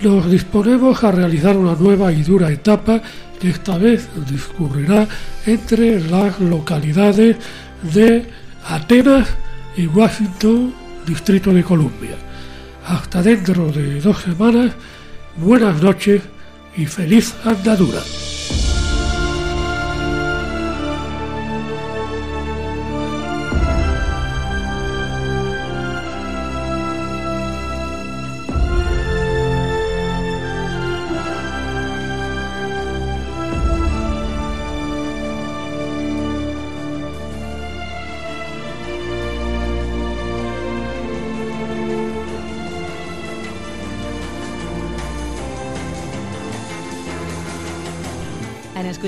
Nos 0.00 0.30
disponemos 0.30 1.02
a 1.04 1.12
realizar 1.12 1.56
una 1.56 1.74
nueva 1.74 2.12
y 2.12 2.22
dura 2.22 2.50
etapa 2.50 3.02
que 3.40 3.50
esta 3.50 3.76
vez 3.76 4.08
discurrirá 4.28 5.06
entre 5.44 6.00
las 6.00 6.38
localidades 6.40 7.36
de 7.82 8.26
Atenas 8.66 9.28
y 9.76 9.86
Washington, 9.86 10.74
Distrito 11.06 11.52
de 11.52 11.62
Columbia. 11.62 12.16
Hasta 12.86 13.22
dentro 13.22 13.70
de 13.72 14.00
dos 14.00 14.18
semanas, 14.22 14.72
buenas 15.36 15.82
noches 15.82 16.22
y 16.76 16.86
feliz 16.86 17.34
andadura. 17.44 18.00